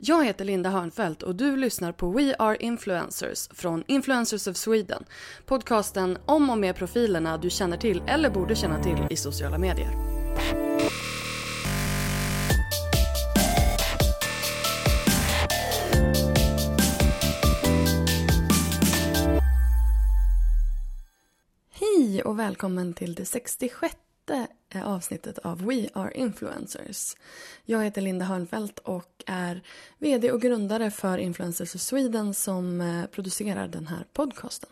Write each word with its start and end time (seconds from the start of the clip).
Jag 0.00 0.24
heter 0.24 0.44
Linda 0.44 0.70
Hörnfeldt 0.70 1.22
och 1.22 1.34
du 1.34 1.56
lyssnar 1.56 1.92
på 1.92 2.10
We 2.10 2.34
Are 2.38 2.56
Influencers 2.56 3.48
från 3.48 3.84
Influencers 3.86 4.46
of 4.46 4.56
Sweden. 4.56 5.04
Podcasten 5.46 6.18
om 6.26 6.50
och 6.50 6.58
med 6.58 6.76
profilerna 6.76 7.38
du 7.38 7.50
känner 7.50 7.76
till 7.76 8.02
eller 8.06 8.30
borde 8.30 8.54
känna 8.54 8.82
till 8.82 9.06
i 9.10 9.16
sociala 9.16 9.58
medier. 9.58 9.90
Hej 21.70 22.22
och 22.24 22.38
välkommen 22.38 22.94
till 22.94 23.14
det 23.14 23.24
66 23.24 23.96
Eh, 24.30 24.86
avsnittet 24.94 25.38
av 25.38 25.66
We 25.66 25.88
Are 25.92 26.12
Influencers. 26.14 27.16
Jag 27.64 27.84
heter 27.84 28.00
Linda 28.00 28.24
Hörnfeldt 28.24 28.78
och 28.78 29.24
är 29.26 29.62
VD 29.98 30.32
och 30.32 30.40
grundare 30.40 30.90
för 30.90 31.18
Influencers 31.18 31.74
of 31.74 31.80
Sweden 31.80 32.34
som 32.34 32.80
eh, 32.80 33.06
producerar 33.06 33.68
den 33.68 33.86
här 33.86 34.04
podcasten. 34.12 34.70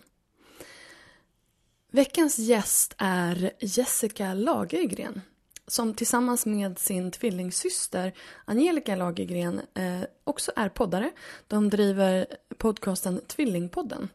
Veckans 1.91 2.39
gäst 2.39 2.95
är 2.99 3.53
Jessica 3.61 4.35
Lagergren 4.35 5.21
som 5.67 5.95
tillsammans 5.95 6.47
med 6.47 6.79
sin 6.79 7.11
tvillingsyster 7.11 8.13
Angelica 8.45 8.97
Lagergren 8.97 9.61
eh, 9.75 10.01
också 10.25 10.53
är 10.57 10.69
poddare. 10.69 11.11
De 11.47 11.71
driver 11.71 12.27
podcasten 12.59 13.21
Tvillingpodden. 13.27 14.09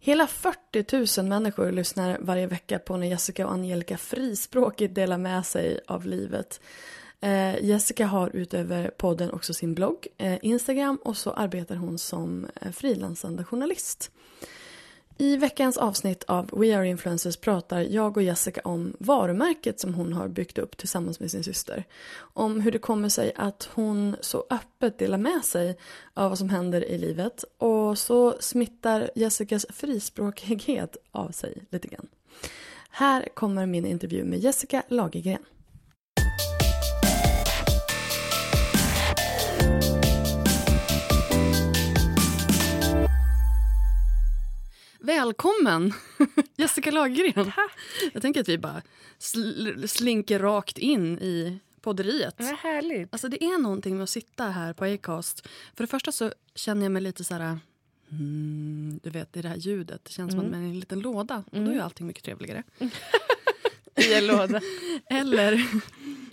Hela 0.00 0.26
40 0.26 1.20
000 1.20 1.28
människor 1.28 1.72
lyssnar 1.72 2.18
varje 2.20 2.46
vecka 2.46 2.78
på 2.78 2.96
när 2.96 3.06
Jessica 3.06 3.46
och 3.46 3.52
Angelica 3.52 3.98
frispråkigt 3.98 4.94
delar 4.94 5.18
med 5.18 5.46
sig 5.46 5.80
av 5.86 6.06
livet. 6.06 6.60
Eh, 7.20 7.64
Jessica 7.64 8.06
har 8.06 8.36
utöver 8.36 8.90
podden 8.90 9.30
också 9.30 9.54
sin 9.54 9.74
blogg, 9.74 10.06
eh, 10.18 10.38
Instagram 10.42 10.98
och 11.04 11.16
så 11.16 11.30
arbetar 11.30 11.76
hon 11.76 11.98
som 11.98 12.46
eh, 12.60 12.72
frilansande 12.72 13.44
journalist. 13.44 14.10
I 15.20 15.36
veckans 15.36 15.76
avsnitt 15.76 16.24
av 16.24 16.50
We 16.52 16.76
Are 16.76 16.88
Influencers 16.88 17.36
pratar 17.36 17.80
jag 17.80 18.16
och 18.16 18.22
Jessica 18.22 18.60
om 18.64 18.96
varumärket 18.98 19.80
som 19.80 19.94
hon 19.94 20.12
har 20.12 20.28
byggt 20.28 20.58
upp 20.58 20.76
tillsammans 20.76 21.20
med 21.20 21.30
sin 21.30 21.44
syster. 21.44 21.84
Om 22.18 22.60
hur 22.60 22.72
det 22.72 22.78
kommer 22.78 23.08
sig 23.08 23.32
att 23.36 23.68
hon 23.74 24.16
så 24.20 24.46
öppet 24.50 24.98
delar 24.98 25.18
med 25.18 25.44
sig 25.44 25.78
av 26.14 26.28
vad 26.30 26.38
som 26.38 26.48
händer 26.48 26.84
i 26.84 26.98
livet 26.98 27.44
och 27.58 27.98
så 27.98 28.36
smittar 28.40 29.10
Jessicas 29.14 29.66
frispråkighet 29.68 30.96
av 31.12 31.30
sig 31.30 31.62
lite 31.70 31.88
grann. 31.88 32.08
Här 32.90 33.28
kommer 33.34 33.66
min 33.66 33.86
intervju 33.86 34.24
med 34.24 34.38
Jessica 34.38 34.82
Lagergren. 34.88 35.44
Välkommen 45.08 45.92
Jessica 46.56 46.90
Lagergren. 46.90 47.52
Jag 48.12 48.22
tänker 48.22 48.40
att 48.40 48.48
vi 48.48 48.58
bara 48.58 48.82
sl 49.18 49.86
slinker 49.86 50.38
rakt 50.38 50.78
in 50.78 51.18
i 51.18 51.58
podderiet. 51.80 52.34
Vad 52.38 52.58
härligt. 52.58 53.08
Alltså 53.12 53.28
det 53.28 53.44
är 53.44 53.58
någonting 53.58 53.96
med 53.96 54.02
att 54.02 54.10
sitta 54.10 54.44
här 54.44 54.72
på 54.72 54.84
Acast. 54.84 55.48
För 55.74 55.84
det 55.84 55.86
första 55.86 56.12
så 56.12 56.32
känner 56.54 56.82
jag 56.82 56.92
mig 56.92 57.02
lite 57.02 57.24
så 57.24 57.34
här... 57.34 57.58
Mm, 58.10 59.00
du 59.02 59.10
vet, 59.10 59.32
det 59.32 59.42
där 59.42 59.56
ljudet. 59.56 60.04
Det 60.04 60.12
känns 60.12 60.30
som 60.30 60.40
att 60.40 60.50
man 60.50 60.62
är 60.62 60.66
i 60.66 60.70
en 60.70 60.80
liten 60.80 61.00
låda. 61.00 61.44
Och 61.50 61.60
då 61.60 61.70
är 61.70 61.80
allting 61.80 62.06
mycket 62.06 62.24
trevligare. 62.24 62.62
I 63.96 64.14
en 64.14 64.26
låda. 64.26 64.60
Eller... 65.10 65.66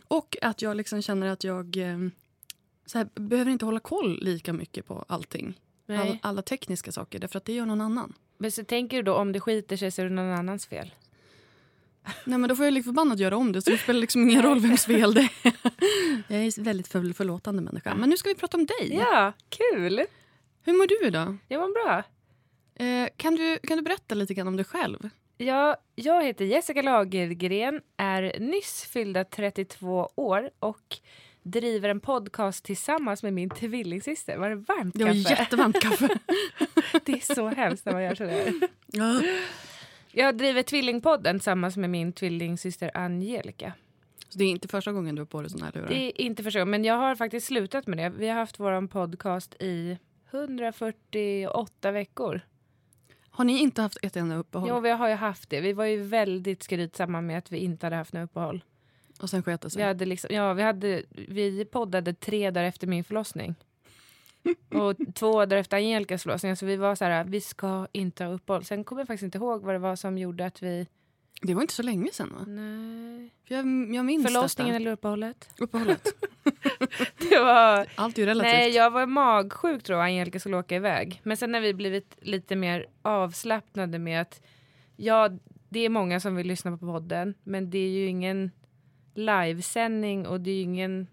Och 0.08 0.38
att 0.42 0.62
jag 0.62 0.78
liksom 0.78 1.02
känner 1.02 1.28
att 1.28 1.44
jag 1.44 1.78
eh, 1.78 1.98
så 2.86 2.98
här, 2.98 3.08
behöver 3.14 3.52
inte 3.52 3.66
hålla 3.66 3.80
koll 3.80 4.20
lika 4.22 4.54
mycket 4.54 4.86
på 4.86 5.06
allting. 5.08 5.60
All, 5.88 6.18
alla 6.22 6.42
tekniska 6.42 6.92
saker, 6.92 7.20
därför 7.20 7.38
att 7.38 7.46
det 7.46 7.54
gör 7.54 7.66
någon 7.66 7.82
annan. 7.82 8.14
Men 8.38 8.52
så 8.52 8.64
tänker 8.64 8.98
du 8.98 9.04
då 9.04 9.14
om 9.14 9.32
det 9.32 9.40
skiter 9.40 9.78
sig 9.78 9.92
så 9.92 10.02
är 10.02 10.06
det 10.06 10.16
någon 10.16 10.32
annans 10.32 10.66
fel? 10.66 10.92
Nej 12.26 12.40
men 12.40 12.50
då 12.50 12.56
får 12.56 12.66
jag 12.66 12.74
lik 12.74 12.86
förbannat 12.86 13.20
göra 13.20 13.38
om 13.38 13.52
det 13.52 13.62
så 13.62 13.70
det 13.70 13.78
spelar 13.78 14.00
liksom 14.00 14.30
ingen 14.30 14.42
roll 14.42 14.60
vems 14.60 14.86
fel 14.86 15.14
det 15.14 15.22
är. 15.22 15.54
Jag 16.34 16.46
är 16.46 16.62
väldigt 16.62 16.88
för, 16.88 17.14
förlåtande 17.14 17.62
människa. 17.62 17.96
Men 17.96 18.10
nu 18.10 18.18
ska 18.18 18.30
vi 18.30 18.36
prata 18.36 18.58
om 18.58 18.66
dig. 18.66 18.96
Ja, 18.96 19.34
kul. 19.50 20.06
Hur 20.62 20.74
mår 20.74 20.88
du 20.88 21.08
idag? 21.08 21.38
Det 21.48 21.58
var 21.58 21.84
bra. 21.84 22.04
Eh, 22.86 23.10
kan, 23.18 23.36
du, 23.36 23.60
kan 23.64 23.78
du 23.78 23.84
berätta 23.84 24.16
lite 24.16 24.34
grann 24.34 24.48
om 24.48 24.56
dig 24.56 24.66
själv? 24.66 25.10
Ja, 25.38 25.78
jag 25.96 26.24
heter 26.24 26.46
Jessica 26.46 26.82
Lagergren, 26.82 27.82
är 27.98 28.40
nyss 28.40 28.84
fyllda 28.84 29.24
32 29.24 30.10
år 30.16 30.50
och 30.60 30.98
driver 31.50 31.90
en 31.90 32.00
podcast 32.00 32.66
tillsammans 32.66 33.24
med 33.24 33.34
min 33.34 33.50
tvillingsyster. 33.50 34.38
Var 34.38 34.50
det 34.50 34.56
varmt 34.56 34.96
Det 34.96 35.04
var 35.04 35.24
kaffe? 35.24 35.30
jättevarmt 35.44 35.82
kaffe. 35.82 36.10
Det 37.06 37.12
är 37.14 37.34
så 37.36 37.48
hemskt 37.48 37.86
när 37.86 37.94
man 37.94 38.04
gör 38.04 38.16
sådär. 38.16 38.54
ja. 38.86 39.22
Jag 40.12 40.38
driver 40.38 40.64
Tvillingpodden 40.64 41.40
tillsammans 41.40 41.78
med 41.78 41.90
min 41.90 42.14
tvillingsyster 42.14 42.92
Angelica. 42.98 43.74
Så 44.30 44.38
det 44.40 44.44
är 44.46 44.50
inte 44.50 44.68
första 44.68 44.92
gången 44.92 45.16
du 45.16 45.22
har 45.22 45.26
på 45.26 45.42
dig 45.42 45.50
såna 45.52 45.66
här 45.66 45.72
lurar? 45.74 45.88
Det 45.88 45.96
är 45.96 46.22
inte 46.22 46.44
första 46.44 46.60
gången, 46.60 46.72
men 46.72 46.84
jag 46.84 46.98
har 46.98 47.16
faktiskt 47.16 47.48
slutat 47.48 47.88
med 47.88 47.98
det. 47.98 48.10
Vi 48.10 48.28
har 48.28 48.36
haft 48.36 48.60
vår 48.60 48.88
podcast 48.88 49.56
i 49.60 49.98
148 50.32 51.92
veckor. 51.92 52.42
Har 53.30 53.46
ni 53.46 53.60
inte 53.60 53.82
haft 53.82 53.98
ett 54.02 54.16
enda 54.16 54.36
uppehåll? 54.36 54.70
Jo, 54.70 54.80
vi 54.80 54.90
har 54.90 55.10
ju 55.10 55.16
haft 55.16 55.50
det. 55.50 55.62
Vi 55.62 55.74
var 55.74 55.86
ju 55.86 56.02
väldigt 56.04 56.64
skrytsamma 56.64 57.22
med 57.22 57.38
att 57.38 57.52
vi 57.52 57.58
inte 57.58 57.86
hade 57.86 57.96
haft 57.96 58.14
något 58.14 58.24
uppehåll. 58.30 58.64
Och 59.22 59.30
sen 59.30 59.44
sket 59.44 59.62
det 59.62 59.66
Vi, 59.66 59.70
sig? 59.70 59.84
hade 59.84 60.06
liksom, 60.06 60.36
ja, 60.36 60.54
vi, 60.54 60.64
hade, 60.64 61.04
vi 61.28 61.66
poddade 61.66 62.14
tre 62.14 62.52
dagar 62.52 62.68
efter 62.68 62.88
min 62.88 63.04
förlossning. 63.04 63.56
Och 64.74 64.96
två 65.14 65.32
dagar 65.46 65.58
efter 65.58 65.78
Angelicas 65.78 66.24
förlossning. 66.24 66.56
Så 66.56 66.66
vi 66.66 66.76
var 66.76 66.96
så 66.96 67.06
här, 67.06 67.24
vi 67.24 67.42
ska 67.42 67.88
inte 67.92 68.24
ha 68.24 68.32
uppehåll. 68.32 68.66
Sen 68.66 68.84
kommer 68.84 69.02
jag 69.02 69.08
faktiskt 69.08 69.24
inte 69.24 69.38
ihåg 69.38 69.62
vad 69.62 69.76
det 69.76 69.80
var 69.80 69.96
som 69.96 70.18
gjorde 70.18 70.46
att 70.46 70.64
vi... 70.64 70.88
Det 71.42 71.54
var 71.54 71.62
inte 71.62 71.74
så 71.74 71.84
länge 71.84 72.10
sen 72.14 72.34
va? 72.34 72.46
Nej. 72.48 73.30
För 73.48 73.56
jag, 73.56 73.66
jag 73.96 74.06
minns 74.06 74.26
Förlossningen 74.26 74.74
detta. 74.74 74.82
eller 74.82 74.92
uppehållet? 74.92 75.50
Uppehållet. 75.60 76.08
Det 77.30 77.40
var... 77.40 77.88
Allt 77.96 78.18
är 78.18 78.22
ju 78.22 78.26
relativt. 78.26 78.54
Nej, 78.54 78.70
jag 78.72 78.92
var 78.92 79.06
magsjuk 79.06 79.84
tror 79.84 80.00
jag 80.00 80.06
Angelica 80.06 80.40
skulle 80.40 80.58
åka 80.58 80.76
iväg. 80.76 81.22
Men 81.24 81.38
sen 81.38 81.54
har 81.54 81.62
vi 81.62 81.74
blivit 81.74 82.18
lite 82.22 82.56
mer 82.56 82.86
avslappnade 83.02 84.00
med 84.00 84.22
att 84.22 84.42
ja, 84.96 85.30
det 85.70 85.80
är 85.80 85.90
många 85.90 86.20
som 86.20 86.36
vill 86.36 86.48
lyssna 86.48 86.72
på 86.72 86.78
podden, 86.78 87.34
men 87.44 87.70
det 87.70 87.78
är 87.78 87.90
ju 87.90 88.06
ingen 88.06 88.52
livesändning 89.18 90.28
och 90.28 90.42
det 90.42 90.52
är 90.52 90.56
ju 90.56 90.62
ingen 90.62 91.08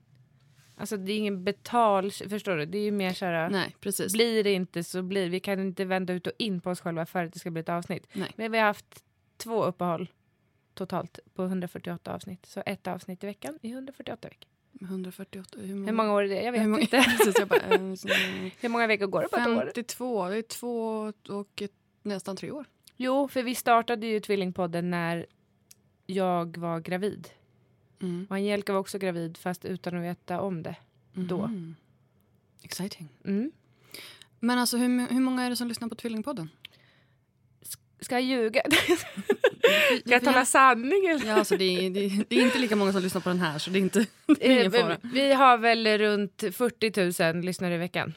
Alltså 0.77 0.97
det 0.97 1.13
är 1.13 1.17
ingen 1.17 1.45
betal, 1.45 2.11
förstår 2.11 2.57
du? 2.57 2.67
Det 2.67 2.79
är 2.79 2.83
ju 2.83 2.91
mer 2.91 3.13
så 3.13 3.25
här, 3.25 3.51
Nej, 3.51 3.77
precis. 3.81 4.13
blir 4.13 4.45
det 4.45 4.53
inte 4.53 4.85
så 4.85 5.03
blir 5.03 5.29
Vi 5.29 5.41
kan 5.41 5.61
inte 5.61 5.85
vända 5.85 6.13
ut 6.13 6.27
och 6.27 6.33
in 6.39 6.61
på 6.61 6.71
oss 6.71 6.81
själva 6.81 7.07
för 7.07 7.25
att 7.25 7.33
det 7.33 7.39
ska 7.39 7.51
bli 7.51 7.61
ett 7.61 7.69
avsnitt. 7.69 8.07
Nej. 8.13 8.33
Men 8.37 8.53
vi 8.53 8.59
har 8.59 8.67
haft 8.67 9.05
två 9.37 9.65
uppehåll 9.65 10.09
totalt 10.75 11.19
på 11.35 11.45
148 11.45 12.15
avsnitt. 12.15 12.47
Så 12.47 12.63
ett 12.67 12.87
avsnitt 12.87 13.25
i 13.25 13.27
veckan 13.27 13.59
i 13.63 13.71
148 13.71 14.29
veckor. 14.29 14.49
148, 14.81 15.59
hur 15.61 15.75
många, 15.75 15.87
Hur 15.87 15.93
många 15.93 16.13
år 16.13 16.23
är 16.23 16.29
det? 16.29 16.43
Jag 16.43 16.53
vet 16.53 16.61
hur 16.63 16.69
många, 16.69 16.81
inte. 16.81 17.03
precis, 17.19 17.35
jag 17.39 17.49
bara, 17.49 17.61
eh, 17.61 17.81
Hur 18.61 18.69
många 18.69 18.87
veckor 18.87 19.07
går 19.07 19.23
det 19.23 19.29
på 19.29 19.37
ett 19.37 19.49
år? 19.49 19.63
52, 19.65 20.29
det 20.29 20.37
är 20.37 20.43
två 20.43 21.13
och 21.29 21.63
ett, 21.63 21.73
nästan 22.03 22.37
tre 22.37 22.51
år. 22.51 22.67
Jo, 22.97 23.29
för 23.29 23.43
vi 23.43 23.55
startade 23.55 24.07
ju 24.07 24.21
Tvillingpodden 24.21 24.91
när 24.91 25.27
jag 26.07 26.57
var 26.57 26.81
gravid. 26.81 27.29
Mm. 28.03 28.27
Och 28.31 28.37
Angelica 28.37 28.73
var 28.73 28.81
också 28.81 28.99
gravid 28.99 29.37
fast 29.37 29.65
utan 29.65 29.97
att 29.97 30.03
veta 30.05 30.41
om 30.41 30.63
det. 30.63 30.77
Då. 31.13 31.47
Mhm. 31.47 31.77
Exciting. 32.63 33.09
Mm. 33.25 33.53
Men 34.41 34.59
alltså 34.59 34.77
hur, 34.77 35.09
hur 35.13 35.21
många 35.21 35.43
är 35.43 35.51
det 35.51 35.57
som 35.57 35.69
lyssnar 35.69 35.89
på 35.89 35.95
Tvillingpodden? 35.95 36.49
Ska 38.01 38.15
jag 38.15 38.23
ljuga? 38.23 38.63
Ska 40.01 40.11
jag 40.11 40.25
tala 40.25 40.45
sanning? 40.45 41.07
Eller? 41.07 41.27
Ja, 41.27 41.35
alltså 41.35 41.57
det, 41.57 41.65
är, 41.65 41.91
det, 41.91 42.01
är- 42.05 42.25
det 42.29 42.37
är 42.37 42.43
inte 42.45 42.59
lika 42.59 42.77
många 42.77 42.93
som 42.93 43.03
lyssnar 43.03 43.21
på 43.21 43.29
den 43.29 43.39
här 43.41 43.59
så 43.59 43.71
det 43.71 43.79
är 43.79 43.81
inte 43.81 44.07
det 44.27 44.47
är 44.49 44.53
ingen 44.61 44.75
Eh, 44.75 44.81
fara. 44.81 44.97
Vi 45.03 45.33
har 45.33 45.59
väl 45.59 45.99
runt 45.99 46.45
40 46.53 47.33
000 47.35 47.45
lyssnare 47.45 47.75
i 47.75 47.79
veckan. 47.79 48.15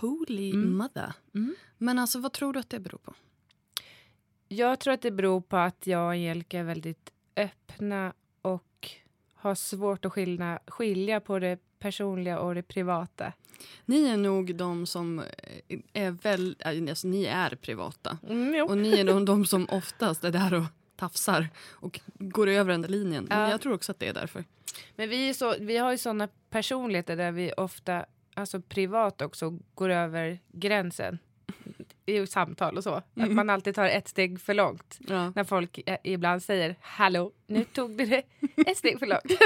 Holy 0.00 0.50
Mm. 0.50 0.76
mother. 0.76 1.12
Mm. 1.34 1.54
Men 1.78 1.98
alltså 1.98 2.18
vad 2.18 2.32
tror 2.32 2.52
du 2.52 2.58
att 2.58 2.70
det 2.70 2.80
beror 2.80 2.98
på? 2.98 3.14
Jag 4.48 4.80
tror 4.80 4.94
att 4.94 5.02
det 5.02 5.10
beror 5.10 5.40
på 5.40 5.56
att 5.56 5.86
jag 5.86 6.04
och 6.04 6.10
Angelica 6.10 6.58
är 6.58 6.62
väldigt 6.64 7.10
öppna 7.36 8.12
har 9.44 9.54
svårt 9.54 10.04
att 10.04 10.12
skilja, 10.12 10.58
skilja 10.66 11.20
på 11.20 11.38
det 11.38 11.58
personliga 11.78 12.38
och 12.38 12.54
det 12.54 12.62
privata. 12.62 13.32
Ni 13.84 14.08
är 14.08 14.16
nog 14.16 14.56
de 14.56 14.86
som 14.86 15.18
eh, 15.18 15.78
är 15.92 16.10
väl, 16.10 16.56
alltså 16.64 17.08
ni 17.08 17.24
är 17.24 17.56
privata. 17.56 18.18
Mm. 18.28 18.66
Och 18.66 18.78
ni 18.78 19.00
är 19.00 19.04
nog 19.04 19.26
de 19.26 19.46
som 19.46 19.66
oftast 19.70 20.24
är 20.24 20.30
där 20.30 20.54
och 20.54 20.64
tafsar 20.96 21.48
och 21.70 22.00
går 22.18 22.48
över 22.48 22.72
den 22.72 22.82
där 22.82 22.88
linjen. 22.88 23.26
Ja. 23.30 23.50
jag 23.50 23.60
tror 23.60 23.72
också 23.72 23.92
att 23.92 23.98
det 23.98 24.08
är 24.08 24.14
därför. 24.14 24.44
Men 24.96 25.08
vi, 25.08 25.34
så, 25.34 25.54
vi 25.60 25.76
har 25.76 25.92
ju 25.92 25.98
såna 25.98 26.28
personligheter 26.50 27.16
där 27.16 27.32
vi 27.32 27.52
ofta, 27.56 28.06
alltså 28.34 28.60
privat 28.60 29.22
också, 29.22 29.58
går 29.74 29.88
över 29.88 30.38
gränsen. 30.48 31.18
I 32.06 32.26
samtal 32.26 32.76
och 32.76 32.82
så. 32.84 32.94
Att 32.94 33.30
man 33.32 33.50
alltid 33.50 33.74
tar 33.74 33.84
ett 33.84 34.08
steg 34.08 34.40
för 34.40 34.54
långt. 34.54 34.98
Ja. 35.08 35.32
När 35.36 35.44
folk 35.44 35.80
eh, 35.86 35.96
ibland 36.04 36.42
säger 36.42 36.76
hallå, 36.80 37.32
nu 37.46 37.64
tog 37.64 37.90
du 37.96 38.04
det 38.06 38.22
ett 38.66 38.76
steg 38.78 38.98
för 38.98 39.06
långt. 39.06 39.40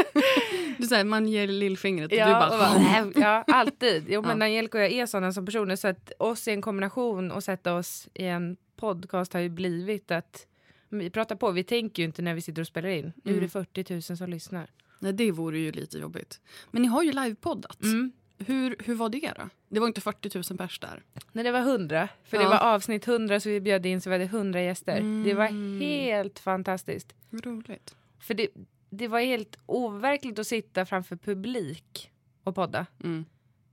Du 0.78 0.86
säger, 0.86 1.04
man 1.04 1.28
ger 1.28 1.46
lillfingret 1.46 2.12
och 2.12 2.18
Ja, 2.18 2.26
du 2.26 2.32
bara... 2.32 2.50
och 2.50 2.58
bara, 2.58 3.12
ja 3.26 3.44
alltid. 3.46 4.04
Jo, 4.08 4.22
men 4.22 4.38
Ja. 4.40 4.44
Angelica 4.44 4.78
och 4.78 4.84
jag 4.84 4.92
är 4.92 5.06
sådana 5.06 5.32
som 5.32 5.46
personer 5.46 5.76
så 5.76 5.88
att 5.88 6.12
oss 6.18 6.48
i 6.48 6.50
en 6.50 6.62
kombination 6.62 7.30
och 7.30 7.44
sätta 7.44 7.74
oss 7.74 8.08
i 8.14 8.24
en 8.24 8.56
podcast 8.76 9.32
har 9.32 9.40
ju 9.40 9.48
blivit 9.48 10.10
att 10.10 10.46
vi 10.88 11.10
pratar 11.10 11.36
på, 11.36 11.50
vi 11.50 11.64
tänker 11.64 12.02
ju 12.02 12.06
inte 12.06 12.22
när 12.22 12.34
vi 12.34 12.40
sitter 12.40 12.60
och 12.62 12.66
spelar 12.66 12.88
in. 12.88 13.12
Nu 13.24 13.30
är 13.36 13.40
det 13.40 13.54
Mm. 13.54 13.66
40 13.74 13.92
000 13.92 14.02
som 14.02 14.30
lyssnar. 14.30 14.70
Nej, 15.00 15.12
det 15.12 15.30
vore 15.32 15.58
ju 15.58 15.72
lite 15.72 15.98
jobbigt. 15.98 16.40
Men 16.70 16.82
ni 16.82 16.88
har 16.88 17.02
ju 17.02 17.12
livepoddat. 17.12 17.82
Mm. 17.82 18.12
Hur, 18.38 18.76
hur 18.84 18.94
var 18.94 19.08
det 19.08 19.32
då? 19.36 19.48
Det 19.68 19.80
var 19.80 19.86
inte 19.86 20.00
40 20.00 20.30
000 20.52 20.58
pers 20.58 20.78
där. 20.80 21.02
När 21.32 21.44
det 21.44 21.52
var 21.52 21.60
100, 21.60 22.08
för 22.24 22.36
det 22.38 22.42
Ja. 22.44 22.50
var 22.50 22.74
avsnitt 22.74 23.08
100 23.08 23.40
så 23.40 23.48
vi 23.48 23.60
bjöd 23.60 23.86
in 23.86 24.00
så 24.00 24.10
vi 24.10 24.14
hade 24.14 24.24
100 24.24 24.62
gäster. 24.62 25.24
Det 25.24 25.34
var 25.34 25.46
Mm. 25.46 25.80
helt 25.80 26.38
fantastiskt. 26.38 27.14
Vad 27.30 27.46
roligt. 27.46 27.96
För 28.20 28.34
det, 28.34 28.48
det 28.90 29.08
var 29.08 29.20
helt 29.20 29.58
overkligt 29.66 30.38
att 30.38 30.46
sitta 30.46 30.86
framför 30.86 31.16
publik 31.16 32.10
och 32.44 32.54
podda. 32.54 32.86
Mm. 33.04 33.24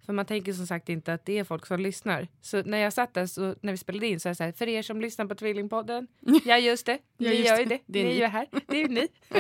För 0.06 0.14
man 0.14 0.26
tänker 0.26 0.54
som 0.54 0.68
sagt 0.68 0.90
inte 0.90 1.14
att 1.14 1.26
det 1.26 1.38
är 1.40 1.44
folk 1.44 1.66
som 1.66 1.80
lyssnar. 1.80 2.28
Så 2.42 2.62
när 2.64 2.78
jag 2.78 2.94
satt 2.94 3.14
där, 3.14 3.26
så, 3.28 3.56
när 3.62 3.72
vi 3.74 3.78
spelade 3.78 4.08
in, 4.08 4.20
så 4.20 4.28
är 4.28 4.30
jag 4.30 4.38
så 4.38 4.44
här, 4.44 4.52
för 4.52 4.68
er 4.68 4.82
som 4.82 5.02
lyssnar 5.02 5.26
på 5.26 5.36
Tvillingpodden, 5.36 6.08
ja 6.46 6.58
just 6.58 6.86
det, 6.86 7.00
Ja, 7.18 7.32
just 7.32 7.48
gör 7.50 7.58
ju 7.60 7.66
det. 7.66 7.70
det, 7.76 7.82
Det 7.86 8.00
är 8.00 8.04
ni 8.04 8.10
är 8.10 8.14
ni. 8.14 8.20
ju 8.20 8.26
här, 8.26 8.48
det 8.68 8.78
är 8.78 8.82
ju 8.82 8.88
ni. 8.88 9.08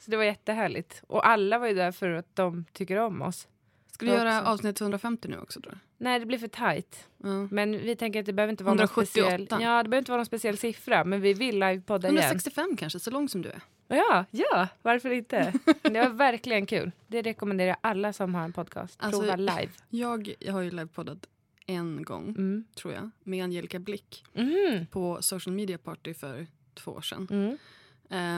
så 0.00 0.10
det 0.10 0.16
var 0.16 0.24
jättehärligt. 0.24 1.02
Och 1.06 1.26
alla 1.28 1.58
var 1.58 1.66
ju 1.66 1.74
där 1.74 1.92
för 1.92 2.10
att 2.10 2.36
de 2.36 2.64
tycker 2.72 2.96
om 2.98 3.22
oss. 3.22 3.48
Ska 3.94 4.06
du 4.06 4.12
Jag 4.12 4.18
göra 4.18 4.40
också. 4.40 4.50
avsnitt 4.52 4.80
150 4.80 5.28
nu 5.28 5.38
också? 5.38 5.60
Då? 5.60 5.70
Nej, 5.98 6.18
det 6.20 6.26
blir 6.26 6.38
för 6.38 6.48
tajt. 6.48 7.08
Ja. 7.18 7.48
Men 7.50 7.72
vi 7.72 7.96
tänker 7.96 8.20
att 8.20 8.26
det 8.26 8.32
behöver 8.32 8.50
inte 8.50 8.64
vara 8.64 8.74
någon 8.74 8.80
178. 8.84 9.06
speciell, 9.06 9.62
ja, 9.62 9.82
det 9.82 9.88
behöver 9.88 9.98
inte 9.98 10.10
vara 10.12 10.18
någon 10.18 10.26
speciell 10.26 10.58
siffra, 10.58 11.04
men 11.04 11.20
vi 11.20 11.32
vill 11.34 11.58
livepodda 11.58 12.08
igen. 12.08 12.18
165 12.18 12.76
kanske, 12.76 12.98
så 13.00 13.10
lång 13.10 13.28
som 13.28 13.42
du 13.42 13.48
är. 13.48 13.60
Ja, 13.88 14.24
ja, 14.30 14.68
varför 14.82 15.10
inte? 15.10 15.52
Det 15.82 16.00
var 16.00 16.08
verkligen 16.08 16.66
kul. 16.66 16.90
Det 17.06 17.22
rekommenderar 17.22 17.68
jag 17.68 17.76
alla 17.80 18.12
som 18.12 18.34
har 18.34 18.44
en 18.44 18.52
podcast. 18.52 18.96
Alltså, 19.02 19.20
Prova 19.20 19.36
live. 19.36 19.68
Jag, 19.88 20.34
jag 20.38 20.52
har 20.52 20.60
ju 20.60 20.70
livepoddat 20.70 21.26
en 21.66 22.02
gång, 22.02 22.28
Mm. 22.28 22.64
tror 22.74 22.94
jag, 22.94 23.10
med 23.22 23.44
Angelica 23.44 23.78
Blick 23.78 24.24
Mm. 24.34 24.86
på 24.86 25.18
social 25.22 25.54
media 25.54 25.78
party 25.78 26.14
för 26.14 26.46
två 26.74 26.90
år 26.92 27.00
sedan. 27.00 27.28
Mm. 27.30 27.58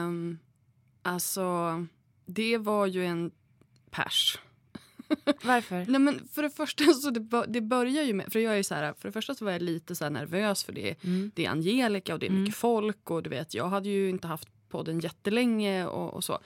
Um, 0.07 0.39
alltså, 1.01 1.85
det 2.25 2.57
var 2.57 2.85
ju 2.85 3.05
en 3.05 3.31
pers. 3.91 4.39
Varför? 5.43 5.85
Nej 5.87 5.99
men 6.01 6.27
för 6.31 6.43
det 6.43 6.49
första 6.49 6.83
så 6.93 7.09
det, 7.09 7.45
det 7.47 7.61
börjar 7.61 8.03
ju 8.03 8.13
med, 8.13 8.31
för 8.33 8.39
jag 8.39 8.59
är 8.59 8.63
så 8.63 8.75
här, 8.75 8.93
för 8.93 9.09
det 9.09 9.13
första 9.13 9.35
så 9.35 9.45
var 9.45 9.51
jag 9.51 9.61
lite 9.61 9.95
så 9.95 10.09
nervös 10.09 10.63
för 10.63 10.73
det, 10.73 11.03
Mm. 11.03 11.31
det 11.35 11.45
är 11.45 11.49
Angelica 11.49 12.13
och 12.13 12.19
det 12.19 12.25
är 12.25 12.29
Mm. 12.29 12.41
mycket 12.41 12.55
folk 12.55 13.11
och 13.11 13.23
du 13.23 13.29
vet 13.29 13.53
jag 13.53 13.67
hade 13.69 13.89
ju 13.89 14.09
inte 14.09 14.27
haft 14.27 14.47
podden 14.69 14.99
jättelänge 14.99 15.85
och, 15.85 16.13
och 16.13 16.23
så. 16.23 16.39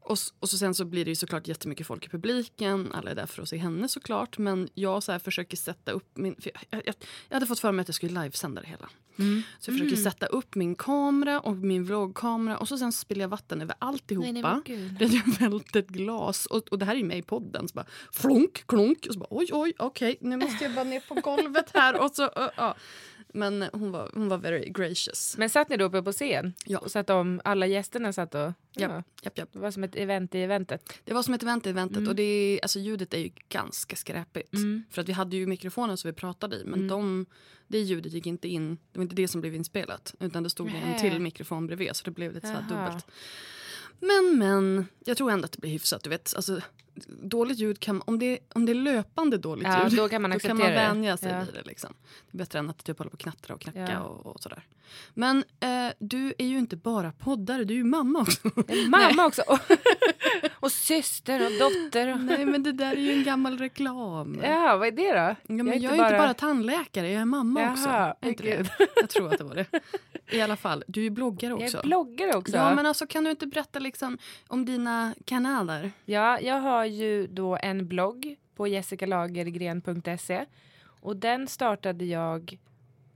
Och, 0.00 0.16
och 0.38 0.48
så 0.50 0.58
sen 0.58 0.74
så 0.74 0.84
blir 0.84 1.04
det 1.04 1.10
ju 1.10 1.14
såklart 1.14 1.48
jättemycket 1.48 1.86
folk 1.86 2.06
i 2.06 2.08
publiken, 2.08 2.92
alla 2.92 3.10
är 3.10 3.14
där 3.14 3.26
för 3.26 3.42
att 3.42 3.48
se 3.48 3.56
henne 3.56 3.88
såklart 3.88 4.38
men 4.38 4.68
jag 4.74 5.02
så 5.02 5.18
försöker 5.18 5.56
sätta 5.56 5.92
upp 5.92 6.16
min, 6.16 6.34
jag, 6.70 6.82
jag, 6.86 6.94
jag 7.28 7.36
hade 7.36 7.46
fått 7.46 7.58
för 7.60 7.72
mig 7.72 7.80
att 7.82 7.88
jag 7.88 7.94
skulle 7.94 8.22
livesända 8.22 8.60
det 8.60 8.66
hela. 8.68 8.90
Mm. 9.18 9.42
Så 9.58 9.70
jag 9.70 9.78
försöker 9.78 9.96
sätta 10.02 10.26
upp 10.26 10.54
min 10.54 10.74
kamera 10.74 11.40
och 11.40 11.56
min 11.56 11.84
vloggkamera 11.84 12.58
och 12.58 12.68
så 12.68 12.78
sen 12.78 12.92
spiller 12.92 13.20
jag 13.20 13.28
vatten 13.28 13.62
över 13.62 13.74
alltihopa. 13.78 14.32
Nej, 14.32 14.42
nej, 14.42 14.60
gud. 14.64 14.96
Det 14.98 15.04
jag 15.40 15.50
välte 15.50 15.78
ett 15.78 15.88
glas 15.88 16.46
och, 16.46 16.68
och 16.70 16.78
det 16.78 16.84
här 16.84 16.92
är 16.92 16.98
ju 16.98 17.04
med 17.04 17.18
i 17.18 17.22
podden. 17.22 17.68
Så 17.68 17.74
bara 17.74 17.86
flunk, 18.12 18.66
klunk. 18.66 19.06
Och 19.08 19.14
så 19.14 19.20
bara 19.20 19.28
oj, 19.30 19.48
oj, 19.52 19.72
okej, 19.78 20.16
nu 20.20 20.36
måste 20.36 20.64
jag 20.64 20.74
bara 20.74 20.84
ner 20.84 21.00
på 21.00 21.14
golvet 21.14 21.70
här. 21.74 22.00
Och 22.00 22.10
så, 22.10 22.24
uh, 22.24 22.48
ja. 22.56 22.74
Men 23.34 23.68
hon 23.72 23.90
var, 23.90 24.10
hon 24.14 24.28
var 24.28 24.38
very 24.38 24.68
gracious. 24.68 25.34
Men 25.38 25.50
satt 25.50 25.68
ni 25.68 25.76
då 25.76 25.84
uppe 25.84 26.02
på 26.02 26.12
scen? 26.12 26.54
Ja. 26.64 26.78
Och 26.78 26.90
satt 26.90 27.06
de, 27.06 27.40
alla 27.44 27.66
gästerna 27.66 28.12
satt 28.12 28.34
och... 28.34 28.40
Ja. 28.40 28.52
Japp, 28.72 29.04
japp, 29.22 29.38
japp. 29.38 29.48
Det 29.52 29.58
var 29.58 29.70
som 29.70 29.84
ett 29.84 29.96
event 29.96 30.34
i 30.34 30.40
eventet. 30.40 30.92
Det 31.04 31.14
var 31.14 31.22
som 31.22 31.34
ett 31.34 31.42
event 31.42 31.66
i 31.66 31.70
eventet 31.70 32.08
och 32.08 32.14
det, 32.14 32.60
alltså, 32.62 32.78
ljudet 32.78 33.14
är 33.14 33.18
ju 33.18 33.30
ganska 33.48 33.96
skräpigt. 33.96 34.54
Mm. 34.54 34.84
För 34.90 35.02
att 35.02 35.08
vi 35.08 35.12
hade 35.12 35.36
ju 35.36 35.46
mikrofonen 35.46 35.96
som 35.96 36.08
vi 36.08 36.14
pratade 36.14 36.56
i 36.56 36.64
men 36.64 36.88
de, 36.88 37.26
det 37.66 37.78
ljudet 37.78 38.12
gick 38.12 38.26
inte 38.26 38.48
in. 38.48 38.78
Det 38.92 38.98
var 38.98 39.02
inte 39.02 39.16
det 39.16 39.28
som 39.28 39.40
blev 39.40 39.54
inspelat 39.54 40.14
utan 40.20 40.42
det 40.42 40.50
stod 40.50 40.66
en 40.66 40.72
Nähä. 40.72 41.00
till 41.00 41.20
mikrofon 41.20 41.66
bredvid 41.66 41.96
så 41.96 42.04
det 42.04 42.10
blev 42.10 42.34
lite 42.34 42.46
så 42.46 42.52
här 42.52 42.68
dubbelt. 42.68 43.06
Men 44.00 44.38
men, 44.38 44.86
jag 45.04 45.16
tror 45.16 45.30
ändå 45.30 45.44
att 45.44 45.52
det 45.52 45.60
blir 45.60 45.70
hyfsat. 45.70 46.02
Du 46.02 46.10
vet, 46.10 46.34
alltså, 46.36 46.60
dåligt 47.08 47.58
ljud 47.58 47.80
kan, 47.80 48.02
om 48.06 48.18
det, 48.18 48.38
om 48.54 48.66
det 48.66 48.72
är 48.72 48.74
löpande 48.74 49.38
dåligt 49.38 49.66
Ja, 49.66 49.88
ljud 49.88 49.98
då 49.98 50.08
kan 50.08 50.22
man 50.22 50.30
då 50.30 50.38
kan 50.38 50.58
man 50.58 50.66
vänja 50.72 51.16
sig 51.16 51.32
Ja. 51.32 51.40
vid 51.40 51.54
det. 51.54 51.62
Liksom. 51.62 51.94
Det 52.30 52.36
är 52.36 52.38
bättre 52.38 52.58
än 52.58 52.70
att 52.70 52.84
typ 52.84 52.98
hålla 52.98 53.10
på 53.10 53.14
och 53.14 53.20
knattra 53.20 53.54
och 53.54 53.60
knacka 53.60 53.88
Ja. 53.92 54.00
och, 54.00 54.26
och 54.26 54.40
sådär. 54.42 54.62
Men 55.14 55.44
eh, 55.60 55.92
du 55.98 56.34
är 56.38 56.46
ju 56.46 56.58
inte 56.58 56.76
bara 56.76 57.12
poddare, 57.12 57.64
du 57.64 57.74
är 57.74 57.78
ju 57.78 57.84
mamma 57.84 58.18
också. 58.20 58.50
Mamma 58.88 59.26
också. 59.26 59.42
Och, 59.46 59.58
och 60.60 60.72
syster 60.72 61.44
och 61.46 61.52
dotter. 61.52 62.12
Och, 62.12 62.20
Nej 62.20 62.46
men 62.46 62.62
det 62.62 62.72
där 62.72 62.92
är 62.92 63.00
ju 63.00 63.12
en 63.12 63.24
gammal 63.24 63.58
reklam. 63.58 64.40
ja, 64.44 64.76
vad 64.76 64.88
är 64.88 64.92
det 64.92 65.12
då? 65.12 65.54
Ja, 65.56 65.62
men 65.64 65.82
jag 65.82 65.98
är, 65.98 66.04
inte 66.04 66.18
bara 66.18 66.34
tandläkare, 66.34 67.10
jag 67.10 67.20
är 67.20 67.24
mamma 67.24 67.60
Jaha, 67.60 67.72
också. 67.72 67.88
Är 68.26 68.28
inte 68.28 68.42
det? 68.42 68.70
Jag 68.96 69.08
tror 69.10 69.32
att 69.32 69.38
det 69.38 69.44
var 69.44 69.54
det. 69.54 69.66
I 70.30 70.40
alla 70.40 70.56
fall, 70.56 70.84
du 70.86 71.00
är 71.00 71.04
ju 71.04 71.10
bloggare 71.10 71.50
Jag 71.52 71.62
också. 71.62 71.78
är 71.78 71.82
bloggare 71.82 72.36
också. 72.36 72.56
Ja, 72.56 72.74
men 72.74 72.86
alltså 72.86 73.06
kan 73.06 73.24
du 73.24 73.30
inte 73.30 73.46
berätta 73.46 73.78
liksom 73.78 74.18
om 74.48 74.64
dina 74.64 75.14
kanaler? 75.24 75.92
Ja, 76.04 76.40
jag 76.40 76.60
har 76.60 76.83
ju 76.84 77.26
då 77.26 77.58
en 77.62 77.88
blogg 77.88 78.36
på 78.54 78.68
jessicalagergren.se 78.68 80.44
och 81.00 81.16
den 81.16 81.48
startade 81.48 82.04
jag 82.04 82.58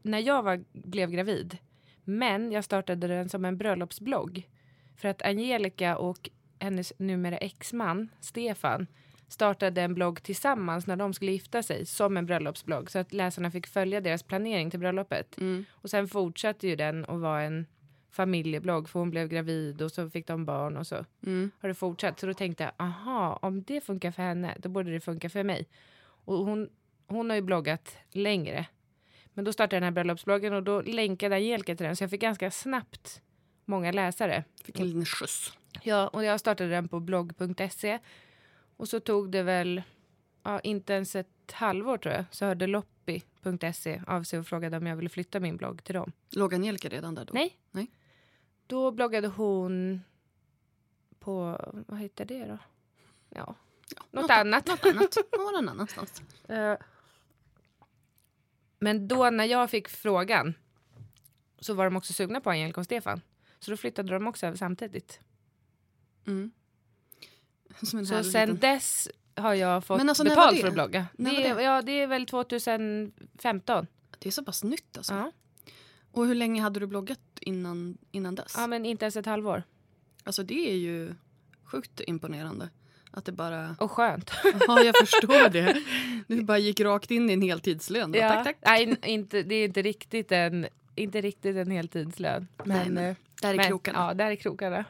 när 0.02 0.18
jag 0.18 0.42
var, 0.42 0.64
blev 0.72 1.10
gravid. 1.10 1.58
Men 2.04 2.52
jag 2.52 2.64
startade 2.64 3.06
den 3.06 3.28
som 3.28 3.44
en 3.44 3.58
bröllopsblogg 3.58 4.48
för 4.96 5.08
att 5.08 5.22
Angelica 5.22 5.96
och 5.96 6.30
hennes 6.58 6.92
numera 6.98 7.36
exman 7.36 8.08
Stefan 8.20 8.86
startade 9.28 9.82
en 9.82 9.94
blogg 9.94 10.22
tillsammans 10.22 10.86
när 10.86 10.96
de 10.96 11.14
skulle 11.14 11.32
gifta 11.32 11.62
sig 11.62 11.86
som 11.86 12.16
en 12.16 12.26
bröllopsblogg 12.26 12.90
så 12.90 12.98
att 12.98 13.12
läsarna 13.12 13.50
fick 13.50 13.66
följa 13.66 14.00
deras 14.00 14.22
planering 14.22 14.70
till 14.70 14.80
bröllopet. 14.80 15.38
Mm. 15.38 15.64
Och 15.70 15.90
sen 15.90 16.08
fortsatte 16.08 16.68
ju 16.68 16.76
den 16.76 17.04
att 17.04 17.20
vara 17.20 17.42
en 17.42 17.66
familjeblogg 18.10 18.88
för 18.88 18.98
hon 19.00 19.10
blev 19.10 19.28
gravid 19.28 19.82
och 19.82 19.92
så 19.92 20.10
fick 20.10 20.26
de 20.26 20.44
barn 20.44 20.76
och 20.76 20.86
så 20.86 21.04
Mm. 21.26 21.50
har 21.60 21.68
det 21.68 21.74
fortsatt. 21.74 22.20
Så 22.20 22.26
då 22.26 22.34
tänkte 22.34 22.64
jag, 22.64 22.72
aha, 22.76 23.38
om 23.42 23.62
det 23.62 23.80
funkar 23.80 24.10
för 24.10 24.22
henne, 24.22 24.56
då 24.58 24.68
borde 24.68 24.90
det 24.92 25.00
funka 25.00 25.30
för 25.30 25.44
mig. 25.44 25.68
Och 26.00 26.38
hon, 26.38 26.68
hon 27.06 27.30
har 27.30 27.36
ju 27.36 27.42
bloggat 27.42 27.96
längre. 28.10 28.66
Men 29.34 29.44
då 29.44 29.52
startade 29.52 29.76
jag 29.76 29.82
den 29.82 29.86
här 29.86 29.90
bröllopsbloggen 29.92 30.52
och 30.52 30.62
då 30.62 30.80
länkade 30.82 31.36
Angelica 31.36 31.76
till 31.76 31.86
den. 31.86 31.96
Så 31.96 32.04
jag 32.04 32.10
fick 32.10 32.20
ganska 32.20 32.50
snabbt 32.50 33.22
många 33.64 33.92
läsare. 33.92 34.44
Fick 34.64 34.80
en 34.80 34.86
liten 34.86 35.04
skjuts. 35.04 35.52
Ja, 35.82 36.08
och 36.08 36.24
jag 36.24 36.40
startade 36.40 36.70
den 36.70 36.88
på 36.88 37.00
blogg.se. 37.00 37.98
Och 38.76 38.88
så 38.88 39.00
tog 39.00 39.30
det 39.30 39.42
väl, 39.42 39.82
ja, 40.42 40.60
inte 40.60 40.92
ens 40.92 41.16
ett 41.16 41.52
halvår 41.52 41.98
tror 41.98 42.14
jag, 42.14 42.24
så 42.30 42.44
hörde 42.46 42.66
Loppi.se 42.66 44.02
av 44.06 44.22
sig 44.22 44.38
och 44.38 44.46
frågade 44.46 44.76
om 44.76 44.86
jag 44.86 44.96
ville 44.96 45.08
flytta 45.08 45.40
min 45.40 45.56
blogg 45.56 45.84
till 45.84 45.94
dem. 45.94 46.12
Låg 46.30 46.54
Angelica 46.54 46.88
redan 46.88 47.14
där 47.14 47.24
då? 47.24 47.34
Nej. 47.34 47.56
Nej. 47.70 47.86
Då 48.68 48.90
bloggade 48.90 49.28
hon 49.28 50.00
på, 51.18 51.60
vad 51.88 51.98
heter 52.00 52.24
det 52.24 52.44
då? 52.46 52.58
Ja, 53.30 53.54
något, 54.10 54.30
annat. 54.30 54.66
Något 54.66 54.86
annat. 54.86 55.16
Någon 55.38 55.68
annanstans. 55.68 56.22
Eh, 56.48 56.76
Men 58.78 59.08
då 59.08 59.30
när 59.30 59.44
jag 59.44 59.70
fick 59.70 59.88
frågan 59.88 60.54
så 61.58 61.74
var 61.74 61.84
de 61.84 61.96
också 61.96 62.12
sugna 62.12 62.40
på 62.40 62.50
Angelica 62.50 62.80
och 62.80 62.84
Stefan. 62.84 63.20
Så 63.58 63.70
då 63.70 63.76
flyttade 63.76 64.12
de 64.12 64.26
också 64.26 64.46
över 64.46 64.56
samtidigt. 64.56 65.20
Mm. 66.26 66.50
Så 67.82 68.04
sen 68.06 68.22
liten- 68.24 68.56
dess 68.58 69.08
har 69.36 69.54
jag 69.54 69.84
fått 69.84 69.96
Men 69.98 70.08
alltså, 70.08 70.24
betalt 70.24 70.54
det? 70.56 70.60
för 70.60 70.68
att 70.68 70.74
blogga. 70.74 71.06
Det, 71.12 71.46
är- 71.46 71.60
Ja, 71.60 71.82
det 71.82 71.92
är 71.92 72.06
väl 72.06 72.26
2015. 72.26 73.86
Det 74.18 74.28
är 74.28 74.30
så 74.32 74.44
pass 74.44 74.64
nytt 74.64 74.96
alltså. 74.96 75.14
Ja. 75.14 75.32
Och 76.18 76.26
hur 76.26 76.34
länge 76.34 76.62
hade 76.62 76.80
du 76.80 76.86
bloggat 76.86 77.20
innan, 77.40 77.98
innan 78.10 78.34
dess? 78.34 78.54
ja, 78.56 78.66
men 78.66 78.86
inte 78.86 79.04
ens 79.04 79.16
ett 79.16 79.26
halvår. 79.26 79.62
Alltså 80.24 80.42
det 80.42 80.70
är 80.70 80.76
ju 80.76 81.14
sjukt 81.64 82.00
imponerande. 82.06 82.68
Att 83.10 83.24
det 83.24 83.32
bara... 83.32 83.76
Och 83.80 83.90
skönt. 83.90 84.30
Ja, 84.66 84.82
jag 84.82 84.96
förstår 84.96 85.48
det. 85.48 85.82
Du 86.26 86.42
bara 86.42 86.58
gick 86.58 86.80
rakt 86.80 87.10
in 87.10 87.30
i 87.30 87.32
en 87.32 87.42
heltidslön. 87.42 88.14
Ja. 88.14 88.28
Tack, 88.28 88.44
tack. 88.44 88.56
Nej, 88.66 88.96
inte, 89.02 89.42
det 89.42 89.54
är 89.54 89.64
inte 89.64 89.82
riktigt 89.82 90.32
en, 90.32 90.66
inte 90.94 91.20
riktigt 91.20 91.56
en 91.56 91.70
heltidslön. 91.70 92.48
Men, 92.64 92.76
Nej, 92.78 92.90
men 92.90 93.16
där 93.42 93.52
är 93.52 93.56
men, 93.56 93.66
krokarna. 93.68 93.98
Ja, 93.98 94.14
där 94.14 94.30
är 94.30 94.36
krokarna. 94.36 94.84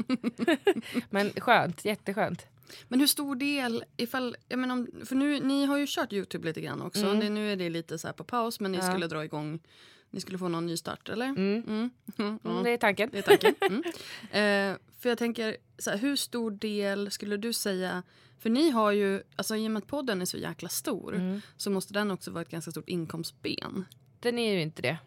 men 1.11 1.31
skönt, 1.31 1.85
jätteskönt. 1.85 2.47
Men 2.89 3.01
hur 3.01 3.07
stor 3.07 3.37
del, 3.37 3.85
ifall, 3.97 4.37
jag 4.49 4.59
menar, 4.59 5.05
för 5.05 5.17
nu, 5.17 5.41
ni 5.41 5.65
har 5.65 5.79
ju 5.79 5.87
kört 5.89 6.13
Youtube 6.13 6.47
lite 6.47 6.61
grann 6.61 6.83
också. 6.83 7.07
Mm. 7.07 7.21
Det, 7.21 7.29
nu 7.31 7.53
är 7.53 7.57
det 7.57 7.71
lite 7.71 7.99
så 7.99 8.09
här 8.09 8.15
på 8.15 8.25
paus 8.25 8.61
men 8.61 8.73
ni 8.73 8.79
Ja. 8.79 8.91
skulle 8.91 9.07
dra 9.07 9.25
igång, 9.25 9.61
ni 10.11 10.21
skulle 10.21 10.38
få 10.38 10.49
någon 10.49 10.67
ny 10.67 10.77
start 10.77 11.09
eller? 11.09 11.27
Mm. 11.27 11.91
Mm. 12.19 12.38
Det 12.65 12.71
är 12.71 12.77
tanken. 12.77 13.09
Det 13.12 13.19
är 13.19 13.23
tanken. 13.23 13.55
Mm. 14.31 14.73
Eh, 14.73 14.79
för 14.99 15.09
jag 15.09 15.19
tänker, 15.19 15.57
så 15.79 15.91
här, 15.91 15.99
hur 15.99 16.17
stor 16.17 16.50
del 16.50 17.11
skulle 17.11 17.37
du 17.37 17.53
säga, 17.53 18.03
för 18.38 18.50
ni 18.50 18.71
har 18.71 18.93
ju, 18.93 19.23
alltså 19.37 19.57
i 19.57 19.67
och 19.67 19.71
med 19.71 19.79
att 19.83 19.87
podden 19.87 20.21
är 20.21 20.25
så 20.25 20.37
jäkla 20.37 20.69
stor 20.69 21.15
Mm. 21.15 21.41
så 21.57 21.71
måste 21.71 21.95
den 21.95 22.11
också 22.11 22.31
vara 22.31 22.43
ett 22.43 22.49
ganska 22.50 22.71
stort 22.71 22.88
inkomstben. 22.88 23.85
Den 24.21 24.38
är 24.38 24.53
ju 24.55 24.61
inte 24.62 24.83
det. 24.83 24.99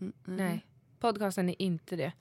Mm. 0.00 0.12
Nej, 0.24 0.66
podcasten 1.00 1.48
är 1.48 1.62
inte 1.62 1.96
det. 1.96 2.12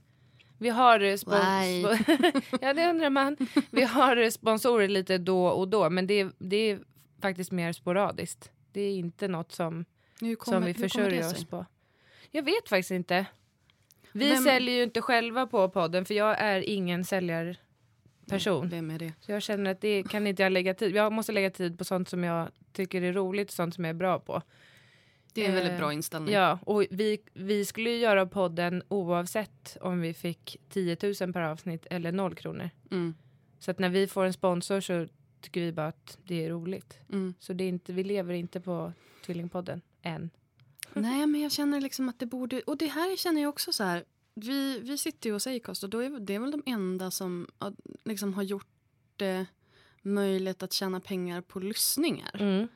Vi 0.57 0.69
har 0.69 0.99
eh, 0.99 1.13
spon- 1.13 1.61
Why? 1.61 1.83
spo- 1.83 2.41
Ja, 2.61 2.73
det 2.73 2.89
undrar 2.89 3.09
man. 3.09 3.37
Vi 3.71 3.83
har 3.83 4.17
eh, 4.17 4.29
sponsorer 4.29 4.87
lite 4.87 5.17
då 5.17 5.47
och 5.47 5.67
då, 5.67 5.89
men 5.89 6.07
det, 6.07 6.27
det 6.37 6.57
är 6.71 6.79
faktiskt 7.21 7.51
mer 7.51 7.73
sporadiskt. 7.73 8.51
Det 8.71 8.81
är 8.81 8.95
inte 8.95 9.27
något 9.27 9.51
som, 9.51 9.85
kommer, 10.19 10.35
som 10.35 10.63
vi 10.65 10.73
försörjer 10.73 11.27
oss 11.31 11.45
på. 11.45 11.65
Jag 12.35 12.43
vet 12.43 12.69
faktiskt 12.69 12.91
inte. 12.91 13.25
Vi 14.11 14.29
Vem- 14.29 14.43
säljer 14.43 14.75
ju 14.75 14.83
inte 14.83 15.01
själva 15.01 15.47
på 15.47 15.69
podden, 15.69 16.05
för 16.05 16.13
jag 16.13 16.39
är 16.39 16.69
ingen 16.69 17.05
säljarperson. 17.05 18.69
Vem 18.69 18.91
är 18.91 18.99
det? 18.99 19.13
Så 19.19 19.31
jag 19.31 19.41
känner 19.41 19.71
att 19.71 19.81
det 19.81 20.03
kan 20.03 20.27
inte 20.27 20.43
jag 20.43 20.51
lägga 20.51 20.73
tid. 20.73 20.95
Jag 20.95 21.11
måste 21.11 21.31
lägga 21.31 21.49
tid 21.49 21.77
på 21.77 21.83
sånt 21.83 22.09
som 22.09 22.23
jag 22.23 22.47
tycker 22.71 23.01
är 23.01 23.13
roligt 23.13 23.47
och 23.49 23.53
sånt 23.53 23.75
som 23.75 23.83
jag 23.85 23.89
är 23.89 23.93
bra 23.97 24.19
på. 24.19 24.41
Det 25.33 25.43
är 25.45 25.49
en 25.49 25.55
väldigt 25.55 25.73
Eh, 25.73 25.77
bra 25.79 25.93
inställning. 25.93 26.33
Ja, 26.33 26.59
och 26.65 26.85
vi, 26.91 27.19
vi 27.33 27.65
skulle 27.65 27.89
ju 27.89 27.97
göra 27.97 28.25
podden 28.25 28.83
oavsett 28.87 29.77
om 29.81 30.01
vi 30.01 30.13
fick 30.13 30.57
10 30.69 30.97
000 31.21 31.33
per 31.33 31.41
avsnitt 31.41 31.85
eller 31.89 32.11
noll 32.11 32.35
kronor. 32.35 32.69
Mm. 32.91 33.15
Så 33.59 33.71
att 33.71 33.79
när 33.79 33.89
vi 33.89 34.07
får 34.07 34.25
en 34.25 34.33
sponsor 34.33 34.79
så 34.79 35.07
tycker 35.41 35.61
vi 35.61 35.71
bara 35.71 35.87
att 35.87 36.17
det 36.23 36.45
är 36.45 36.49
roligt. 36.49 36.99
Mm. 37.09 37.33
Så 37.39 37.53
det 37.53 37.63
är 37.63 37.69
inte, 37.69 37.93
vi 37.93 38.03
lever 38.03 38.33
inte 38.33 38.61
på 38.61 38.93
Tvillingpodden 39.25 39.81
än. 40.01 40.29
Nej, 40.95 41.27
men 41.27 41.41
jag 41.41 41.51
känner 41.51 41.81
liksom 41.81 42.09
att 42.09 42.19
det 42.19 42.25
borde... 42.25 42.61
Och 42.61 42.77
det 42.77 42.87
här 42.87 43.17
känner 43.17 43.41
jag 43.41 43.49
också 43.49 43.73
så 43.73 43.83
här. 43.83 44.03
Vi, 44.35 44.79
vi 44.79 44.97
sitter 44.97 45.29
ju 45.29 45.33
hos 45.33 45.47
Acast 45.47 45.83
och 45.83 45.89
då 45.89 45.99
är 45.99 46.19
det 46.19 46.35
är 46.35 46.39
väl 46.39 46.51
de 46.51 46.63
enda 46.65 47.11
som 47.11 47.47
liksom 48.05 48.33
har 48.33 48.43
gjort 48.43 48.67
det 49.15 49.45
möjligt 50.01 50.63
att 50.63 50.73
tjäna 50.73 50.99
pengar 50.99 51.41
på 51.41 51.59
lyssningar. 51.59 52.35
Mm. 52.39 52.67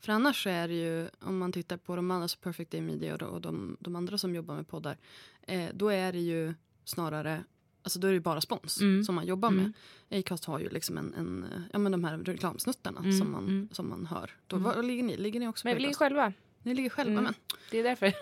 För 0.00 0.12
annars 0.12 0.42
så 0.42 0.48
är 0.48 0.68
det 0.68 0.74
ju, 0.74 1.08
om 1.20 1.38
man 1.38 1.52
tittar 1.52 1.76
på 1.76 1.96
de 1.96 2.10
andra, 2.10 2.28
så 2.28 2.38
Perfect 2.38 2.70
Day 2.70 2.80
Media 2.80 3.12
och, 3.12 3.18
de, 3.18 3.24
och 3.28 3.40
de, 3.40 3.76
de 3.80 3.96
andra 3.96 4.18
som 4.18 4.34
jobbar 4.34 4.54
med 4.54 4.68
poddar, 4.68 4.98
eh, 5.42 5.68
då 5.74 5.88
är 5.88 6.12
det 6.12 6.18
ju 6.20 6.54
snarare, 6.84 7.44
alltså 7.82 7.98
då 7.98 8.08
är 8.08 8.12
det 8.12 8.20
bara 8.20 8.40
spons 8.40 8.80
Mm. 8.80 9.04
som 9.04 9.14
man 9.14 9.26
jobbar 9.26 9.48
Mm. 9.48 9.72
med. 10.08 10.18
Acast 10.20 10.44
har 10.44 10.58
ju 10.58 10.68
liksom 10.68 10.98
en, 10.98 11.14
en 11.14 11.46
ja 11.72 11.78
men 11.78 11.92
de 11.92 12.04
här 12.04 12.18
reklamsnuttarna 12.18 13.00
Mm, 13.00 13.12
som, 13.18 13.32
man, 13.32 13.44
mm. 13.44 13.68
som 13.72 13.88
man 13.88 14.06
hör. 14.06 14.30
Då, 14.46 14.56
Mm. 14.56 14.64
var 14.76 14.82
ligger 14.82 15.02
ni? 15.02 15.16
Ligger 15.16 15.40
ni 15.40 15.48
också 15.48 15.66
Men 15.66 15.72
på 15.74 15.76
vi 15.76 15.80
ligger 15.80 15.90
Acast? 15.90 15.98
själva. 15.98 16.32
Ni 16.68 16.74
ligger 16.74 16.90
själva, 16.90 17.12
Mm. 17.12 17.24
men 17.24 17.34
Det 17.70 17.78
är 17.78 17.82
därför. 17.82 18.12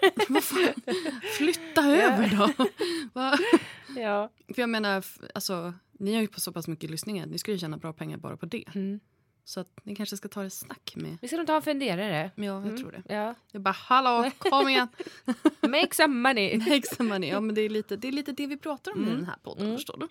flytta 1.38 1.82
över 1.86 2.36
då! 2.36 2.66
Ja. 4.00 4.30
För 4.54 4.62
jag 4.62 4.68
menar, 4.68 5.04
alltså, 5.34 5.74
ni 5.92 6.14
har 6.14 6.20
ju 6.20 6.28
på 6.28 6.40
så 6.40 6.52
pass 6.52 6.68
mycket 6.68 6.90
lyssningar, 6.90 7.26
ni 7.26 7.38
skulle 7.38 7.54
ju 7.54 7.58
tjäna 7.58 7.76
bra 7.76 7.92
pengar 7.92 8.16
bara 8.18 8.36
på 8.36 8.46
det. 8.46 8.64
Mm. 8.74 9.00
Så 9.44 9.60
att 9.60 9.68
ni 9.82 9.96
kanske 9.96 10.16
ska 10.16 10.28
ta 10.28 10.42
det 10.42 10.50
snack 10.50 10.92
med, 10.96 11.18
Vi 11.22 11.28
ska 11.28 11.36
nog 11.36 11.46
ta 11.46 11.56
en 11.56 11.62
funderare. 11.62 12.30
ja 12.34 12.44
jag 12.44 12.62
Mm. 12.62 12.76
tror 12.76 12.92
det. 12.92 13.14
Ja. 13.14 13.34
Jag 13.52 13.62
bara 13.62 13.70
hallå, 13.78 14.30
kom 14.38 14.68
igen! 14.68 14.88
Make 15.60 15.94
some 15.94 16.14
money. 16.28 16.58
Make 16.58 16.82
some 16.96 17.08
money. 17.14 17.30
Ja, 17.30 17.40
men 17.40 17.54
det, 17.54 17.60
är 17.60 17.68
lite, 17.68 17.96
det 17.96 18.08
är 18.08 18.12
lite 18.12 18.32
det 18.32 18.46
vi 18.46 18.56
pratar 18.56 18.92
om 18.92 18.98
i 19.00 19.02
Mm. 19.02 19.16
den 19.16 19.24
här 19.26 19.36
podden. 19.42 19.64
Mm. 19.66 19.76
Förstår 19.76 19.98
du? 19.98 20.08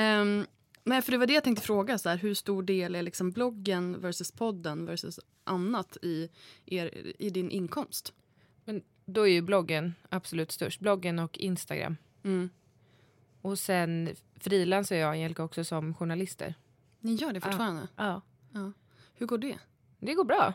Ehm, 0.00 0.46
men 0.84 1.02
för 1.02 1.12
det 1.12 1.18
var 1.18 1.26
det 1.26 1.32
jag 1.32 1.44
tänkte 1.44 1.64
fråga. 1.64 1.98
Så 1.98 2.08
här, 2.08 2.16
hur 2.16 2.34
stor 2.34 2.62
del 2.62 2.94
är 2.94 3.02
liksom 3.02 3.30
bloggen 3.30 4.00
versus 4.00 4.32
podden 4.32 4.86
versus 4.86 5.20
annat 5.44 5.96
i, 6.02 6.28
er, 6.66 7.12
i 7.18 7.30
din 7.30 7.50
inkomst? 7.50 8.12
Men 8.64 8.82
då 9.04 9.28
är 9.28 9.32
ju 9.32 9.42
bloggen 9.42 9.94
absolut 10.08 10.52
störst. 10.52 10.80
Bloggen 10.80 11.18
och 11.18 11.38
Instagram. 11.38 11.96
Mm. 12.24 12.50
Och 13.42 13.58
sen 13.58 14.10
frilansar 14.34 14.96
jag 14.96 15.08
och 15.08 15.12
Angelica 15.12 15.42
också 15.42 15.64
som 15.64 15.94
journalister. 15.94 16.54
Ni 17.00 17.14
gör 17.14 17.32
det 17.32 17.40
fortfarande? 17.40 17.88
Ja. 17.96 18.22
Ja. 18.52 18.72
Hur 19.14 19.26
går 19.26 19.38
det? 19.38 19.58
Det 19.98 20.14
går 20.14 20.24
bra. 20.24 20.54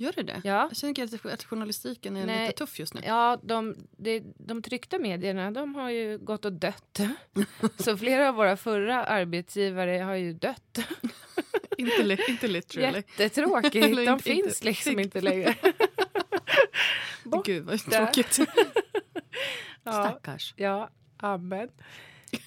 Gör 0.00 0.12
det 0.16 0.22
det? 0.22 0.40
Ja. 0.44 0.68
Jag 0.70 0.76
känner 0.76 1.04
att, 1.14 1.26
att 1.26 1.44
journalistiken 1.44 2.16
är 2.16 2.26
Nej. 2.26 2.46
lite 2.46 2.58
tuff 2.58 2.78
just 2.78 2.94
nu. 2.94 3.00
Ja, 3.04 3.40
de, 3.42 3.76
de, 3.90 4.22
de 4.36 4.62
tryckta 4.62 4.98
medierna 4.98 5.50
de 5.50 5.74
har 5.74 5.90
ju 5.90 6.18
gått 6.18 6.44
och 6.44 6.52
dött. 6.52 7.00
Så 7.78 7.96
flera 7.96 8.28
av 8.28 8.34
våra 8.34 8.56
förra 8.56 9.04
arbetsgivare 9.04 9.90
har 9.98 10.14
ju 10.14 10.32
dött. 10.32 10.78
inte, 11.78 12.02
li- 12.02 12.18
inte 12.28 12.48
literally. 12.48 12.96
Jättetråkigt. 12.96 13.72
De 13.96 14.02
inte- 14.02 14.24
finns 14.24 14.46
inte- 14.46 14.64
liksom 14.64 14.98
inte 14.98 15.20
längre. 15.20 15.54
Borta. 17.24 17.42
Gud 17.52 17.64
vad 17.64 17.78
tråkigt. 17.80 18.38
Ja, 19.84 19.92
Stackars. 19.92 20.54
ja 20.56 20.90
amen. 21.16 21.68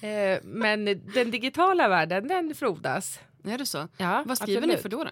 Eh, 0.00 0.38
men 0.42 0.84
den 1.14 1.30
digitala 1.30 1.88
världen, 1.88 2.28
den 2.28 2.54
frodas. 2.54 3.20
Är 3.44 3.58
det 3.58 3.66
så? 3.66 3.88
Ja, 3.96 4.22
Vad 4.26 4.38
skriver 4.38 4.60
ni 4.66 4.74
absolut. 4.74 4.82
för 4.82 4.88
då? 4.88 5.04
då? 5.04 5.10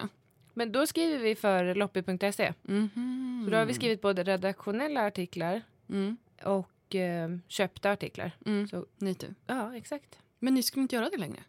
Men 0.53 0.71
då 0.71 0.87
skriver 0.87 1.17
vi 1.19 1.35
för 1.35 1.75
loppy.se. 1.75 2.53
Mhm. 2.61 3.41
Så 3.45 3.51
då 3.51 3.57
har 3.57 3.65
vi 3.65 3.73
skrivit 3.73 4.01
både 4.01 4.23
redaktionella 4.23 5.05
artiklar 5.07 5.61
Mm. 5.89 6.17
och 6.43 6.95
eh, 6.95 7.29
köpta 7.47 7.91
artiklar. 7.91 8.31
Mm. 8.45 8.67
Så, 8.67 8.85
Ni 8.97 9.15
tu. 9.15 9.27
ja, 9.47 9.75
exakt. 9.75 10.17
Men 10.39 10.53
ni 10.53 10.63
skulle 10.63 10.81
inte 10.81 10.95
göra 10.95 11.09
det 11.09 11.17
längre? 11.17 11.39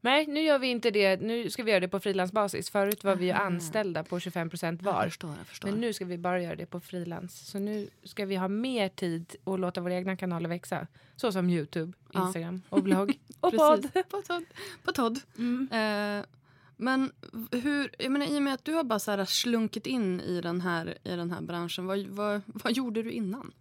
Nej, 0.00 0.26
nu 0.26 0.40
gör 0.40 0.58
vi 0.58 0.66
inte 0.66 0.90
det. 0.90 1.20
Nu 1.20 1.50
ska 1.50 1.62
vi 1.62 1.70
göra 1.70 1.80
det 1.80 1.88
på 1.88 2.00
frilansbasis. 2.00 2.70
Förut 2.70 3.04
var 3.04 3.16
vi 3.16 3.24
ju 3.26 3.32
Aha. 3.32 3.42
anställda 3.42 4.04
på 4.04 4.20
25 4.20 4.50
procent 4.50 4.80
Jag 4.84 4.92
var. 4.92 5.04
förstår, 5.04 5.34
jag 5.38 5.46
förstår. 5.46 5.68
Men 5.70 5.80
nu 5.80 5.92
ska 5.92 6.04
vi 6.04 6.18
bara 6.18 6.42
göra 6.42 6.56
det 6.56 6.66
på 6.66 6.80
frilans. 6.80 7.46
Så 7.50 7.58
nu 7.58 7.88
ska 8.02 8.24
vi 8.26 8.36
ha 8.36 8.48
mer 8.48 8.88
tid 8.88 9.36
och 9.44 9.58
låta 9.58 9.80
våra 9.80 9.94
egna 9.94 10.16
kanaler 10.16 10.48
växa. 10.48 10.86
Så 11.16 11.32
som 11.32 11.50
Youtube, 11.50 11.92
Ja. 12.12 12.26
Instagram 12.26 12.62
och 12.68 12.82
blogg 12.88 13.18
och 13.40 13.52
podd. 13.52 13.88
På 14.10 14.22
Todd. 14.22 14.44
På 14.84 14.92
Todd. 14.92 15.20
Mm. 15.38 15.68
Eh, 16.20 16.24
men 16.76 17.12
hur, 17.52 17.90
jag 17.98 18.12
menar, 18.12 18.26
i 18.26 18.38
och 18.38 18.42
med 18.42 18.54
att 18.54 18.64
du 18.64 18.72
har 18.72 18.84
bara 18.84 18.98
så 18.98 19.10
här 19.10 19.24
slunkit 19.24 19.86
in 19.86 20.20
i 20.20 20.40
den 20.40 20.60
här, 20.60 20.98
i 21.04 21.10
den 21.16 21.30
här 21.30 21.40
branschen, 21.40 21.86
vad, 21.86 21.98
vad, 22.06 22.40
vad 22.46 22.72
gjorde 22.72 23.02
du 23.02 23.10
innan? 23.10 23.52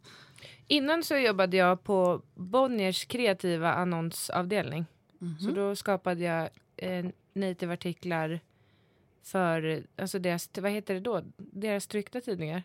Innan 0.67 1.03
så 1.03 1.15
jobbade 1.17 1.57
jag 1.57 1.83
på 1.83 2.21
Bonniers 2.35 3.05
kreativa 3.05 3.73
annonsavdelning. 3.73 4.85
Så 5.39 5.45
Mhm. 5.45 5.53
då 5.55 5.75
skapade 5.75 6.21
jag 6.23 6.49
eh, 6.77 7.05
native-artiklar 7.33 8.39
för 9.23 9.83
alltså 9.95 10.19
deras, 10.19 10.49
vad 10.57 10.71
heter 10.71 10.93
det 10.93 10.99
då? 10.99 11.21
Deras 11.37 11.87
tryckta 11.87 12.21
tidningar. 12.21 12.63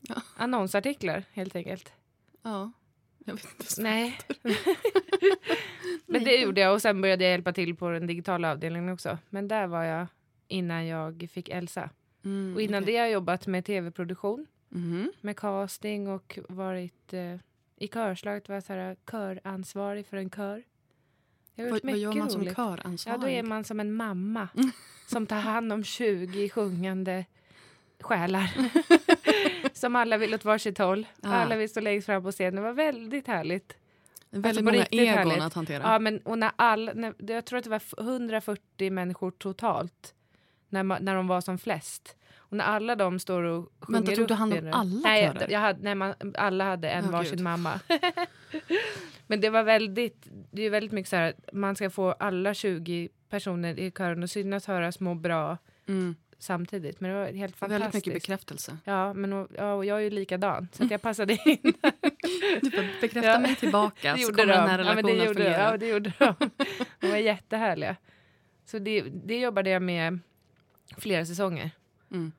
Ja. 0.00 0.14
Annonsartiklar 0.36 1.24
helt 1.32 1.56
enkelt. 1.56 1.92
Ja, 2.42 2.72
jag 3.26 3.34
vet 3.34 3.44
inte. 3.60 3.82
Nej. 3.82 4.18
Men 6.06 6.24
det 6.24 6.36
gjorde 6.36 6.60
jag 6.60 6.74
och 6.74 6.82
sen 6.82 7.00
började 7.00 7.24
jag 7.24 7.30
hjälpa 7.30 7.52
till 7.52 7.76
på 7.76 7.90
den 7.90 8.06
digitala 8.06 8.52
avdelningen 8.52 8.88
också. 8.94 9.18
Men 9.30 9.48
där 9.48 9.66
var 9.66 9.84
jag 9.84 10.06
innan 10.48 10.86
jag 10.86 11.28
fick 11.32 11.48
Elsa. 11.48 11.90
Mm, 12.24 12.54
Och 12.54 12.62
innan 12.62 12.82
okej. 12.82 12.92
det 12.94 12.98
har 12.98 13.04
jag 13.06 13.12
jobbat 13.12 13.46
med 13.46 13.64
tv-produktion, 13.64 14.46
Mhm. 14.68 15.12
med 15.20 15.36
casting 15.36 16.08
och 16.08 16.38
varit 16.48 17.12
eh, 17.12 17.34
i 17.76 17.88
körslaget, 17.88 18.48
var 18.48 18.56
jag 18.56 18.64
så 18.64 18.72
här, 18.72 18.96
köransvarig 19.10 20.06
för 20.06 20.16
en 20.16 20.30
kör. 20.30 20.62
Jag 21.54 21.70
Vad, 21.70 21.80
vad 21.84 21.96
gör 21.96 22.12
man 22.12 22.30
som 22.30 22.40
roligt. 22.40 22.56
köransvarig? 22.56 23.18
Ja, 23.18 23.22
då 23.22 23.28
är 23.28 23.42
man 23.42 23.64
som 23.64 23.80
en 23.80 23.92
mamma 23.92 24.48
som 25.06 25.26
tar 25.26 25.40
hand 25.40 25.72
om 25.72 25.84
20 25.84 26.48
sjungande 26.48 27.24
själar. 28.00 28.50
som 29.76 29.96
alla 29.96 30.16
vill 30.18 30.34
åt 30.34 30.44
varsitt 30.44 30.78
håll. 30.78 31.06
Ah. 31.22 31.28
Alla 31.28 31.56
vill 31.56 31.68
stå 31.68 31.80
längst 31.80 32.06
fram 32.06 32.22
på 32.22 32.32
scenen. 32.32 32.54
Det 32.54 32.60
var 32.60 32.72
väldigt 32.72 33.26
härligt. 33.26 33.76
Väldigt 34.30 34.48
Alltså, 34.48 34.64
många 34.64 34.84
egon 34.90 35.14
härligt. 35.18 35.42
att 35.42 35.54
hantera. 35.54 35.82
Ja, 35.82 35.98
men 35.98 36.18
och 36.18 36.38
när 36.38 36.50
alla, 36.56 36.92
när, 36.94 37.14
jag 37.18 37.44
tror 37.44 37.58
att 37.58 37.64
det 37.64 37.70
var 37.70 37.76
f- 37.76 37.94
140 37.98 38.90
människor 38.90 39.30
totalt 39.30 40.14
när, 40.68 40.82
när 40.82 41.14
de 41.14 41.26
var 41.26 41.40
som 41.40 41.58
flest. 41.58 42.16
Och 42.36 42.56
när 42.56 42.64
alla 42.64 42.96
de 42.96 43.18
står 43.18 43.42
och 43.42 43.72
sjunger 43.80 44.00
Vänta, 44.00 44.16
tog 44.16 44.28
du 44.28 44.34
hand 44.34 44.52
om 44.54 44.70
alla 44.72 45.00
nej, 45.04 45.32
körer? 45.32 45.50
jag 45.50 45.60
hade, 45.60 45.82
nej, 45.82 45.94
man, 45.94 46.14
alla 46.38 46.64
hade 46.64 46.88
en 46.90 47.04
Åh, 47.04 47.10
varsin 47.10 47.30
Gud. 47.32 47.40
mamma. 47.40 47.80
men 49.26 49.40
det 49.40 49.50
var 49.50 49.62
väldigt, 49.62 50.26
det 50.50 50.62
är 50.62 50.70
väldigt 50.70 50.92
mycket 50.92 51.10
så 51.10 51.16
här, 51.16 51.34
man 51.52 51.76
ska 51.76 51.90
få 51.90 52.12
alla 52.12 52.54
20 52.54 53.08
personer 53.30 53.78
i 53.78 53.90
kören 53.90 54.22
att 54.22 54.30
synas, 54.30 54.66
höras, 54.66 55.00
må 55.00 55.14
bra 55.14 55.58
Mm. 55.88 56.16
Samtidigt. 56.38 57.00
Men 57.00 57.10
det 57.10 57.16
var 57.16 57.24
helt 57.26 57.36
Väldigt 57.38 57.56
fantastiskt. 57.58 57.94
mycket 58.06 58.22
bekräftelse. 58.22 58.78
Ja, 58.84 59.12
men 59.14 59.32
och, 59.32 59.48
ja, 59.56 59.72
och 59.74 59.84
jag 59.84 59.96
är 59.98 60.02
ju 60.02 60.10
likadan, 60.10 60.68
så 60.72 60.84
att 60.84 60.90
jag 60.90 61.02
passade 61.02 61.32
in. 61.44 61.58
Du 62.62 62.70
får 62.70 63.00
bekräfta 63.00 63.28
Ja. 63.30 63.38
mig 63.38 63.56
tillbaka 63.56 64.12
Det 64.16 64.22
så 64.22 64.32
kommer 64.32 64.46
de. 64.46 64.52
den 64.52 64.68
här 64.68 64.78
ja, 64.78 64.84
men 64.84 64.96
relationen 64.96 65.18
det 65.18 65.24
gjorde, 65.24 65.34
fungera. 65.34 65.70
Ja, 65.70 65.76
det 65.76 65.88
gjorde 65.88 66.12
de. 66.18 66.34
De 67.00 67.08
var 67.10 67.16
jättehärliga. 67.16 67.96
Så 68.64 68.78
det, 68.78 69.00
det 69.02 69.38
jobbade 69.40 69.70
jag 69.70 69.82
med 69.82 70.18
flera 70.98 71.26
säsonger. 71.26 71.70
Mm. 72.10 72.32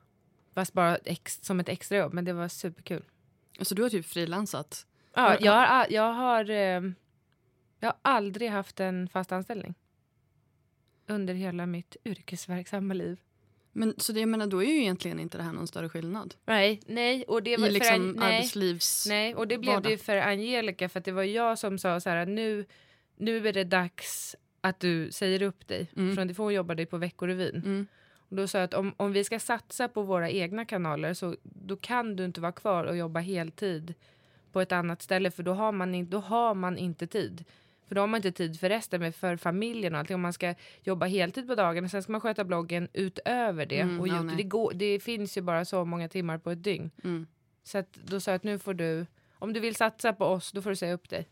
Fast 0.54 0.72
bara 0.72 0.96
ex, 0.96 1.38
som 1.42 1.60
ett 1.60 1.68
extrajobb, 1.68 2.12
men 2.12 2.24
det 2.24 2.32
var 2.32 2.48
superkul. 2.48 3.04
Så 3.60 3.74
du 3.74 3.82
har 3.82 3.90
typ 3.90 4.06
frilansat? 4.06 4.86
Ja, 5.14 5.34
Ja. 5.34 5.38
jag, 5.40 5.52
har, 5.68 5.86
jag, 5.90 6.12
har, 6.12 6.50
eh, 6.50 6.56
jag 7.80 7.88
har 7.88 7.96
aldrig 8.02 8.50
haft 8.50 8.80
en 8.80 9.08
fast 9.08 9.32
anställning. 9.32 9.74
Under 11.06 11.34
hela 11.34 11.66
mitt 11.66 11.96
yrkesverksamma 12.04 12.94
liv. 12.94 13.18
Men, 13.78 13.94
så 13.96 14.12
det, 14.12 14.20
jag 14.20 14.28
menar, 14.28 14.46
då 14.46 14.62
är 14.62 14.66
ju 14.66 14.80
egentligen 14.80 15.20
inte 15.20 15.38
det 15.38 15.44
här 15.44 15.52
någon 15.52 15.66
större 15.66 15.88
skillnad. 15.88 16.34
Nej, 16.44 16.80
nej. 16.86 17.24
Och 17.28 17.42
det 17.42 17.56
var 17.56 17.68
I 17.68 17.70
liksom 17.70 18.14
för, 18.14 18.20
nej. 18.20 18.36
arbetslivs... 18.36 19.06
Nej, 19.08 19.34
och 19.34 19.48
det 19.48 19.58
blev 19.58 19.74
vardag. 19.74 19.82
det 19.82 19.90
ju 19.90 19.98
för 19.98 20.16
Angelica 20.16 20.88
för 20.88 21.00
det 21.00 21.12
var 21.12 21.22
jag 21.22 21.58
som 21.58 21.78
sa 21.78 22.00
så 22.00 22.10
här 22.10 22.26
nu, 22.26 22.64
nu 23.16 23.48
är 23.48 23.52
det 23.52 23.64
dags 23.64 24.36
att 24.60 24.80
du 24.80 25.12
säger 25.12 25.42
upp 25.42 25.68
dig. 25.68 25.90
Mm. 25.96 26.16
Från, 26.16 26.34
för 26.34 26.42
hon 26.42 26.54
jobbade 26.54 26.82
ju 26.82 26.86
på 26.86 26.96
Veckorevyn. 26.96 27.56
Mm. 27.56 27.86
Och 28.18 28.36
då 28.36 28.48
sa 28.48 28.58
jag 28.58 28.64
att 28.64 28.74
om, 28.74 28.94
om 28.96 29.12
vi 29.12 29.24
ska 29.24 29.38
satsa 29.38 29.88
på 29.88 30.02
våra 30.02 30.30
egna 30.30 30.64
kanaler 30.64 31.14
så 31.14 31.36
då 31.42 31.76
kan 31.76 32.16
du 32.16 32.24
inte 32.24 32.40
vara 32.40 32.52
kvar 32.52 32.84
och 32.84 32.96
jobba 32.96 33.20
heltid 33.20 33.94
på 34.52 34.60
ett 34.60 34.72
annat 34.72 35.02
ställe 35.02 35.30
för 35.30 35.42
då 35.42 35.52
har 35.52 35.72
man, 35.72 35.94
in, 35.94 36.10
då 36.10 36.18
har 36.18 36.54
man 36.54 36.78
inte 36.78 37.06
tid. 37.06 37.44
För 37.88 37.94
då 37.94 38.00
har 38.00 38.06
man 38.06 38.18
inte 38.18 38.32
tid 38.32 38.60
för 38.60 38.68
resten, 38.68 39.00
men 39.00 39.12
för 39.12 39.36
familjen 39.36 39.94
och 39.94 40.00
allting. 40.00 40.14
Om 40.14 40.20
man 40.20 40.32
ska 40.32 40.54
jobba 40.82 41.06
heltid 41.06 41.46
på 41.46 41.54
dagen 41.54 41.84
och 41.84 41.90
sen 41.90 42.02
ska 42.02 42.12
man 42.12 42.20
sköta 42.20 42.44
bloggen 42.44 42.88
utöver 42.92 43.66
det. 43.66 43.80
Mm, 43.80 44.00
och 44.00 44.08
ja, 44.08 44.22
det, 44.36 44.42
går, 44.42 44.72
det 44.74 45.00
finns 45.00 45.36
ju 45.36 45.40
bara 45.40 45.64
så 45.64 45.84
många 45.84 46.08
timmar 46.08 46.38
på 46.38 46.50
ett 46.50 46.64
dygn. 46.64 46.90
Mm. 47.04 47.26
Så 47.64 47.78
att 47.78 47.92
då 47.92 48.20
sa 48.20 48.30
jag 48.30 48.36
att 48.36 48.44
nu 48.44 48.58
får 48.58 48.74
du, 48.74 49.06
om 49.38 49.52
du 49.52 49.60
vill 49.60 49.76
satsa 49.76 50.12
på 50.12 50.24
oss, 50.24 50.52
då 50.52 50.62
får 50.62 50.70
du 50.70 50.76
säga 50.76 50.92
upp 50.92 51.08
dig. 51.08 51.28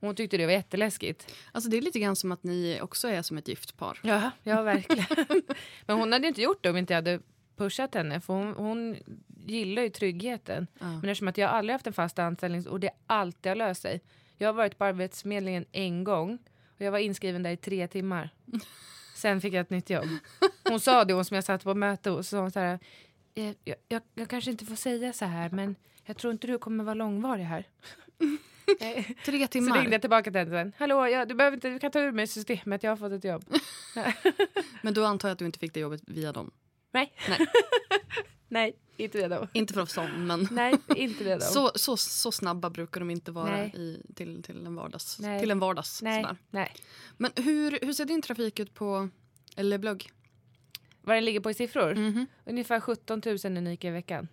Hon 0.00 0.14
tyckte 0.14 0.36
det 0.36 0.46
var 0.46 0.52
jätteläskigt. 0.52 1.34
Alltså 1.52 1.70
det 1.70 1.76
är 1.76 1.82
lite 1.82 1.98
grann 1.98 2.16
som 2.16 2.32
att 2.32 2.42
ni 2.42 2.78
också 2.82 3.08
är 3.08 3.22
som 3.22 3.38
ett 3.38 3.48
gift 3.48 3.76
par. 3.76 4.00
Ja, 4.02 4.30
ja 4.42 4.62
verkligen. 4.62 5.06
Men 5.86 5.98
hon 5.98 6.12
hade 6.12 6.28
inte 6.28 6.42
gjort 6.42 6.62
det 6.62 6.70
om 6.70 6.76
inte 6.76 6.92
jag 6.92 6.98
hade 6.98 7.20
pushat 7.56 7.94
henne, 7.94 8.20
för 8.20 8.34
hon, 8.34 8.54
hon 8.54 8.96
gillar 9.46 9.82
ju 9.82 9.88
tryggheten. 9.88 10.66
Ja. 10.78 10.86
Men 10.86 11.04
eftersom 11.04 11.28
att 11.28 11.38
jag 11.38 11.50
aldrig 11.50 11.74
haft 11.74 11.86
en 11.86 11.92
fast 11.92 12.18
anställning 12.18 12.68
och 12.68 12.80
det 12.80 12.90
alltid 13.06 13.50
har 13.50 13.56
löst 13.56 13.82
sig. 13.82 14.00
Jag 14.38 14.48
har 14.48 14.52
varit 14.52 14.78
på 14.78 14.84
Arbetsförmedlingen 14.84 15.64
en 15.72 16.04
gång 16.04 16.38
och 16.78 16.80
jag 16.84 16.92
var 16.92 16.98
inskriven 16.98 17.42
där 17.42 17.50
i 17.50 17.56
tre 17.56 17.88
timmar. 17.88 18.30
Sen 19.14 19.40
fick 19.40 19.54
jag 19.54 19.60
ett 19.60 19.70
nytt 19.70 19.90
jobb. 19.90 20.08
Hon 20.68 20.80
sa 20.80 21.04
det, 21.04 21.14
hon 21.14 21.24
som 21.24 21.34
jag 21.34 21.44
satt 21.44 21.64
på 21.64 21.74
möte 21.74 22.10
och 22.10 22.24
så 22.26 22.30
sa 22.30 22.40
hon 22.40 22.50
så 22.50 22.60
här. 22.60 22.78
"Eh, 23.34 23.52
Jag, 23.64 23.76
jag, 23.88 24.02
jag 24.14 24.28
kanske 24.28 24.50
inte 24.50 24.64
får 24.66 24.76
säga 24.76 25.12
så 25.12 25.24
här, 25.24 25.50
men 25.50 25.76
jag 26.04 26.16
tror 26.16 26.32
inte 26.32 26.46
du 26.46 26.58
kommer 26.58 26.84
vara 26.84 26.94
långvarig 26.94 27.44
här. 27.44 27.64
Eh, 28.80 29.04
Tre 29.24 29.42
Så 29.42 29.48
timmar. 29.48 29.76
ringde 29.78 29.92
jag 29.92 30.00
tillbaka 30.00 30.30
till 30.30 30.38
henne 30.38 30.50
sen. 30.50 30.72
Hallå, 30.78 31.06
jag, 31.08 31.28
du, 31.28 31.34
behöver 31.34 31.56
inte, 31.56 31.68
du 31.68 31.78
kan 31.78 31.90
ta 31.90 32.00
ur 32.00 32.12
mig 32.12 32.26
systemet, 32.26 32.82
jag 32.82 32.90
har 32.90 32.96
fått 32.96 33.12
ett 33.12 33.24
jobb. 33.24 33.44
Men 34.82 34.94
då 34.94 35.04
antar 35.04 35.28
jag 35.28 35.32
att 35.32 35.38
du 35.38 35.46
inte 35.46 35.58
fick 35.58 35.74
det 35.74 35.80
jobbet 35.80 36.00
via 36.06 36.32
dem. 36.32 36.50
Nej. 36.92 37.12
Nej. 37.28 37.46
Nej, 38.48 38.76
inte 38.96 39.28
då. 39.28 39.48
Inte 39.52 39.74
för 39.74 39.80
att 39.80 39.90
sån, 39.90 40.26
men 40.26 40.48
Nej, 40.50 40.74
inte 40.96 41.34
då. 41.34 41.40
så, 41.44 41.70
så, 41.74 41.96
så 41.96 42.32
snabba 42.32 42.70
brukar 42.70 43.00
de 43.00 43.10
inte 43.10 43.32
vara 43.32 43.50
Nej. 43.50 43.72
i, 43.76 44.02
till, 44.14 44.42
till 44.42 44.66
en 44.66 44.74
vardags. 44.74 45.18
Nej. 45.20 45.40
Till 45.40 45.50
en 45.50 45.58
vardags 45.58 46.02
nej, 46.02 46.22
sådär. 46.22 46.36
nej. 46.50 46.72
Men 47.16 47.30
hur, 47.36 47.78
hur 47.82 47.92
ser 47.92 48.04
din 48.04 48.22
trafik 48.22 48.58
ut 48.60 48.74
på 48.74 49.08
eller 49.56 49.78
blogg? 49.78 50.10
Vad 51.02 51.16
den 51.16 51.24
ligger 51.24 51.40
på 51.40 51.50
i 51.50 51.54
siffror? 51.54 51.94
Mhm. 51.94 52.26
Ungefär 52.44 52.80
17 52.80 53.22
000 53.26 53.38
unika 53.44 53.88
i 53.88 53.90
veckan. 53.90 54.28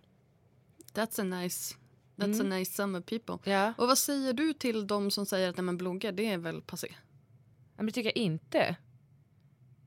That's 0.94 1.22
a 1.22 1.24
nice, 1.24 1.76
that's 2.16 2.42
Mm. 2.42 2.52
a 2.52 2.56
nice 2.58 2.74
summer 2.74 3.02
people. 3.02 3.52
Ja. 3.52 3.74
Och 3.78 3.88
vad 3.88 3.98
säger 3.98 4.34
du 4.34 4.54
till 4.54 4.88
de 4.88 5.12
som 5.12 5.26
säger 5.26 5.50
att 5.50 5.58
nej, 5.58 5.64
men 5.64 5.78
bloggar 5.78 6.12
det 6.12 6.26
är 6.28 6.38
väl 6.38 6.62
passé? 6.62 6.96
Men 7.76 7.86
det 7.86 7.92
tycker 7.92 8.10
jag 8.10 8.18
inte. 8.18 8.76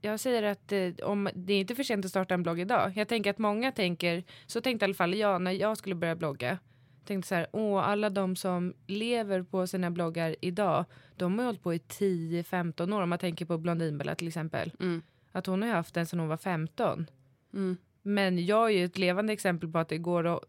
Jag 0.01 0.21
säger 0.21 0.43
att 0.43 0.73
eh, 0.73 0.93
om 1.03 1.29
det 1.35 1.53
är 1.53 1.61
inte 1.61 1.75
för 1.75 1.83
sent 1.83 2.05
att 2.05 2.11
starta 2.11 2.35
en 2.35 2.43
blogg 2.43 2.61
idag. 2.61 2.93
Jag 2.95 3.09
tänker 3.09 3.31
att 3.31 3.39
många 3.39 3.73
tänker, 3.73 4.25
så 4.47 4.61
tänkte 4.61 4.85
i 4.85 4.87
alla 4.87 4.95
fall 4.95 5.15
jag 5.15 5.43
när 5.43 5.53
jag 5.53 5.77
skulle 5.77 5.95
börja 5.95 6.17
blogga. 6.17 6.59
Tänkte 7.05 7.29
så 7.29 7.35
här, 7.35 7.47
åh 7.53 7.89
alla 7.89 8.11
de 8.11 8.37
som 8.37 8.75
lever 8.87 9.43
på 9.43 9.67
sina 9.67 9.91
bloggar 9.91 10.37
idag, 10.41 10.85
de 11.17 11.39
har 11.39 11.47
hållit 11.47 11.63
på 11.63 11.75
i 11.75 11.79
10-15 11.79 12.95
år. 12.97 13.03
Om 13.03 13.09
man 13.09 13.19
tänker 13.19 13.45
på 13.45 13.59
Blondinbella 13.59 14.15
till 14.15 14.29
exempel. 14.29 14.73
Mm. 14.81 15.03
Att 15.33 15.47
hon 15.47 15.63
har 15.63 15.69
ju 15.69 15.75
haft 15.75 15.95
den 15.95 16.07
sedan 16.07 16.19
hon 16.19 16.29
var 16.29 16.37
15. 16.37 17.07
Mm. 17.53 17.77
Men 18.03 18.47
jag 18.47 18.71
är 18.71 18.79
ju 18.79 18.85
ett 18.85 18.99
levande 18.99 19.33
exempel 19.33 19.73
på 19.73 19.79
att 19.79 19.89
det 19.89 19.99
går 19.99 20.27
att 20.27 20.45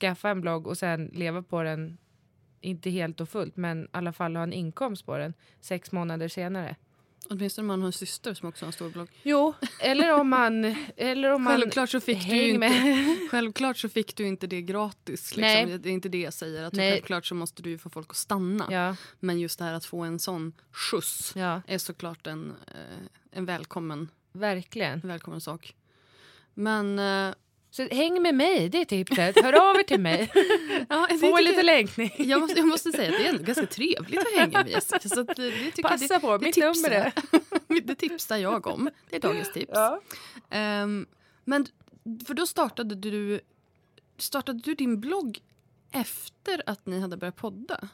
skaffa 0.00 0.30
en 0.30 0.40
blogg 0.40 0.66
och 0.66 0.78
sen 0.78 1.10
leva 1.12 1.42
på 1.42 1.62
den, 1.62 1.98
inte 2.60 2.90
helt 2.90 3.20
och 3.20 3.28
fullt, 3.28 3.56
men 3.56 3.84
i 3.84 3.88
alla 3.90 4.12
fall 4.12 4.36
ha 4.36 4.42
en 4.42 4.52
inkomst 4.52 5.06
på 5.06 5.18
den 5.18 5.34
sex 5.60 5.92
månader 5.92 6.28
senare. 6.28 6.76
Åtminstone 7.30 7.62
om 7.62 7.66
man 7.66 7.80
har 7.80 7.86
en 7.86 7.92
syster 7.92 8.34
som 8.34 8.48
också 8.48 8.64
har 8.64 8.66
en 8.66 8.72
stor 8.72 8.90
blogg. 8.90 9.08
Jo, 9.22 9.54
eller 9.80 10.20
om 10.20 10.28
man... 10.28 10.76
Eller 10.96 11.32
om 11.32 11.42
man 11.42 11.60
Självklart 11.60 11.90
så 11.90 12.00
fick 12.00 12.28
du 12.28 12.48
inte, 12.48 12.58
med. 12.58 13.18
självklart 13.30 13.76
så 13.76 13.88
fick 13.88 14.16
du 14.16 14.26
inte 14.26 14.46
det 14.46 14.62
gratis. 14.62 15.36
Liksom. 15.36 15.40
Nej. 15.40 15.78
Det 15.78 15.88
är 15.88 15.92
inte 15.92 16.08
det 16.08 16.20
jag 16.20 16.32
säger. 16.32 16.62
Att 16.62 16.72
Nej. 16.72 16.92
Självklart 16.92 17.26
så 17.26 17.34
måste 17.34 17.62
du 17.62 17.70
ju 17.70 17.78
få 17.78 17.90
folk 17.90 18.10
att 18.10 18.16
stanna. 18.16 18.66
Ja, 18.70 18.96
Men 19.20 19.40
just 19.40 19.58
det 19.58 19.64
här 19.64 19.72
att 19.72 19.84
få 19.84 20.00
en 20.00 20.18
sån 20.18 20.52
skjuts 20.72 21.32
ja, 21.36 21.62
är 21.66 21.78
såklart 21.78 22.26
en, 22.26 22.54
eh, 22.66 23.06
en 23.30 23.44
välkommen, 23.44 24.08
verkligen. 24.32 25.00
en 25.02 25.08
välkommen 25.08 25.40
sak. 25.40 25.74
Men 26.54 26.98
eh, 26.98 27.34
Så 27.76 27.88
häng 27.90 28.22
med 28.22 28.34
mig, 28.34 28.68
det 28.68 28.80
är 28.80 28.84
tipset. 28.84 29.42
Hör 29.44 29.70
av 29.70 29.76
er 29.76 29.82
till 29.82 30.00
mig. 30.00 30.32
ja, 30.88 31.06
det 31.10 31.18
Få 31.18 31.38
lite 31.38 31.56
jag- 31.56 31.64
länkning. 31.64 32.10
jag, 32.18 32.40
måste, 32.40 32.58
jag 32.58 32.68
måste 32.68 32.92
säga 32.92 33.10
att 33.12 33.18
det 33.18 33.26
är 33.28 33.38
ganska 33.38 33.66
trevligt 33.66 34.20
att 34.20 34.32
hänga 34.38 34.64
med. 34.64 34.82
Så 34.82 34.96
att 35.20 35.26
det, 35.36 35.50
det 35.50 35.50
tycker 35.70 35.82
Passa 35.82 36.14
jag, 36.14 36.20
på, 36.22 36.38
det, 36.38 36.44
mitt 36.44 36.54
tipsar 36.54 36.72
nummer 36.74 36.90
är... 36.90 37.12
jag. 37.68 37.82
det 37.86 37.94
tipsar 37.94 38.36
jag 38.36 38.66
om. 38.66 38.90
Det 39.10 39.16
är 39.16 39.20
dagens 39.20 39.52
tips. 39.52 39.70
Ja. 39.74 40.00
Ehm, 40.50 41.06
men 41.44 41.66
för 42.26 42.34
då 42.34 42.46
startade 42.46 42.94
du, 42.94 43.40
startade 44.18 44.58
du 44.64 44.74
din 44.74 45.00
blogg 45.00 45.38
efter 45.92 46.62
att 46.66 46.86
ni 46.86 47.00
hade 47.00 47.16
börjat 47.16 47.36
podda? 47.36 47.88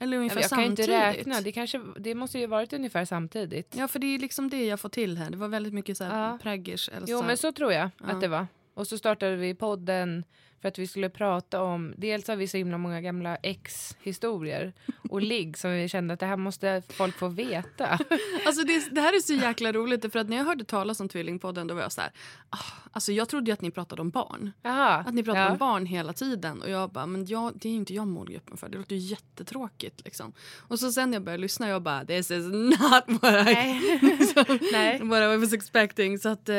Eller 0.00 0.16
ungefär 0.16 0.40
Jag 0.40 0.50
kan 0.50 0.58
ju 0.60 0.66
samtidigt? 0.66 0.88
inte 0.90 1.08
räkna, 1.18 1.40
det, 1.40 1.52
kanske, 1.52 1.80
det 1.98 2.14
måste 2.14 2.38
ju 2.38 2.46
varit 2.46 2.72
ungefär 2.72 3.04
samtidigt. 3.04 3.74
Ja, 3.76 3.88
för 3.88 3.98
det 3.98 4.06
är 4.14 4.18
liksom 4.18 4.50
det 4.50 4.64
jag 4.64 4.80
får 4.80 4.88
till 4.88 5.16
här. 5.18 5.30
Det 5.30 5.36
var 5.36 5.48
väldigt 5.48 5.74
mycket 5.74 5.96
så 5.98 6.04
här 6.04 6.30
Ja. 6.30 6.38
praggers. 6.42 6.90
Jo 7.06 7.22
men 7.22 7.36
så 7.36 7.52
tror 7.52 7.72
jag 7.72 7.90
Ja. 7.98 8.06
att 8.06 8.20
det 8.20 8.28
var. 8.28 8.46
Och 8.76 8.86
så 8.86 8.98
startade 8.98 9.36
vi 9.36 9.54
podden 9.54 10.24
för 10.60 10.68
att 10.68 10.78
vi 10.78 10.86
skulle 10.86 11.08
prata 11.08 11.62
om, 11.62 11.94
dels 11.96 12.28
har 12.28 12.36
vi 12.36 12.48
så 12.48 12.56
himla 12.56 12.78
många 12.78 13.00
gamla 13.00 13.36
ex-historier 13.36 14.72
och 15.10 15.22
ligg 15.32 15.58
som 15.58 15.70
vi 15.70 15.88
kände 15.88 16.14
att 16.14 16.20
det 16.20 16.26
här 16.26 16.36
måste 16.36 16.82
folk 16.88 17.18
få 17.18 17.28
veta. 17.28 17.98
Alltså 18.46 18.66
det, 18.66 18.94
det 18.94 19.00
här 19.00 19.16
är 19.16 19.20
så 19.20 19.32
jäkla 19.32 19.72
roligt 19.72 20.12
för 20.12 20.18
att 20.18 20.28
när 20.28 20.36
jag 20.36 20.44
hörde 20.44 20.64
talas 20.64 21.00
om 21.00 21.08
Tvillingpodden 21.08 21.66
då 21.66 21.74
var 21.74 21.82
jag 21.82 21.92
så 21.92 22.00
här, 22.00 22.10
ah, 22.50 22.58
alltså 22.92 23.12
jag 23.12 23.28
trodde 23.28 23.50
ju 23.50 23.52
att 23.52 23.60
ni 23.60 23.70
pratade 23.70 24.02
om 24.02 24.10
barn. 24.10 24.52
Jaha. 24.62 24.94
Att 24.94 25.14
ni 25.14 25.22
pratade 25.22 25.44
ja. 25.44 25.52
om 25.52 25.58
barn 25.58 25.86
hela 25.86 26.12
tiden 26.12 26.62
och 26.62 26.70
jag 26.70 26.90
bara, 26.90 27.06
men 27.06 27.26
jag, 27.26 27.52
det 27.54 27.68
är 27.68 27.70
ju 27.70 27.78
inte 27.78 27.94
jag 27.94 28.06
målgruppen 28.06 28.56
för. 28.56 28.68
Det 28.68 28.78
låter 28.78 28.96
ju 28.96 29.02
jättetråkigt 29.02 30.04
liksom. 30.04 30.32
Och 30.58 30.78
så 30.78 30.92
sen 30.92 31.10
när 31.10 31.16
jag 31.16 31.24
började 31.24 31.42
lyssna 31.42 31.68
jag 31.68 31.82
bara, 31.82 32.04
this 32.04 32.30
is 32.30 32.46
not 32.46 33.22
what 33.22 33.48
I, 33.48 33.54
Nej. 33.54 33.98
liksom, 34.02 34.58
Nej. 34.72 35.00
what 35.02 35.22
I 35.22 35.36
was 35.36 35.52
expecting. 35.52 36.18
Så 36.18 36.28
att, 36.28 36.48
eh, 36.48 36.56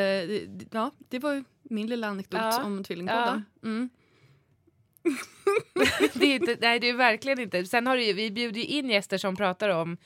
ja, 0.72 0.92
det 1.10 1.20
var 1.20 1.34
ju 1.34 1.44
min 1.70 1.88
lilla 1.88 2.08
anekdot 2.08 2.40
Ja. 2.42 2.64
om 2.64 2.84
Tvillingpodden. 2.84 3.46
Mm. 3.64 3.90
det 6.14 6.26
är 6.26 6.36
inte, 6.36 6.58
nej 6.62 6.80
det 6.80 6.90
är 6.90 6.94
verkligen 6.94 7.40
inte. 7.40 7.66
Sen 7.66 7.88
har 7.88 7.96
ju, 7.96 8.14
vi 8.14 8.32
bjuder 8.32 8.62
ju 8.62 8.66
in 8.68 8.90
gäster 8.90 9.18
som 9.18 9.36
pratar 9.36 9.70
om 9.70 9.98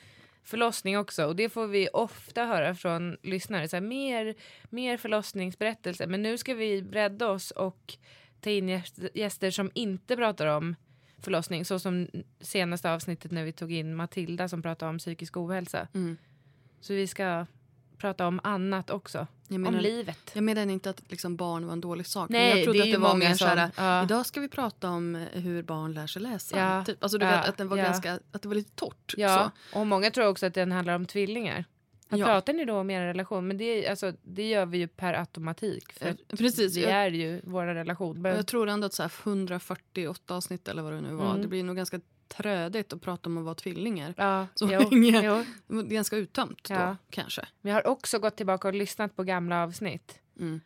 förlossning 0.44 0.98
också 0.98 1.26
och 1.26 1.36
det 1.36 1.50
får 1.50 1.68
vi 1.68 1.90
ofta 1.94 2.46
höra 2.46 2.76
från 2.76 3.18
lyssnare. 3.24 3.68
Så 3.68 3.76
här, 3.76 3.82
mer, 3.82 4.36
mer 4.70 4.98
förlossningsberättelser. 4.98 6.08
Men 6.08 6.22
nu 6.22 6.38
ska 6.38 6.54
vi 6.54 6.82
bredda 6.82 7.28
oss 7.30 7.52
och 7.52 7.98
ta 8.42 8.50
in 8.50 8.70
gäst- 8.70 9.10
gäster 9.14 9.52
som 9.52 9.72
inte 9.74 10.16
pratar 10.16 10.48
om 10.48 10.76
förlossning. 11.20 11.66
Så 11.66 11.80
som 11.80 12.08
senaste 12.40 12.92
avsnittet 12.92 13.32
när 13.32 13.44
vi 13.44 13.52
tog 13.52 13.72
in 13.72 13.96
Matilda 13.96 14.48
som 14.50 14.62
pratade 14.62 14.90
om 14.90 14.98
psykisk 14.98 15.38
ohälsa. 15.38 15.88
Mm. 15.94 16.18
Så 16.82 16.94
vi 16.94 17.08
ska 17.08 17.46
prata 18.02 18.28
om 18.28 18.40
annat 18.44 18.90
också. 18.90 19.28
Jag 19.48 19.56
om 19.56 19.62
menar, 19.62 19.82
livet. 19.82 20.32
jag 20.34 20.44
menar 20.44 20.62
inte 20.62 20.90
att 20.90 21.02
liksom 21.12 21.36
barn 21.36 21.66
var 21.66 21.74
en 21.74 21.82
dålig 21.82 22.08
sak. 22.08 22.30
men 22.30 22.42
Nej, 22.42 22.56
jag 22.58 22.64
trodde 22.64 22.80
det 22.80 22.84
att 22.84 22.92
det 22.92 22.98
var 22.98 23.16
mer 23.16 23.28
som- 23.28 23.38
såhär, 23.38 23.72
ja. 23.78 24.04
idag 24.04 24.26
ska 24.26 24.40
vi 24.42 24.48
prata 24.48 24.90
om 24.90 25.16
hur 25.34 25.64
barn 25.64 25.94
lär 25.94 26.08
sig 26.08 26.22
läsa. 26.22 26.58
Ja. 26.58 26.86
Typ. 26.86 27.04
Alltså 27.04 27.18
du 27.18 27.26
Ja. 27.26 27.32
vet 27.32 27.50
att 27.50 27.58
den 27.58 27.68
var 27.68 27.78
ganska, 27.78 28.20
att 28.32 28.42
det 28.42 28.48
var 28.48 28.56
lite 28.56 28.76
torrt. 28.76 29.14
Ja, 29.18 29.52
Så. 29.74 29.80
och 29.80 29.88
många 29.88 30.12
tror 30.12 30.28
också 30.28 30.46
att 30.46 30.54
den 30.54 30.72
handlar 30.72 30.96
om 30.96 31.06
tvillingar. 31.06 31.66
Ja. 32.14 32.26
pratar 32.26 32.54
ni 32.54 32.66
då 32.66 32.78
om 32.78 32.90
er 32.90 33.02
relation? 33.02 33.48
Men 33.48 33.58
det, 33.58 33.88
alltså, 33.88 34.14
det 34.22 34.50
gör 34.50 34.66
vi 34.66 34.78
ju 34.78 34.88
per 34.88 35.14
automatik. 35.14 35.92
För 35.94 36.06
Eh, 36.08 36.16
Precis. 36.38 36.74
det 36.76 36.86
är 36.92 37.10
ju 37.12 37.42
vår 37.44 37.66
relation. 37.66 38.22
Men, 38.22 38.36
jag 38.36 38.48
tror 38.48 38.70
ändå 38.70 38.86
att 38.86 38.94
så 38.94 39.04
här 39.04 39.12
148 39.24 40.36
avsnitt 40.36 40.68
eller 40.68 40.82
vad 40.82 40.94
det 40.94 41.02
nu 41.02 41.14
var, 41.14 41.30
Mm. 41.30 41.42
det 41.42 41.48
blir 41.48 41.64
nog 41.64 41.76
ganska 41.76 42.00
trödigt 42.38 42.94
att 42.94 43.02
prata 43.02 43.30
om 43.30 43.38
att 43.38 43.44
vara 43.44 43.56
tvillingar. 43.56 44.14
ja, 44.18 44.48
Så 44.56 44.70
jo, 44.72 44.80
länge. 44.92 45.22
jo. 45.68 45.82
Det 45.82 45.88
är 45.88 45.96
ganska 45.96 46.16
uttömt 46.18 46.64
då, 46.64 46.74
Ja. 46.74 46.98
kanske. 47.10 47.48
Men 47.62 47.70
jag 47.74 47.78
har 47.84 47.88
också 47.92 48.20
gått 48.20 48.36
tillbaka 48.36 48.68
och 48.68 48.74
lyssnat 48.74 49.16
på 49.16 49.24
gamla 49.24 49.64
avsnitt. 49.64 50.20
Mm. 50.40 50.62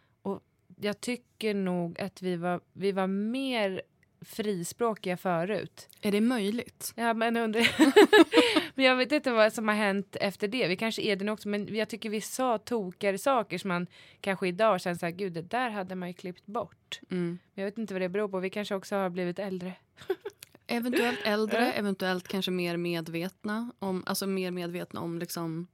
Jag 0.82 1.02
tycker 1.02 1.54
nog 1.54 2.00
att 2.02 2.22
vi 2.22 2.36
var, 2.36 2.62
vi 2.74 2.92
var 2.92 3.08
mer 3.08 3.82
frispråkiga 4.22 5.18
förut. 5.18 5.90
Är 6.02 6.12
det 6.12 6.22
möjligt? 6.22 6.94
Ja, 6.96 7.14
men, 7.14 7.38
under... 7.38 7.76
men 8.76 8.86
jag 8.86 8.96
vet 8.96 9.12
inte 9.12 9.32
vad 9.32 9.54
som 9.54 9.68
har 9.68 9.76
hänt 9.76 10.16
efter 10.22 10.48
det. 10.48 10.68
Vi 10.68 10.76
kanske 10.78 11.02
är 11.02 11.16
det 11.16 11.26
nu 11.26 11.32
också, 11.32 11.50
men 11.50 11.76
jag 11.76 11.90
tycker 11.90 12.10
vi 12.10 12.22
sa 12.22 12.58
tokigare 12.58 13.18
saker 13.18 13.58
som 13.58 13.68
man 13.68 13.88
kanske 14.22 14.48
idag 14.48 14.82
känner 14.82 14.98
så 14.98 15.06
här, 15.06 15.14
gud 15.14 15.34
det 15.34 15.42
där 15.42 15.70
hade 15.70 15.96
man 15.96 16.08
ju 16.10 16.14
klippt 16.14 16.46
bort. 16.46 17.00
Mm. 17.12 17.40
Men 17.54 17.64
jag 17.64 17.72
vet 17.72 17.78
inte 17.78 17.94
vad 17.94 18.02
det 18.02 18.10
beror 18.10 18.28
på. 18.28 18.40
Vi 18.40 18.50
kanske 18.50 18.76
också 18.76 18.96
har 18.96 19.10
blivit 19.10 19.40
äldre. 19.40 19.74
Eventuellt 20.68 21.20
äldre, 21.24 21.72
eventuellt 21.74 22.28
kanske 22.28 22.52
mer 22.52 22.78
medvetna 22.78 23.72
om, 23.80 24.04
alltså 24.06 24.28
mer 24.28 24.52
medvetna 24.52 25.02
om 25.02 25.20
liksom 25.20 25.68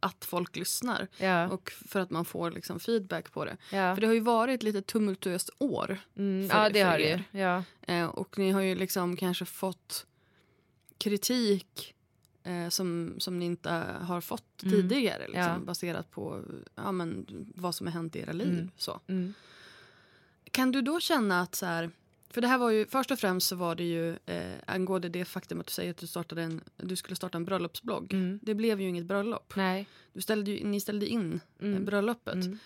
att 0.00 0.24
folk 0.24 0.56
lyssnar 0.56 1.08
Ja, 1.18 1.48
och 1.48 1.70
för 1.70 2.00
att 2.00 2.10
man 2.10 2.24
får 2.24 2.50
liksom 2.50 2.80
feedback 2.80 3.32
på 3.32 3.44
det. 3.44 3.56
ja. 3.72 3.94
För 3.94 4.00
det 4.00 4.06
har 4.06 4.14
ju 4.14 4.20
varit 4.20 4.62
lite 4.62 4.82
tumultuöst 4.82 5.50
år 5.58 5.98
Mm, 6.16 6.48
för- 6.48 6.58
ja 6.58 6.68
det 6.70 6.80
har 6.82 6.98
det 6.98 7.04
er. 7.10 7.24
ju. 7.32 7.40
Ja. 7.40 7.62
eh, 7.82 8.06
och 8.06 8.38
ni 8.38 8.50
har 8.50 8.60
ju 8.60 8.74
liksom 8.74 9.16
kanske 9.16 9.44
fått 9.44 10.06
kritik 10.98 11.94
eh, 12.42 12.68
som, 12.68 13.14
som 13.18 13.38
ni 13.38 13.44
inte 13.44 13.70
har 14.00 14.20
fått 14.20 14.62
Mm. 14.62 14.74
tidigare 14.74 15.26
liksom, 15.28 15.64
baserat 15.64 16.10
på 16.10 16.42
ja, 16.74 16.92
men, 16.92 17.26
vad 17.54 17.74
som 17.74 17.86
har 17.86 17.94
hänt 17.94 18.16
i 18.16 18.20
era 18.20 18.32
liv. 18.32 18.48
Mm. 18.48 18.70
Så. 18.76 19.00
Mm. 19.06 19.34
Kan 20.50 20.72
du 20.72 20.82
då 20.82 21.00
känna 21.00 21.40
att 21.40 21.54
så 21.54 21.66
här, 21.66 21.90
för 22.30 22.40
det 22.40 22.48
här 22.48 22.58
var 22.58 22.70
ju 22.70 22.86
först 22.86 23.10
och 23.10 23.18
främst 23.18 23.46
så 23.46 23.56
var 23.56 23.74
det 23.74 23.84
ju 23.84 24.16
eh, 24.26 24.54
angående 24.66 25.08
det 25.08 25.24
faktum 25.24 25.60
att 25.60 25.66
du 25.66 25.72
säger 25.72 25.90
att 25.90 25.96
du, 25.96 26.06
startade 26.06 26.42
en, 26.42 26.60
du 26.76 26.96
skulle 26.96 27.16
starta 27.16 27.38
en 27.38 27.44
bröllopsblogg. 27.44 28.12
Mm. 28.14 28.40
Det 28.42 28.54
blev 28.54 28.80
ju 28.80 28.88
inget 28.88 29.06
bröllop. 29.06 29.52
Nej. 29.56 29.86
Du 30.12 30.20
ställde 30.20 30.50
ju, 30.50 30.64
ni 30.66 30.80
ställde 30.80 31.06
in 31.06 31.40
eh, 31.58 31.66
Mm. 31.66 31.84
bröllopet. 31.84 32.34
Mm. 32.34 32.58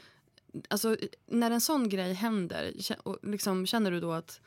Alltså, 0.69 0.97
när 1.27 1.51
en 1.51 1.61
sån 1.61 1.89
grej 1.89 2.13
händer, 2.13 2.73
och 3.03 3.19
liksom, 3.23 3.67
känner 3.67 3.91
du 3.91 4.01
då 4.01 4.13
att 4.13 4.41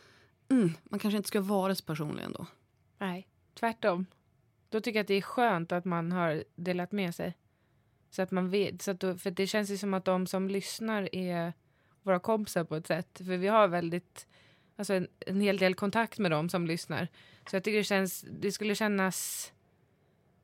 mm, 0.50 0.72
man 0.84 1.00
kanske 1.00 1.18
inte 1.18 1.28
ska 1.28 1.42
vara 1.42 1.76
så 1.76 1.84
personlig 1.84 2.24
ändå? 2.24 2.46
Nej, 2.98 3.28
tvärtom. 3.54 4.06
Då 4.70 4.82
tycker 4.82 5.00
jag 5.00 5.04
att 5.04 5.08
det 5.08 5.14
är 5.14 5.22
skönt 5.22 5.72
att 5.72 5.86
man 5.86 6.12
har 6.12 6.44
delat 6.56 6.92
med 6.92 7.16
sig. 7.16 7.38
Så 8.10 8.22
att 8.22 8.32
man 8.32 8.50
vet, 8.50 8.82
så 8.82 8.92
att 8.92 9.00
då, 9.00 9.18
för 9.18 9.32
det 9.32 9.48
känns 9.48 9.70
ju 9.70 9.78
som 9.78 9.94
att 9.94 10.06
de 10.06 10.28
som 10.28 10.50
lyssnar 10.50 11.16
är 11.16 11.54
våra 12.02 12.20
kompisar 12.20 12.64
på 12.64 12.76
ett 12.76 12.88
sätt. 12.88 13.18
För 13.18 13.38
vi 13.38 13.48
har 13.48 13.68
väldigt, 13.68 14.28
alltså 14.76 14.94
en, 14.94 15.08
en 15.20 15.42
hel 15.42 15.58
del 15.58 15.76
kontakt 15.76 16.20
med 16.20 16.32
dem 16.32 16.50
som 16.50 16.68
lyssnar. 16.68 17.08
Så 17.50 17.56
jag 17.56 17.64
tycker 17.64 17.78
det, 17.78 17.84
känns, 17.84 18.26
det 18.32 18.52
skulle 18.52 18.76
kännas 18.76 19.52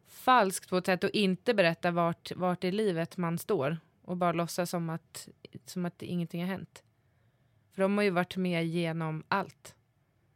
falskt 0.07 0.69
på 0.69 0.77
ett 0.77 0.85
sätt 0.85 1.03
att 1.03 1.11
inte 1.11 1.53
berätta 1.53 1.91
vart, 1.91 2.31
vart 2.35 2.63
i 2.63 2.71
livet 2.71 3.17
man 3.17 3.37
står. 3.37 3.77
Och 4.01 4.17
bara 4.17 4.31
låtsas 4.31 4.69
som 4.69 4.89
att, 4.89 5.29
som 5.65 5.85
att 5.85 6.01
ingenting 6.01 6.41
har 6.41 6.47
hänt. 6.47 6.83
För 7.71 7.81
de 7.81 7.97
har 7.97 8.03
ju 8.03 8.09
varit 8.09 8.37
med 8.37 8.67
genom 8.67 9.23
allt. 9.27 9.75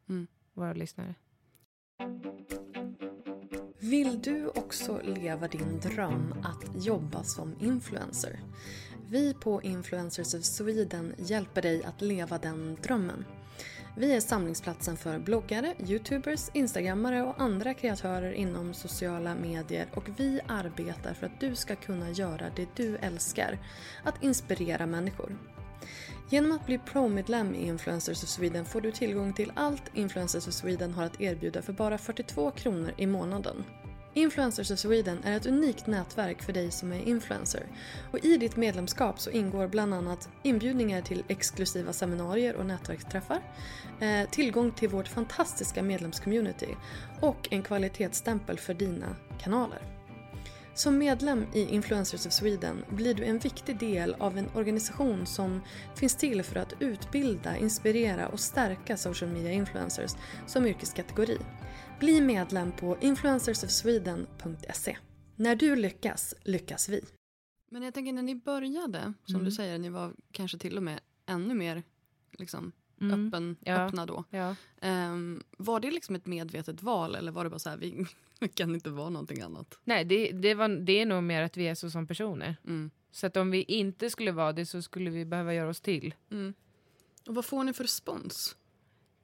Mm. 0.09 0.27
Våra 0.53 0.73
lyssnare. 0.73 1.15
Vill 3.79 4.21
du 4.21 4.47
också 4.47 5.01
leva 5.03 5.47
din 5.47 5.79
dröm 5.79 6.33
att 6.43 6.85
jobba 6.85 7.23
som 7.23 7.55
influencer? 7.59 8.39
Vi 9.09 9.33
på 9.33 9.61
Influencers 9.61 10.33
of 10.33 10.43
Sweden 10.43 11.13
hjälper 11.17 11.61
dig 11.61 11.83
att 11.83 12.01
leva 12.01 12.37
den 12.37 12.77
drömmen. 12.83 13.25
Vi 13.95 14.15
är 14.15 14.19
samlingsplatsen 14.19 14.97
för 14.97 15.19
bloggare, 15.19 15.73
youtubers, 15.87 16.49
instagrammare 16.53 17.23
och 17.23 17.41
andra 17.41 17.73
kreatörer 17.73 18.31
inom 18.31 18.73
sociala 18.73 19.35
medier 19.35 19.87
och 19.93 20.09
vi 20.17 20.39
arbetar 20.47 21.13
för 21.13 21.25
att 21.25 21.39
du 21.39 21.55
ska 21.55 21.75
kunna 21.75 22.09
göra 22.09 22.45
det 22.55 22.67
du 22.75 22.97
älskar, 22.97 23.59
att 24.03 24.23
inspirera 24.23 24.85
människor. 24.85 25.37
Genom 26.29 26.51
att 26.51 26.65
bli 26.65 26.77
pro-medlem 26.77 27.55
i 27.55 27.67
Influencers 27.67 28.23
of 28.23 28.29
Sweden 28.29 28.65
får 28.65 28.81
du 28.81 28.91
tillgång 28.91 29.33
till 29.33 29.51
allt 29.55 29.91
Influencers 29.93 30.47
of 30.47 30.53
Sweden 30.53 30.93
har 30.93 31.03
att 31.03 31.21
erbjuda 31.21 31.61
för 31.61 31.73
bara 31.73 31.97
42 31.97 32.51
kronor 32.51 32.93
i 32.97 33.07
månaden. 33.07 33.63
Influencers 34.13 34.71
of 34.71 34.79
Sweden 34.79 35.19
är 35.23 35.37
ett 35.37 35.45
unikt 35.45 35.87
nätverk 35.87 36.41
för 36.43 36.53
dig 36.53 36.71
som 36.71 36.91
är 36.91 36.99
influencer. 36.99 37.67
Och 38.11 38.25
I 38.25 38.37
ditt 38.37 38.55
medlemskap 38.55 39.19
så 39.19 39.29
ingår 39.29 39.67
bland 39.67 39.93
annat 39.93 40.29
inbjudningar 40.43 41.01
till 41.01 41.23
exklusiva 41.27 41.93
seminarier 41.93 42.55
och 42.55 42.65
nätverksträffar, 42.65 43.41
eh, 43.99 44.29
tillgång 44.29 44.71
till 44.71 44.89
vårt 44.89 45.07
fantastiska 45.07 45.83
medlemscommunity 45.83 46.75
och 47.21 47.47
en 47.51 47.63
kvalitetsstämpel 47.63 48.57
för 48.57 48.73
dina 48.73 49.15
kanaler. 49.39 50.02
Som 50.75 50.97
medlem 50.97 51.45
i 51.53 51.61
Influencers 51.61 52.25
of 52.25 52.33
Sweden 52.33 52.85
blir 52.89 53.13
du 53.13 53.23
en 53.23 53.39
viktig 53.39 53.79
del 53.79 54.13
av 54.13 54.37
en 54.37 54.49
organisation 54.55 55.25
som 55.25 55.61
finns 55.95 56.15
till 56.15 56.43
för 56.43 56.55
att 56.55 56.73
utbilda, 56.79 57.57
inspirera 57.57 58.27
och 58.27 58.39
stärka 58.39 58.97
social 58.97 59.31
media 59.31 59.51
influencers 59.51 60.11
som 60.47 60.65
yrkeskategori. 60.65 61.37
Bli 61.99 62.21
medlem 62.21 62.71
på 62.71 62.97
influencersofsweden.se. 63.01 64.97
När 65.35 65.55
du 65.55 65.75
lyckas, 65.75 66.35
lyckas 66.43 66.89
vi. 66.89 67.01
Men 67.71 67.83
jag 67.83 67.93
tänker 67.93 68.13
när 68.13 68.21
ni 68.23 68.35
började, 68.35 69.13
som 69.25 69.35
Mm. 69.35 69.45
du 69.45 69.51
säger, 69.51 69.77
ni 69.79 69.89
var 69.89 70.13
kanske 70.31 70.57
till 70.57 70.77
och 70.77 70.83
med 70.83 70.99
ännu 71.25 71.53
mer 71.53 71.83
liksom, 72.31 72.71
Mm. 73.03 73.27
öppen, 73.27 73.55
Ja. 73.59 73.75
öppna 73.75 74.05
då. 74.05 74.23
Ja. 74.29 74.55
Ehm, 74.81 75.43
var 75.57 75.79
det 75.79 75.91
liksom 75.91 76.15
ett 76.15 76.25
medvetet 76.25 76.83
val 76.83 77.15
eller 77.15 77.31
var 77.31 77.43
det 77.43 77.49
bara 77.49 77.59
så 77.59 77.69
här, 77.69 77.77
vi, 77.77 78.05
vi 78.39 78.47
kan 78.47 78.73
inte 78.75 78.89
vara 78.89 79.09
någonting 79.09 79.41
annat? 79.41 79.79
Nej, 79.83 80.05
det, 80.05 80.31
det, 80.31 80.53
var, 80.53 80.69
det 80.69 80.99
är 80.99 81.05
nog 81.05 81.23
mer 81.23 81.41
att 81.41 81.57
vi 81.57 81.67
är 81.67 81.75
så 81.75 81.89
som 81.89 82.07
personer. 82.07 82.55
Mm. 82.65 82.91
Så 83.11 83.27
att 83.27 83.37
om 83.37 83.51
vi 83.51 83.63
inte 83.63 84.09
skulle 84.09 84.31
vara 84.31 84.53
det 84.53 84.65
så 84.65 84.81
skulle 84.81 85.09
vi 85.09 85.25
behöva 85.25 85.53
göra 85.53 85.69
oss 85.69 85.81
till. 85.81 86.13
Mm. 86.31 86.53
Och 87.27 87.35
vad 87.35 87.45
får 87.45 87.63
ni 87.63 87.73
för 87.73 87.83
respons? 87.83 88.55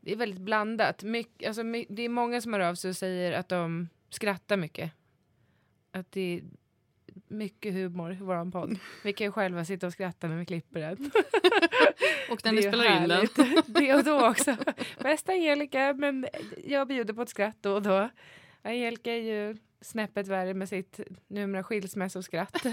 Det 0.01 0.11
är 0.11 0.15
väldigt 0.15 0.41
blandat. 0.41 1.03
Myck, 1.03 1.43
alltså, 1.43 1.63
my, 1.63 1.85
det 1.89 2.01
är 2.01 2.09
många 2.09 2.41
som 2.41 2.53
hör 2.53 2.59
av 2.59 2.75
sig 2.75 2.89
och 2.89 2.97
säger 2.97 3.31
att 3.31 3.49
de 3.49 3.89
skrattar 4.09 4.57
mycket. 4.57 4.91
Att 5.91 6.11
det 6.11 6.41
mycket 7.27 7.73
humor 7.73 8.13
i 8.13 8.15
vår 8.15 8.51
podd. 8.51 8.79
Vi 9.03 9.13
kan 9.13 9.25
ju 9.27 9.31
själva 9.31 9.65
sitta 9.65 9.87
och 9.87 9.93
skratta 9.93 10.27
när 10.27 10.37
vi 10.37 10.45
klipper 10.45 10.79
den. 10.79 10.97
Och 12.31 12.45
när 12.45 12.51
ni 12.51 12.61
spelar 12.61 12.85
in 12.85 13.09
den? 13.09 13.11
härligt. 13.11 13.65
Det 13.65 13.95
och 13.95 14.03
då 14.03 14.27
också. 14.27 14.55
Bästa 14.99 15.31
Angelica, 15.31 15.93
men 15.93 16.27
jag 16.65 16.87
bjuder 16.87 17.13
på 17.13 17.21
ett 17.21 17.29
skratt 17.29 17.57
då 17.61 17.73
och 17.73 17.81
då. 17.81 18.09
Angelica 18.61 19.11
är 19.11 19.21
ju 19.21 19.57
snäppet 19.81 20.27
värre 20.27 20.53
med 20.53 20.69
sitt 20.69 20.99
numera 21.27 21.63
skilsmässoskratt. 21.63 22.63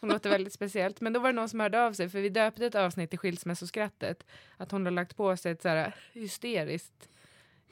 Hon 0.00 0.10
låter 0.10 0.30
väldigt 0.30 0.52
speciellt. 0.52 1.00
Men 1.00 1.12
då 1.12 1.20
var 1.20 1.28
det 1.28 1.36
någon 1.36 1.48
som 1.48 1.60
hörde 1.60 1.86
av 1.86 1.92
sig, 1.92 2.08
för 2.08 2.20
vi 2.20 2.28
döpte 2.28 2.66
ett 2.66 2.74
avsnitt 2.74 3.10
till 3.10 3.18
skilsmässoskrattet. 3.18 4.26
Att 4.56 4.70
hon 4.70 4.84
har 4.84 4.92
lagt 4.92 5.16
på 5.16 5.36
sig 5.36 5.52
ett 5.52 5.62
så 5.62 5.68
här 5.68 5.94
hysteriskt 6.12 7.08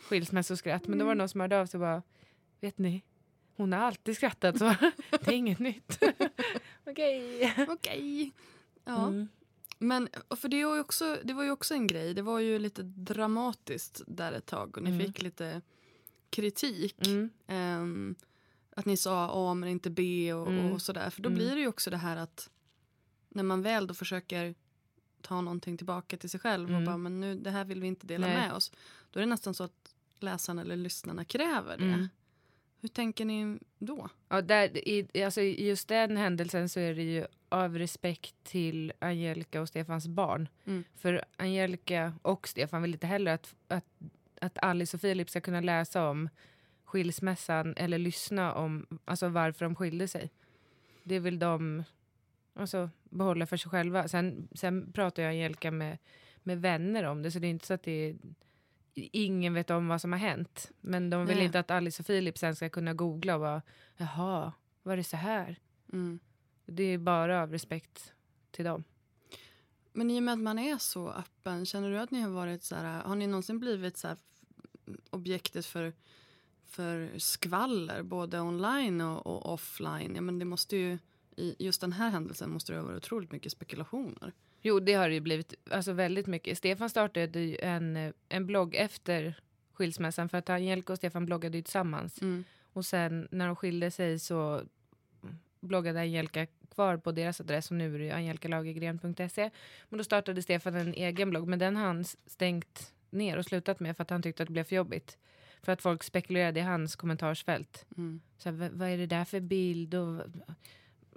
skilsmässoskratt. 0.00 0.86
Men 0.86 0.98
då 0.98 1.04
var 1.04 1.14
det 1.14 1.18
någon 1.18 1.28
som 1.28 1.40
hörde 1.40 1.60
av 1.60 1.66
sig 1.66 1.78
och 1.78 1.86
bara, 1.86 2.02
vet 2.60 2.78
ni, 2.78 3.02
hon 3.56 3.72
har 3.72 3.80
alltid 3.80 4.16
skrattat 4.16 4.58
så 4.58 4.64
det 5.10 5.26
är 5.28 5.32
inget 5.32 5.58
nytt. 5.58 5.98
Okej. 6.86 7.54
Okej. 7.68 8.32
Ja. 8.84 9.06
Mm. 9.08 9.28
Men 9.78 10.08
för 10.36 10.48
det 10.48 10.64
var, 10.64 10.74
ju 10.74 10.80
också, 10.80 11.18
det 11.24 11.32
var 11.34 11.44
ju 11.44 11.50
också 11.50 11.74
en 11.74 11.86
grej. 11.86 12.14
Det 12.14 12.22
var 12.22 12.38
ju 12.38 12.58
lite 12.58 12.82
dramatiskt 12.82 14.02
där 14.06 14.32
ett 14.32 14.46
tag 14.46 14.76
och 14.76 14.82
ni 14.82 14.90
Mm. 14.90 15.06
fick 15.06 15.22
lite 15.22 15.60
kritik. 16.30 17.06
Mm. 17.06 17.30
Ehm, 17.46 18.14
att 18.76 18.84
ni 18.84 18.96
sa 18.96 19.30
A 19.50 19.54
men 19.54 19.68
inte 19.68 19.90
B 19.90 20.32
och, 20.32 20.48
Mm. 20.48 20.72
och 20.72 20.82
sådär. 20.82 21.10
För 21.10 21.22
då 21.22 21.28
Mm. 21.28 21.36
blir 21.38 21.54
det 21.54 21.60
ju 21.60 21.68
också 21.68 21.90
det 21.90 21.96
här 21.96 22.16
att 22.16 22.50
när 23.28 23.42
man 23.42 23.62
väl 23.62 23.86
då 23.86 23.94
försöker 23.94 24.54
ta 25.22 25.40
någonting 25.40 25.76
tillbaka 25.76 26.16
till 26.16 26.30
sig 26.30 26.40
själv 26.40 26.64
och 26.68 26.74
Mm. 26.74 26.84
bara 26.84 26.96
men 26.96 27.20
nu 27.20 27.34
det 27.34 27.50
här 27.50 27.64
vill 27.64 27.80
vi 27.80 27.86
inte 27.86 28.06
dela 28.06 28.26
Nej. 28.26 28.36
med 28.36 28.52
oss. 28.52 28.72
Då 29.10 29.18
är 29.18 29.20
det 29.20 29.30
nästan 29.30 29.54
så 29.54 29.64
att 29.64 29.94
läsarna 30.20 30.62
eller 30.62 30.76
lyssnarna 30.76 31.24
kräver 31.24 31.76
det. 31.78 32.08
Hur 32.84 32.88
tänker 32.88 33.24
ni 33.24 33.58
då? 33.78 34.08
Ja, 34.28 34.42
där, 34.42 34.88
i, 34.88 35.22
alltså, 35.24 35.40
i 35.40 35.68
just 35.68 35.88
den 35.88 36.16
händelsen 36.16 36.68
så 36.68 36.80
är 36.80 36.94
det 36.94 37.02
ju 37.02 37.26
av 37.48 37.78
respekt 37.78 38.34
till 38.42 38.92
Angelica 38.98 39.60
och 39.60 39.68
Stefans 39.68 40.08
barn. 40.08 40.48
Mm. 40.64 40.84
För 40.94 41.24
Angelica 41.36 42.12
och 42.22 42.48
Stefan 42.48 42.82
vill 42.82 42.92
inte 42.92 43.06
heller 43.06 43.32
att, 43.34 43.54
att, 43.68 43.84
att 44.40 44.58
Alice 44.62 44.96
och 44.96 45.00
Filip 45.00 45.30
ska 45.30 45.40
kunna 45.40 45.60
läsa 45.60 46.08
om 46.08 46.28
skilsmässan 46.84 47.74
eller 47.76 47.98
lyssna 47.98 48.54
om 48.54 48.86
alltså, 49.04 49.28
varför 49.28 49.64
de 49.64 49.74
skilde 49.74 50.08
sig. 50.08 50.30
Det 51.02 51.18
vill 51.18 51.38
de 51.38 51.84
alltså, 52.54 52.90
behålla 53.04 53.46
för 53.46 53.56
sig 53.56 53.70
själva. 53.70 54.08
Sen, 54.08 54.48
sen 54.54 54.92
pratar 54.92 55.22
jag 55.22 55.30
Angelica 55.30 55.70
med, 55.70 55.98
med 56.42 56.60
vänner 56.60 57.04
om 57.04 57.22
det, 57.22 57.30
så 57.30 57.38
det 57.38 57.46
är 57.46 57.50
inte 57.50 57.66
så 57.66 57.74
att 57.74 57.82
det 57.82 58.08
är, 58.08 58.16
ingen 58.94 59.54
vet 59.54 59.70
om 59.70 59.88
vad 59.88 60.00
som 60.00 60.12
har 60.12 60.18
hänt. 60.18 60.70
Men 60.80 61.10
de 61.10 61.26
vill 61.26 61.36
Nej. 61.36 61.46
inte 61.46 61.60
att 61.60 61.70
Alice 61.70 62.02
och 62.02 62.06
Filip 62.06 62.38
sen 62.38 62.56
ska 62.56 62.68
kunna 62.68 62.94
googla 62.94 63.34
och 63.34 63.40
bara, 63.40 63.62
jaha, 63.96 64.52
var 64.82 64.96
det 64.96 65.04
så 65.04 65.16
här? 65.16 65.58
Mm. 65.92 66.18
Det 66.66 66.82
är 66.82 66.98
bara 66.98 67.42
av 67.42 67.50
respekt 67.50 68.12
till 68.50 68.64
dem. 68.64 68.84
Men 69.92 70.10
i 70.10 70.18
och 70.18 70.22
med 70.22 70.32
att 70.32 70.40
man 70.40 70.58
är 70.58 70.78
så 70.78 71.10
öppen, 71.10 71.66
känner 71.66 71.90
du 71.90 71.98
att 71.98 72.10
ni 72.10 72.20
har 72.20 72.30
varit 72.30 72.62
så 72.62 72.74
här, 72.74 73.02
har 73.02 73.14
ni 73.14 73.26
någonsin 73.26 73.60
blivit 73.60 73.96
så 73.96 74.08
här 74.08 74.16
objektet 75.10 75.66
för, 75.66 75.92
för 76.66 77.18
skvaller, 77.18 78.02
både 78.02 78.40
online 78.40 79.00
och, 79.00 79.26
och 79.26 79.52
offline? 79.52 80.14
Ja, 80.14 80.20
men 80.20 80.38
det 80.38 80.44
måste 80.44 80.76
ju, 80.76 80.98
i 81.36 81.56
just 81.58 81.80
den 81.80 81.92
här 81.92 82.10
händelsen 82.10 82.50
måste 82.50 82.72
det 82.72 82.78
ha 82.78 82.86
varit 82.86 83.04
otroligt 83.04 83.32
mycket 83.32 83.52
spekulationer. 83.52 84.32
Jo, 84.66 84.80
det 84.80 84.92
har 84.94 85.08
det 85.08 85.14
ju 85.14 85.20
blivit 85.20 85.54
alltså, 85.70 85.92
väldigt 85.92 86.26
mycket. 86.26 86.58
Stefan 86.58 86.90
startade 86.90 87.40
ju 87.40 87.56
en, 87.62 87.96
eh, 87.96 88.12
en 88.28 88.46
blogg 88.46 88.74
efter 88.74 89.34
skilsmässan 89.72 90.28
för 90.28 90.38
att 90.38 90.50
Angelica 90.50 90.92
och 90.92 90.96
Stefan 90.96 91.26
bloggade 91.26 91.56
ju 91.58 91.62
tillsammans. 91.62 92.22
Mm. 92.22 92.44
Och 92.72 92.84
sen 92.86 93.28
när 93.30 93.46
de 93.46 93.56
skilde 93.56 93.90
sig 93.90 94.18
så 94.18 94.62
bloggade 95.60 96.00
Angelica 96.00 96.46
kvar 96.74 96.96
på 96.96 97.12
deras 97.12 97.40
adress 97.40 97.70
och 97.70 97.76
nu 97.76 97.94
är 97.94 97.98
det 97.98 98.10
angelicalagergren.se. 98.10 99.50
Men 99.88 99.98
då 99.98 100.04
startade 100.04 100.42
Stefan 100.42 100.74
en 100.74 100.94
egen 100.94 101.30
blogg, 101.30 101.48
men 101.48 101.58
den 101.58 101.76
har 101.76 101.86
han 101.86 102.04
stängt 102.26 102.92
ner 103.10 103.36
och 103.38 103.44
slutat 103.44 103.80
med 103.80 103.96
för 103.96 104.02
att 104.02 104.10
han 104.10 104.22
tyckte 104.22 104.42
att 104.42 104.46
det 104.46 104.52
blev 104.52 104.64
för 104.64 104.76
jobbigt. 104.76 105.18
För 105.62 105.72
att 105.72 105.82
folk 105.82 106.02
spekulerade 106.02 106.60
i 106.60 106.62
hans 106.62 106.96
kommentarsfält. 106.96 107.86
Mm. 107.96 108.20
Så 108.38 108.48
här, 108.48 108.56
"Va- 108.56 108.70
vad 108.72 108.88
är 108.88 108.98
det 108.98 109.06
där 109.06 109.24
för 109.24 109.40
bild? 109.40 109.94
Och, 109.94 110.22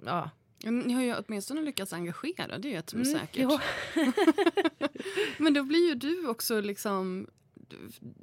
ja. 0.04 0.30
Ja, 0.58 0.70
Ni 0.70 0.92
har 0.94 1.02
ju 1.02 1.14
åtminstone 1.16 1.62
lyckats 1.62 1.92
engagera, 1.92 2.58
det 2.58 2.68
är 2.68 2.72
ju 2.72 2.76
ett 2.78 2.90
som 2.90 3.00
är 3.00 3.28
Mm. 3.34 3.58
Men 5.38 5.54
då 5.54 5.62
blir 5.62 5.88
ju 5.88 5.94
du 5.94 6.26
också 6.28 6.60
liksom... 6.60 7.26
du- 7.54 7.76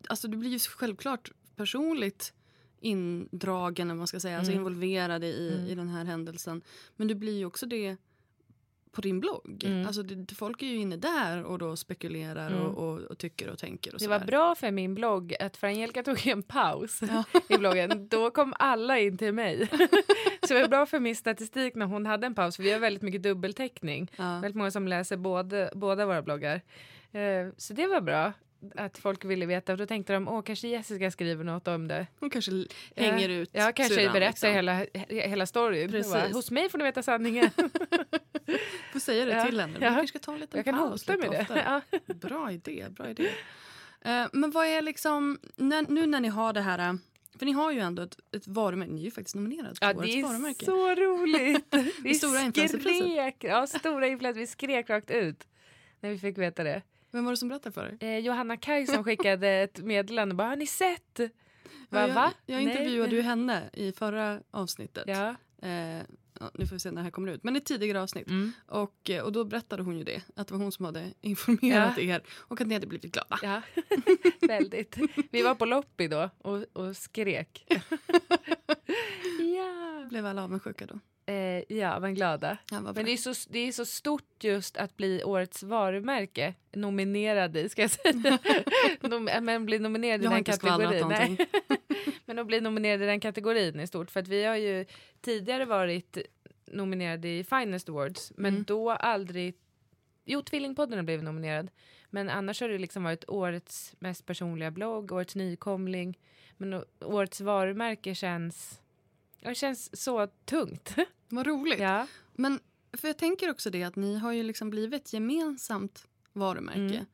Alltså 0.09 0.27
du 0.27 0.37
blir 0.37 0.49
ju 0.49 0.59
självklart 0.59 1.31
personligt 1.55 2.33
indragen, 2.79 3.87
vad 3.87 3.97
man 3.97 4.07
ska 4.07 4.19
säga, 4.19 4.37
alltså 4.37 4.51
Mm. 4.51 4.59
involverad 4.61 5.23
i, 5.23 5.53
Mm. 5.53 5.67
i 5.67 5.75
den 5.75 5.87
här 5.87 6.05
händelsen. 6.05 6.61
Men 6.95 7.07
du 7.07 7.15
blir 7.15 7.37
ju 7.37 7.45
också 7.45 7.65
det 7.65 7.97
på 8.91 9.01
din 9.01 9.19
blogg. 9.19 9.63
Mm. 9.65 9.87
Alltså 9.87 10.03
det, 10.03 10.35
folk 10.35 10.61
är 10.61 10.67
ju 10.67 10.77
inne 10.77 10.97
där 10.97 11.43
och 11.43 11.57
då 11.59 11.75
spekulerar 11.75 12.47
Mm. 12.51 12.61
och, 12.61 12.89
och, 12.93 12.99
och 13.01 13.17
tycker 13.17 13.49
och 13.49 13.57
tänker. 13.59 13.93
Och 13.93 13.99
Det 13.99 14.07
var 14.07 14.15
sådär. 14.19 14.27
bra 14.27 14.55
för 14.55 14.71
min 14.71 14.95
blogg 14.95 15.35
att 15.39 15.57
för 15.57 15.67
Angelica 15.67 16.03
tog 16.03 16.27
en 16.27 16.43
paus 16.43 17.01
i 17.49 17.57
bloggen. 17.57 18.07
Då 18.07 18.31
kom 18.31 18.53
alla 18.59 18.99
in 18.99 19.17
till 19.17 19.33
mig. 19.33 19.69
Så 20.47 20.53
det 20.53 20.61
var 20.61 20.67
bra 20.67 20.85
för 20.85 20.99
min 20.99 21.15
statistik 21.15 21.75
när 21.75 21.85
hon 21.85 22.05
hade 22.05 22.27
en 22.27 22.35
paus. 22.35 22.55
För 22.55 22.63
vi 22.63 22.71
har 22.71 22.79
väldigt 22.79 23.03
mycket 23.03 23.23
dubbeltäckning. 23.23 24.11
Ja. 24.15 24.23
Väldigt 24.41 24.55
många 24.55 24.71
som 24.71 24.87
läser 24.87 25.17
både, 25.17 25.69
båda 25.75 26.05
våra 26.05 26.21
bloggar. 26.21 26.61
Eh, 27.11 27.47
Så 27.57 27.73
det 27.73 27.87
var 27.87 28.01
bra 28.01 28.33
att 28.75 28.97
folk 28.97 29.25
ville 29.25 29.45
veta. 29.45 29.71
Och 29.71 29.77
då 29.77 29.85
tänkte 29.85 30.13
de, 30.13 30.27
åh 30.27 30.41
kanske 30.41 30.67
Jessica 30.67 31.11
skriver 31.11 31.43
något 31.43 31.67
om 31.67 31.87
det. 31.87 32.07
Hon 32.19 32.29
kanske 32.29 32.51
hänger 32.95 33.29
ut 33.29 33.49
Ja, 33.53 33.71
kanske 33.71 33.95
syrran, 33.95 34.13
berättar 34.13 34.31
liksom. 34.31 34.49
hela, 34.53 34.73
he- 34.83 35.27
hela 35.27 35.45
storyn. 35.45 35.91
Precis. 35.91 36.13
Bara, 36.13 36.27
Hos 36.27 36.51
mig 36.51 36.69
får 36.69 36.77
ni 36.77 36.83
veta 36.83 37.03
sanningen. 37.03 37.49
Får 38.93 38.99
säga 38.99 39.25
det 39.25 39.31
Ja. 39.31 39.45
till 39.45 39.59
henne. 39.59 39.79
Du 39.79 39.85
Ja. 39.85 39.89
kanske 39.91 40.07
ska 40.07 40.19
ta 40.19 40.33
en 40.33 40.39
liten 40.39 40.57
Jag 40.57 40.65
kan 40.65 40.77
paus 40.77 41.07
hota 41.07 41.17
med 41.19 41.31
det. 41.31 41.47
Ja. 41.65 41.81
Bra 42.13 42.51
idé, 42.51 42.85
bra 42.89 43.09
idé. 43.09 43.29
Eh, 44.01 44.25
men 44.33 44.51
vad 44.51 44.65
är 44.67 44.81
liksom, 44.81 45.39
när, 45.55 45.85
nu 45.89 46.05
när 46.05 46.19
ni 46.19 46.27
har 46.27 46.53
det 46.53 46.61
här, 46.61 46.79
eh, 46.79 46.93
för 47.39 47.45
ni 47.45 47.51
har 47.51 47.71
ju 47.71 47.79
ändå 47.79 48.01
ett, 48.03 48.17
ett 48.35 48.47
varumärke, 48.47 48.91
ni 48.91 48.99
är 49.01 49.05
ju 49.05 49.11
faktiskt 49.11 49.35
nominerade 49.35 49.73
Ja, 49.81 49.87
årets 49.95 50.01
det 50.13 50.19
är 50.19 50.23
varumärke. 50.23 50.65
så 50.65 50.95
roligt. 50.95 51.75
Vi 52.03 52.13
stora 52.15 52.51
skrek, 52.67 53.35
ja, 53.43 53.67
stora 53.67 54.07
influencer, 54.07 54.39
vi 54.39 54.47
skrek 54.47 54.89
rakt 54.89 55.11
ut 55.11 55.47
när 55.99 56.09
vi 56.09 56.17
fick 56.19 56.37
veta 56.37 56.63
det. 56.63 56.81
Vem 57.11 57.25
var 57.25 57.31
det 57.31 57.37
som 57.37 57.49
berättade 57.49 57.73
för 57.73 57.97
er? 57.99 58.07
Eh, 58.07 58.17
Johanna 58.19 58.57
Kaj 58.57 58.87
som 58.87 59.03
skickade 59.03 59.47
ett 59.63 59.79
meddelande 59.79 60.35
bara, 60.35 60.47
har 60.47 60.55
ni 60.55 60.67
sett? 60.67 61.19
Va, 61.19 61.27
Ja, 61.89 62.07
jag, 62.07 62.31
jag 62.45 62.63
Nej. 62.63 62.63
intervjuade 62.63 63.15
ju 63.15 63.21
henne 63.21 63.63
i 63.73 63.91
förra 63.91 64.41
avsnittet. 64.51 65.03
Ja. 65.07 65.35
Eh, 65.67 66.03
ja, 66.39 66.51
nu 66.53 66.67
får 66.67 66.75
vi 66.75 66.79
se 66.79 66.89
när 66.91 66.95
det 66.97 67.03
här 67.03 67.11
kommer 67.11 67.31
ut. 67.31 67.43
Men 67.43 67.55
ett 67.55 67.65
tidigare 67.65 68.01
avsnitt. 68.01 68.27
Mm. 68.27 68.51
Och, 68.67 69.09
eh, 69.09 69.23
och 69.23 69.31
då 69.31 69.43
berättade 69.43 69.83
hon 69.83 69.97
ju 69.97 70.03
det. 70.03 70.21
Att 70.35 70.47
det 70.47 70.53
var 70.53 70.61
hon 70.61 70.71
som 70.71 70.85
hade 70.85 71.13
informerat 71.21 71.97
Ja. 71.97 72.03
er. 72.03 72.21
Och 72.37 72.61
att 72.61 72.67
ni 72.67 72.73
hade 72.73 72.87
blivit 72.87 73.11
glada. 73.13 73.39
Ja, 73.43 73.61
väldigt. 74.47 74.97
Vi 75.31 75.41
var 75.41 75.55
på 75.55 75.65
loppis 75.65 76.09
då 76.09 76.29
och, 76.37 76.65
och 76.73 76.97
skrek. 76.97 77.65
ja. 79.39 80.05
Blev 80.09 80.25
alla 80.25 80.43
avundsjuka 80.43 80.85
då? 80.85 80.99
Eh, 81.33 81.77
ja, 81.77 81.99
men 81.99 82.15
glada. 82.15 82.57
Ja. 82.71 82.81
Men 82.81 83.05
det 83.05 83.11
är, 83.11 83.17
så, 83.17 83.49
det 83.49 83.59
är 83.59 83.71
så 83.71 83.85
stort 83.85 84.43
just 84.43 84.77
att 84.77 84.97
bli 84.97 85.23
årets 85.23 85.63
varumärke 85.63 86.53
nominerad 86.75 87.57
i, 87.57 87.69
ska 87.69 87.81
jag 87.81 87.91
säga. 87.91 88.39
Men 89.41 89.65
bli 89.65 89.79
nominerad 89.79 90.21
i 90.21 90.23
jag 90.23 90.31
har 90.31 90.35
den 90.35 90.39
inte 90.39 90.53
skvallrat 90.53 90.91
kategorin. 90.91 91.37
någonting. 91.37 91.45
Men 92.25 92.39
att 92.39 92.47
bli 92.47 92.61
nominerad 92.61 93.01
i 93.01 93.05
den 93.05 93.19
kategorin 93.19 93.79
är 93.79 93.85
stort. 93.85 94.11
För 94.11 94.19
att 94.19 94.27
vi 94.27 94.43
har 94.43 94.55
ju 94.55 94.85
tidigare 95.21 95.65
varit 95.65 96.17
nominerade 96.65 97.27
i 97.29 97.43
Finest 97.43 97.89
Awards. 97.89 98.31
Men 98.37 98.53
Mm. 98.53 98.63
då 98.63 98.91
aldrig... 98.91 99.55
Jo, 100.25 100.41
Tvillingpodden 100.41 100.97
har 100.97 101.03
blivit 101.03 101.23
nominerad. 101.25 101.71
Men 102.09 102.29
annars 102.29 102.61
har 102.61 102.69
det 102.69 102.77
liksom 102.77 103.03
varit 103.03 103.29
årets 103.29 103.95
mest 103.99 104.25
personliga 104.25 104.71
blogg, 104.71 105.11
årets 105.11 105.35
nykomling. 105.35 106.19
Men 106.57 106.83
årets 107.01 107.41
varumärke 107.41 108.15
känns... 108.15 108.81
Det 109.39 109.55
känns 109.55 110.01
så 110.03 110.27
tungt. 110.27 110.95
Vad 111.29 111.47
roligt. 111.47 111.79
ja. 111.79 112.07
Men 112.33 112.59
för 112.93 113.07
jag 113.07 113.17
tänker 113.17 113.49
också 113.51 113.69
det 113.69 113.83
att 113.83 113.95
ni 113.95 114.17
har 114.17 114.31
ju 114.31 114.43
liksom 114.43 114.69
blivit 114.69 115.13
gemensamt 115.13 116.07
varumärke. 116.33 116.79
Mm. 116.79 117.05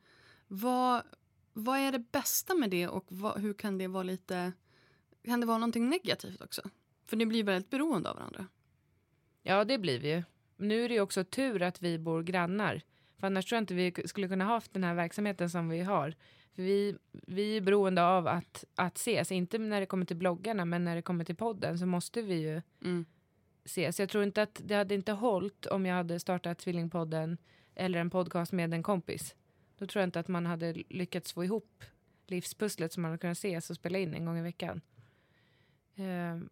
Vad, 0.48 1.02
vad 1.52 1.78
är 1.78 1.92
det 1.92 1.98
bästa 2.12 2.54
med 2.54 2.70
det 2.70 2.88
och 2.88 3.04
vad, 3.08 3.40
hur 3.40 3.54
kan 3.54 3.78
det 3.78 3.88
vara 3.88 4.02
lite... 4.02 4.52
Kan 5.24 5.40
det 5.40 5.46
vara 5.46 5.58
någonting 5.58 5.88
negativt 5.88 6.40
också? 6.40 6.62
För 7.06 7.16
ni 7.16 7.26
blir 7.26 7.44
väldigt 7.44 7.70
beroende 7.70 8.10
av 8.10 8.16
varandra. 8.16 8.46
ja, 9.42 9.64
det 9.64 9.78
blir 9.78 9.98
vi 9.98 10.10
ju. 10.10 10.22
Nu 10.56 10.84
är 10.84 10.88
det 10.88 10.94
ju 10.94 11.00
också 11.00 11.24
tur 11.24 11.62
att 11.62 11.82
vi 11.82 11.98
bor 11.98 12.22
grannar. 12.22 12.82
För 13.18 13.26
annars 13.26 13.46
tror 13.46 13.56
jag 13.56 13.62
inte 13.62 13.74
vi 13.74 13.92
skulle 14.08 14.28
kunna 14.28 14.44
ha 14.44 14.52
haft 14.54 14.72
den 14.72 14.84
här 14.84 14.94
verksamheten 14.94 15.50
som 15.50 15.68
vi 15.68 15.80
har. 15.80 16.14
För 16.54 16.62
vi, 16.62 16.96
vi 17.12 17.56
är 17.56 17.60
beroende 17.60 18.04
av 18.04 18.26
att, 18.26 18.64
att 18.74 18.96
ses. 18.96 19.32
Inte 19.32 19.58
när 19.58 19.80
det 19.80 19.86
kommer 19.86 20.04
till 20.06 20.16
bloggarna, 20.16 20.64
men 20.64 20.84
när 20.84 20.96
det 20.96 21.02
kommer 21.02 21.24
till 21.24 21.36
podden 21.36 21.78
så 21.78 21.86
måste 21.86 22.22
vi 22.22 22.34
ju 22.34 22.62
Mm. 22.84 23.04
ses. 23.64 24.00
Jag 24.00 24.08
tror 24.08 24.24
inte 24.24 24.42
att 24.42 24.60
det 24.64 24.74
hade 24.74 24.94
inte 24.94 25.12
hållit 25.12 25.66
om 25.66 25.86
jag 25.86 25.94
hade 25.96 26.20
startat 26.20 26.58
Tvillingpodden 26.58 27.38
eller 27.74 27.98
en 27.98 28.10
podcast 28.10 28.52
med 28.52 28.74
en 28.74 28.82
kompis. 28.82 29.34
Då 29.78 29.86
tror 29.86 30.00
jag 30.00 30.06
inte 30.06 30.20
att 30.20 30.28
man 30.28 30.46
hade 30.46 30.72
lyckats 30.72 31.32
få 31.32 31.44
ihop 31.44 31.84
livspusslet 32.26 32.92
som 32.92 33.02
man 33.02 33.10
hade 33.10 33.18
kunnat 33.20 33.36
ses 33.38 33.70
och 33.70 33.76
spela 33.76 33.98
in 33.98 34.14
en 34.14 34.24
gång 34.24 34.38
i 34.38 34.42
veckan. 34.42 34.80
Ehm, 35.96 36.48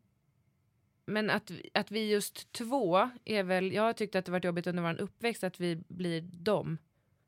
men 1.07 1.31
att, 1.31 1.51
att 1.75 1.91
vi 1.91 2.11
just 2.11 2.53
två 2.53 3.11
är 3.25 3.43
väl, 3.43 3.73
jag 3.73 3.83
har 3.83 3.93
tyckt 3.93 4.15
att 4.15 4.25
det 4.25 4.33
varit 4.33 4.45
jobbigt 4.45 4.67
under 4.67 4.83
vår 4.83 5.01
uppväxt 5.01 5.45
att 5.45 5.61
vi 5.61 5.77
blir 5.89 6.21
dem, 6.21 6.79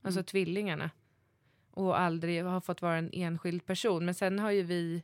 alltså 0.03 0.21
Mm. 0.21 0.25
tvillingarna. 0.25 0.91
Och 1.71 2.01
aldrig 2.01 2.45
har 2.45 2.61
fått 2.61 2.83
vara 2.83 2.97
en 2.97 3.11
enskild 3.13 3.67
person. 3.67 4.05
Men 4.05 4.15
sen 4.15 4.39
har 4.39 4.51
ju 4.51 4.63
vi 4.63 5.03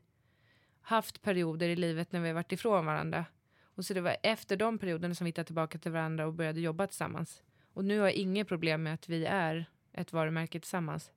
haft 0.81 1.23
perioder 1.23 1.69
i 1.69 1.77
livet 1.77 2.13
när 2.13 2.21
vi 2.21 2.29
har 2.29 2.35
varit 2.35 2.53
ifrån 2.53 2.87
varandra. 2.87 3.25
Och 3.63 3.85
så 3.85 3.95
det 3.95 4.01
var 4.01 4.17
efter 4.23 4.57
de 4.57 4.79
perioderna 4.79 5.15
som 5.15 5.25
vi 5.25 5.29
hittade 5.29 5.47
tillbaka 5.47 5.79
till 5.79 5.93
varandra 5.93 6.27
och 6.27 6.35
började 6.35 6.61
jobba 6.61 6.87
tillsammans. 6.87 7.43
Och 7.73 7.85
nu 7.85 7.99
har 7.99 8.07
jag 8.07 8.15
inget 8.15 8.49
problem 8.49 8.83
med 8.83 8.95
att 8.95 9.09
vi 9.09 9.25
är 9.25 9.67
ett 9.93 10.13
varumärke 10.13 10.61
tillsammans. 10.61 11.13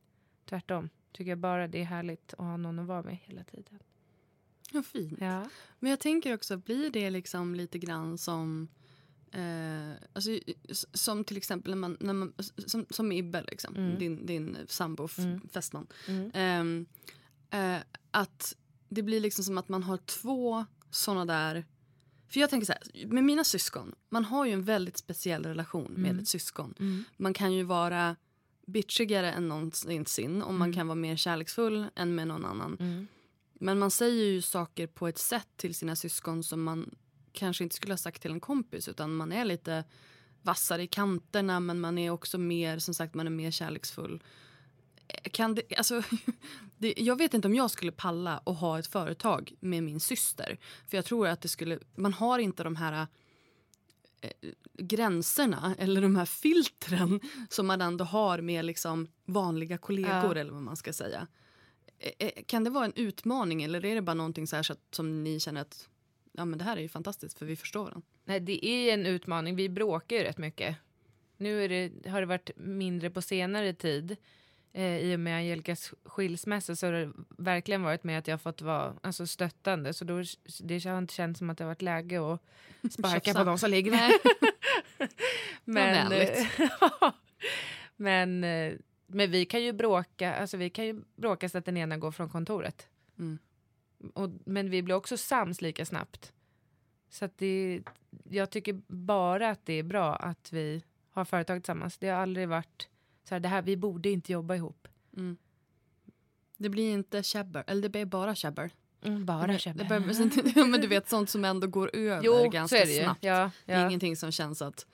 Tvärtom. 0.46 0.90
Tycker 1.12 1.32
jag 1.32 1.38
bara 1.38 1.68
det 1.68 1.80
är 1.82 1.86
härligt 1.86 2.34
att 2.34 2.40
ha 2.40 2.58
någon 2.58 2.80
att 2.80 2.88
vara 2.88 3.02
med 3.04 3.18
hela 3.24 3.44
tiden. 3.44 3.80
Ja, 4.74 4.84
fint. 4.84 5.18
Ja. 5.22 5.50
Men 5.80 5.90
jag 5.90 6.00
tänker 6.00 6.34
också, 6.34 6.58
blir 6.58 6.90
det 6.90 7.10
liksom 7.10 7.56
lite 7.56 7.78
grann 7.80 8.18
som... 8.18 8.68
Eh, 9.32 9.92
alltså, 10.14 10.32
som 10.94 11.24
till 11.24 11.38
exempel 11.38 11.72
när 11.72 11.78
man, 11.78 11.98
när 12.00 12.14
man, 12.14 12.34
som, 12.66 12.86
som 12.90 13.12
Ibbe, 13.12 13.44
liksom, 13.48 13.76
Mm. 13.76 14.00
din, 14.00 14.26
din 14.26 14.58
sambo, 14.68 15.08
Mm. 15.18 15.42
fästman. 15.54 15.88
Mm. 16.08 16.32
Ehm, 16.34 16.86
eh, 17.50 17.82
att 18.12 18.56
det 18.90 19.02
blir 19.04 19.20
liksom 19.20 19.44
som 19.44 19.58
att 19.58 19.70
man 19.70 19.84
har 19.84 19.98
två 19.98 20.66
såna 20.90 21.26
där... 21.26 21.66
För 22.28 22.40
jag 22.40 22.50
tänker 22.50 22.66
så 22.66 22.74
här, 22.74 23.06
med 23.08 23.24
mina 23.24 23.44
syskon, 23.44 23.96
man 24.10 24.26
har 24.26 24.46
ju 24.46 24.52
en 24.52 24.64
väldigt 24.64 24.98
speciell 24.98 25.46
relation 25.46 25.92
med 25.92 26.10
Mm. 26.12 26.22
ett 26.22 26.28
syskon. 26.28 26.74
Mm. 26.80 27.04
Man 27.18 27.34
kan 27.34 27.54
ju 27.54 27.64
vara 27.64 28.16
bitchigare 28.68 29.32
än 29.32 29.48
någonsin 29.48 30.42
och 30.42 30.54
man 30.54 30.68
Mm. 30.68 30.74
kan 30.76 30.88
vara 30.88 30.96
mer 30.96 31.16
kärleksfull 31.16 31.86
än 31.96 32.16
med 32.16 32.28
någon 32.28 32.46
annan. 32.46 33.08
Men 33.62 33.80
man 33.80 33.92
säger 33.92 34.26
ju 34.26 34.42
saker 34.42 34.88
på 34.88 35.08
ett 35.08 35.18
sätt 35.18 35.48
till 35.58 35.76
sina 35.76 35.96
syskon 35.96 36.44
som 36.44 36.64
man 36.64 36.96
kanske 37.32 37.64
inte 37.64 37.76
skulle 37.76 37.94
ha 37.94 37.98
sagt 37.98 38.22
till 38.22 38.32
en 38.32 38.40
kompis 38.40 38.88
utan 38.88 39.16
man 39.16 39.32
är 39.32 39.46
lite 39.46 39.84
vassare 40.42 40.84
i 40.84 40.88
kanterna 40.88 41.60
men 41.60 41.80
man 41.80 41.98
är 41.98 42.10
också 42.10 42.38
mer, 42.38 42.80
som 42.80 42.94
sagt, 42.94 43.14
man 43.16 43.28
är 43.28 43.32
mer 43.32 43.52
kärleksfull. 43.52 44.24
Eh, 45.08 45.30
Kan 45.32 45.56
det, 45.56 45.76
alltså, 45.78 46.04
det, 46.78 46.94
jag 46.98 47.16
vet 47.18 47.34
inte 47.34 47.48
om 47.48 47.56
jag 47.56 47.72
skulle 47.72 47.92
palla 47.92 48.38
och 48.38 48.56
ha 48.56 48.80
ett 48.80 48.88
företag 48.88 49.54
med 49.60 49.84
min 49.84 50.00
syster. 50.00 50.58
För 50.88 50.98
jag 50.98 51.06
tror 51.06 51.28
att 51.28 51.42
det 51.42 51.48
skulle, 51.48 51.80
man 51.96 52.14
har 52.14 52.40
inte 52.40 52.64
de 52.64 52.76
här 52.76 53.08
eh, 54.22 54.30
gränserna 54.74 55.76
eller 55.78 56.02
de 56.02 56.16
här 56.16 56.26
filtren 56.26 57.20
som 57.50 57.68
man 57.68 57.82
ändå 57.82 58.06
har 58.06 58.42
med 58.42 58.66
liksom 58.66 59.08
vanliga 59.26 59.78
kollegor 59.78 60.36
Ja. 60.36 60.36
eller 60.36 60.52
vad 60.52 60.64
man 60.64 60.78
ska 60.78 60.94
säga. 60.94 61.28
Eh, 62.02 62.12
eh, 62.20 62.44
Kan 62.46 62.64
det 62.64 62.70
vara 62.70 62.86
en 62.86 62.94
utmaning 62.96 63.64
eller 63.64 63.86
är 63.86 63.96
det 63.96 64.02
bara 64.02 64.14
någonting 64.14 64.48
så 64.48 64.56
här 64.56 64.76
som 64.92 65.24
ni 65.24 65.40
känner 65.40 65.62
att 65.62 65.90
ja, 66.32 66.46
men 66.46 66.60
det 66.60 66.66
här 66.66 66.78
är 66.78 66.82
ju 66.82 66.90
fantastiskt 66.90 67.40
för 67.40 67.46
vi 67.46 67.56
förstår 67.56 67.84
varandra? 67.84 68.02
Nej, 68.26 68.40
det 68.40 68.66
är 68.66 68.94
en 68.94 69.06
utmaning. 69.06 69.56
Vi 69.56 69.70
bråkar 69.70 70.16
ju 70.16 70.24
rätt 70.24 70.38
mycket. 70.38 70.76
Nu 71.38 71.68
det, 71.68 72.10
har 72.10 72.22
det 72.22 72.28
varit 72.28 72.52
mindre 72.56 73.10
på 73.10 73.22
senare 73.22 73.74
tid. 73.74 74.18
Eh, 74.74 74.98
I 74.98 75.16
och 75.16 75.20
med 75.20 75.38
Angelikas 75.38 75.94
skilsmässa 76.06 76.76
så 76.76 76.86
har 76.86 76.94
det 76.94 77.12
verkligen 77.38 77.84
varit 77.84 78.04
med 78.04 78.20
att 78.20 78.28
jag 78.28 78.42
fått 78.42 78.62
vara 78.62 78.94
alltså, 79.04 79.28
stöttande. 79.28 79.94
Så 79.94 80.06
då, 80.06 80.24
det 80.60 80.86
har 80.86 80.98
inte 80.98 81.14
känts 81.14 81.38
som 81.38 81.50
att 81.50 81.58
det 81.58 81.64
har 81.64 81.70
varit 81.70 81.82
läge 81.82 82.34
att 82.34 82.42
sparka 82.94 83.34
på 83.34 83.44
de 83.44 83.58
som 83.58 83.72
ligger 83.72 83.92
Nej. 83.92 84.14
men, 85.66 86.14
eh, 86.14 86.46
men, 87.96 88.44
eh, 88.44 88.74
men 89.14 89.32
vi 89.32 89.46
kan 89.46 89.64
ju 89.64 89.74
bråka, 89.74 90.36
alltså 90.36 90.58
vi 90.58 90.70
kan 90.70 90.86
ju 90.86 91.04
bråka 91.16 91.50
så 91.50 91.58
att 91.58 91.66
den 91.66 91.78
ena 91.78 91.98
går 91.98 92.12
från 92.12 92.30
kontoret. 92.30 92.88
Mm. 93.20 93.40
Och, 94.14 94.30
men 94.46 94.70
vi 94.70 94.84
blir 94.84 94.96
också 94.96 95.18
sams 95.18 95.62
lika 95.62 95.86
snabbt. 95.86 96.34
Så 97.10 97.26
att 97.26 97.38
det, 97.38 97.84
jag 98.30 98.50
tycker 98.50 98.82
bara 98.88 99.50
att 99.50 99.66
det 99.66 99.74
är 99.74 99.84
bra 99.84 100.16
att 100.16 100.54
vi 100.54 100.84
har 101.10 101.26
företag 101.26 101.60
tillsammans. 101.64 101.98
Det 101.98 102.10
har 102.10 102.22
aldrig 102.22 102.48
varit 102.48 102.90
så 103.24 103.36
här, 103.36 103.40
det 103.40 103.48
här, 103.48 103.62
vi 103.62 103.78
borde 103.78 104.10
inte 104.10 104.32
jobba 104.32 104.56
ihop. 104.56 104.88
Mm. 105.18 105.38
Det 106.58 106.70
blir 106.70 106.94
inte 106.94 107.24
käbbel, 107.24 107.64
eller 107.68 107.82
det 107.82 107.90
blir 107.90 108.06
bara 108.06 108.36
käbbel. 108.36 108.70
bara 109.26 109.48
det, 109.48 109.60
käbbel. 109.60 109.88
ja, 110.56 110.66
men 110.66 110.82
du 110.82 110.88
vet 110.88 111.10
sånt 111.10 111.30
som 111.30 111.46
ändå 111.46 111.68
går 111.68 111.96
över 111.96 112.24
Jo, 112.24 112.50
ganska 112.50 112.86
snabbt. 112.86 113.24
Ja, 113.24 113.52
Det 113.66 113.74
är 113.74 113.80
ja. 113.80 113.88
ingenting 113.88 114.16
som 114.16 114.32
känns 114.32 114.62
att, 114.62 114.86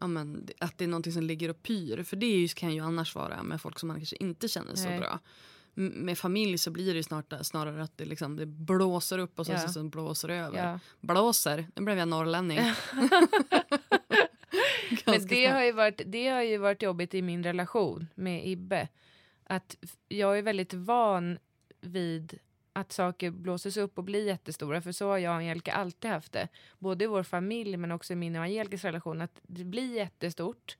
ja, 0.00 0.06
men, 0.06 0.48
att 0.58 0.78
det 0.78 0.84
är 0.84 0.88
någonting 0.88 1.12
som 1.12 1.22
ligger 1.22 1.48
och 1.48 1.62
pyr. 1.62 2.02
För 2.02 2.16
det 2.16 2.26
är 2.26 2.36
ju, 2.38 2.48
kan 2.48 2.74
ju 2.74 2.80
annars 2.80 3.14
vara 3.14 3.42
med 3.42 3.60
folk 3.60 3.78
som 3.78 3.86
man 3.88 3.96
kanske 3.96 4.16
inte 4.16 4.48
känner 4.48 4.74
så 4.74 4.88
Nej. 4.88 4.98
bra. 5.00 5.18
M- 5.76 5.92
Med 5.96 6.18
familj 6.18 6.58
så 6.58 6.70
blir 6.70 6.94
det 6.94 7.02
snart, 7.02 7.32
snarare 7.42 7.82
att 7.82 7.96
det, 7.98 8.04
liksom, 8.04 8.36
det 8.36 8.46
blåser 8.46 9.18
upp 9.18 9.38
och 9.38 9.46
sen 9.46 9.54
Ja. 9.60 9.66
så, 9.66 9.72
så 9.72 9.82
blåser 9.84 10.28
det 10.28 10.34
över. 10.34 10.58
Ja. 10.70 10.78
Blåser, 11.00 11.66
nu 11.76 11.82
blev 11.84 11.98
jag 11.98 12.08
norrlänning. 12.08 12.58
Men 15.06 15.26
det 15.26 15.46
har, 15.46 15.62
ju 15.62 15.72
varit, 15.72 16.02
det 16.06 16.28
har 16.28 16.42
ju 16.42 16.56
varit 16.58 16.82
jobbigt 16.82 17.14
i 17.14 17.22
min 17.22 17.42
relation 17.44 18.06
med 18.14 18.48
Ibbe. 18.48 18.88
Att 19.44 19.76
jag 20.08 20.38
är 20.38 20.42
väldigt 20.42 20.74
van 20.74 21.38
vid 21.80 22.38
att 22.72 22.92
saker 22.92 23.30
blåses 23.30 23.76
upp 23.76 23.98
och 23.98 24.04
blir 24.04 24.26
jättestora. 24.26 24.82
För 24.82 24.92
så 24.92 25.08
har 25.08 25.18
jag 25.18 25.30
och 25.30 25.36
Angelica 25.36 25.72
alltid 25.72 26.10
haft 26.10 26.32
det. 26.32 26.48
Både 26.78 27.04
i 27.04 27.06
vår 27.06 27.22
familj 27.22 27.76
men 27.76 27.92
också 27.92 28.12
i 28.12 28.16
min 28.16 28.36
och 28.36 28.42
Angelicas 28.42 28.84
relation. 28.84 29.20
Att 29.20 29.40
det 29.42 29.64
blir 29.64 29.94
jättestort 29.94 30.76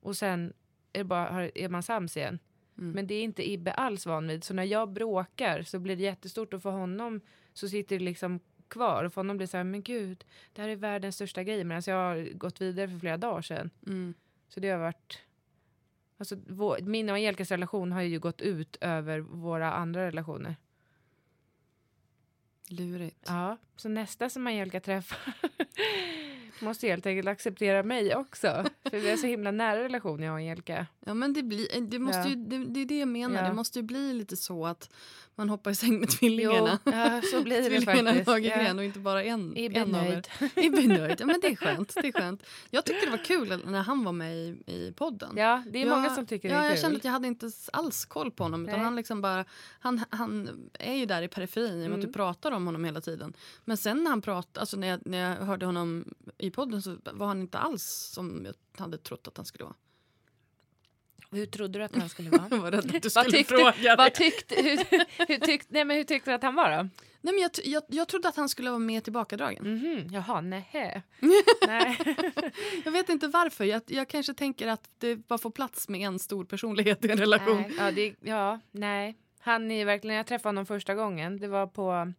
och 0.00 0.16
sen 0.16 0.52
är, 0.92 1.04
bara, 1.04 1.48
är 1.48 1.68
man 1.68 1.82
sams 1.82 2.16
igen. 2.16 2.38
Mm. 2.78 2.90
Men 2.90 3.06
det 3.06 3.14
är 3.14 3.22
inte 3.22 3.50
Ibbe 3.50 3.72
alls 3.72 4.06
van 4.06 4.28
vid. 4.28 4.44
Så 4.44 4.54
när 4.54 4.64
jag 4.64 4.92
bråkar 4.92 5.62
så 5.62 5.78
blir 5.78 5.96
det 5.96 6.02
jättestort 6.02 6.54
och 6.54 6.62
för 6.62 6.70
honom 6.70 7.20
så 7.52 7.68
sitter 7.68 7.98
det 7.98 8.04
liksom 8.04 8.40
kvar. 8.68 9.04
Och 9.04 9.12
för 9.12 9.20
honom 9.20 9.36
blir 9.36 9.46
det 9.46 9.50
så 9.50 9.56
här, 9.56 9.64
men 9.64 9.82
gud, 9.82 10.24
det 10.52 10.62
här 10.62 10.68
är 10.68 10.76
världens 10.76 11.14
största 11.14 11.42
grej. 11.42 11.64
Men 11.64 11.76
alltså 11.76 11.90
jag 11.90 11.98
har 11.98 12.34
gått 12.34 12.60
vidare 12.60 12.88
för 12.88 12.98
flera 12.98 13.16
dagar 13.16 13.42
sedan. 13.42 13.70
Mm. 13.86 14.14
Så 14.48 14.60
det 14.60 14.70
har 14.70 14.78
varit... 14.78 15.18
Alltså, 16.18 16.36
vår, 16.46 16.78
min 16.80 17.08
och 17.08 17.14
Angelicas 17.14 17.50
relation 17.50 17.92
har 17.92 18.02
ju 18.02 18.18
gått 18.18 18.40
ut 18.40 18.76
över 18.80 19.18
våra 19.20 19.72
andra 19.72 20.06
relationer. 20.06 20.56
Lurigt. 22.68 23.24
Ja, 23.26 23.56
så 23.76 23.88
nästa 23.88 24.30
som 24.30 24.46
Angelica 24.46 24.80
träffar 24.80 25.18
måste 26.64 26.88
helt 26.88 27.06
enkelt 27.06 27.28
acceptera 27.28 27.82
mig 27.82 28.16
också. 28.16 28.64
För 28.90 28.98
vi 28.98 29.10
har 29.10 29.16
så 29.16 29.26
himla 29.26 29.50
nära 29.50 29.84
relation 29.84 30.22
jag 30.22 30.32
och 30.32 30.38
Angelica. 30.38 30.86
Ja 31.06 31.14
men 31.14 31.32
det, 31.32 31.42
blir, 31.42 31.80
det, 31.80 31.98
måste 31.98 32.18
Ja. 32.20 32.28
ju, 32.28 32.34
det, 32.34 32.64
det 32.64 32.80
är 32.80 32.84
det 32.84 32.98
jag 32.98 33.08
menar. 33.08 33.42
Ja. 33.42 33.48
Det 33.48 33.54
måste 33.54 33.78
ju 33.78 33.82
bli 33.82 34.12
lite 34.12 34.36
så 34.36 34.66
att 34.66 34.90
man 35.36 35.48
hoppar 35.48 35.70
i 35.70 35.74
säng 35.74 36.00
med 36.00 36.08
tvillingarna. 36.08 36.78
Jo, 36.84 36.92
ja, 36.92 37.22
så 37.30 37.42
blir 37.42 37.56
det 37.56 37.62
Tvillingarna 37.68 38.10
faktiskt. 38.10 38.26
Lagergren 38.26 38.66
Ja. 38.66 38.74
och 38.74 38.84
inte 38.84 38.98
bara 38.98 39.24
en. 39.24 39.56
Är 39.56 39.76
en 39.76 39.94
av 39.94 40.04
er. 40.04 40.10
nöjd. 40.10 40.28
Ibbe 40.56 40.78
är 40.82 40.88
nöjd. 40.98 41.16
Ja, 41.20 41.26
men 41.26 41.40
det 41.40 41.46
är 41.46 41.56
skönt. 41.56 41.94
Det 42.02 42.08
är 42.08 42.12
skönt. 42.12 42.42
Jag 42.70 42.84
tyckte 42.84 43.06
det 43.06 43.10
var 43.10 43.24
kul 43.24 43.62
när 43.66 43.82
han 43.82 44.04
var 44.04 44.12
med 44.12 44.36
i, 44.36 44.62
i 44.66 44.92
podden. 44.96 45.36
Ja, 45.36 45.62
det 45.72 45.82
är 45.82 45.86
Ja, 45.86 45.96
många 45.96 46.10
som 46.14 46.26
tycker 46.26 46.48
ja, 46.48 46.54
det 46.54 46.60
är 46.60 46.64
jag 46.64 46.72
kul. 46.74 46.82
kände 46.82 46.96
att 46.96 47.04
jag 47.04 47.12
hade 47.12 47.28
inte 47.28 47.50
alls 47.72 48.04
koll 48.04 48.30
på 48.30 48.42
honom. 48.44 48.62
Utan 48.62 48.74
Nej. 48.74 48.84
han, 48.84 48.96
liksom 48.96 49.20
bara, 49.20 49.44
han, 49.80 50.04
han 50.10 50.50
är 50.78 50.94
ju 50.94 51.06
där 51.06 51.22
i 51.22 51.28
periferin 51.28 51.72
i 51.82 51.86
och 51.86 51.90
med 51.90 51.92
att 51.92 51.94
Mm. 51.94 52.06
du 52.06 52.12
pratar 52.12 52.52
om 52.52 52.66
honom 52.66 52.84
hela 52.84 53.00
tiden. 53.00 53.32
Men 53.64 53.76
sen 53.76 54.04
när 54.04 54.10
han 54.10 54.22
pratade, 54.22 54.60
alltså 54.60 54.76
när 54.76 54.88
jag, 54.88 55.00
när 55.06 55.18
jag 55.18 55.36
hörde 55.46 55.66
honom 55.66 56.04
i 56.38 56.50
podden 56.50 56.82
så 56.82 56.96
var 57.12 57.26
han 57.26 57.40
inte 57.40 57.58
alls 57.58 58.10
som 58.14 58.44
jag 58.46 58.82
hade 58.84 58.98
trott 58.98 59.28
att 59.28 59.36
han 59.36 59.46
skulle 59.46 59.64
vara. 59.64 59.74
Hur 61.30 61.46
trodde 61.46 61.78
du 61.78 61.84
att 61.84 61.96
han 61.96 62.08
skulle 62.08 62.30
vara? 62.38 62.48
Var 62.62 62.70
rädd 62.70 62.78
att 62.80 62.88
du 62.88 62.98
vad 63.00 63.12
skulle 63.12 63.30
tyckte, 63.38 63.54
fråga 63.54 63.96
vad 63.96 64.14
tyckte, 64.14 64.54
hur, 64.54 64.76
hur, 65.28 65.38
tyckte, 65.38 65.68
nej, 65.74 65.84
men 65.84 65.96
hur 65.96 66.04
tyckte 66.04 66.30
du 66.30 66.34
att 66.34 66.42
han 66.42 66.54
var 66.54 66.70
då? 66.70 66.88
Nej, 67.20 67.34
men 67.34 67.38
jag, 67.42 67.50
jag, 67.64 67.82
jag 67.88 68.08
trodde 68.08 68.28
att 68.28 68.36
han 68.36 68.48
skulle 68.48 68.70
vara 68.70 68.78
mer 68.78 69.00
tillbakadragen. 69.00 69.74
Mhm, 69.74 70.08
jaha, 70.12 70.40
nej. 70.40 70.68
nej. 71.66 71.98
Jag 72.84 72.92
vet 72.92 73.08
inte 73.08 73.28
varför. 73.28 73.64
Jag, 73.64 73.82
jag 73.86 74.08
kanske 74.08 74.34
tänker 74.34 74.68
att 74.68 74.90
det 74.98 75.16
bara 75.16 75.38
får 75.38 75.50
plats 75.50 75.88
med 75.88 76.00
en 76.00 76.18
stor 76.18 76.44
personlighet 76.44 77.04
i 77.04 77.10
en 77.10 77.18
relation. 77.18 77.56
Nej, 77.56 77.72
ja, 77.78 77.90
det, 77.90 78.14
ja, 78.20 78.60
nej. 78.70 79.16
Han 79.40 79.70
är 79.70 79.84
verkligen, 79.84 80.16
jag 80.16 80.26
träffade 80.26 80.48
honom 80.48 80.66
första 80.66 80.94
gången. 80.94 81.36
Det 81.38 81.48
var 81.48 81.66
på 81.66 82.12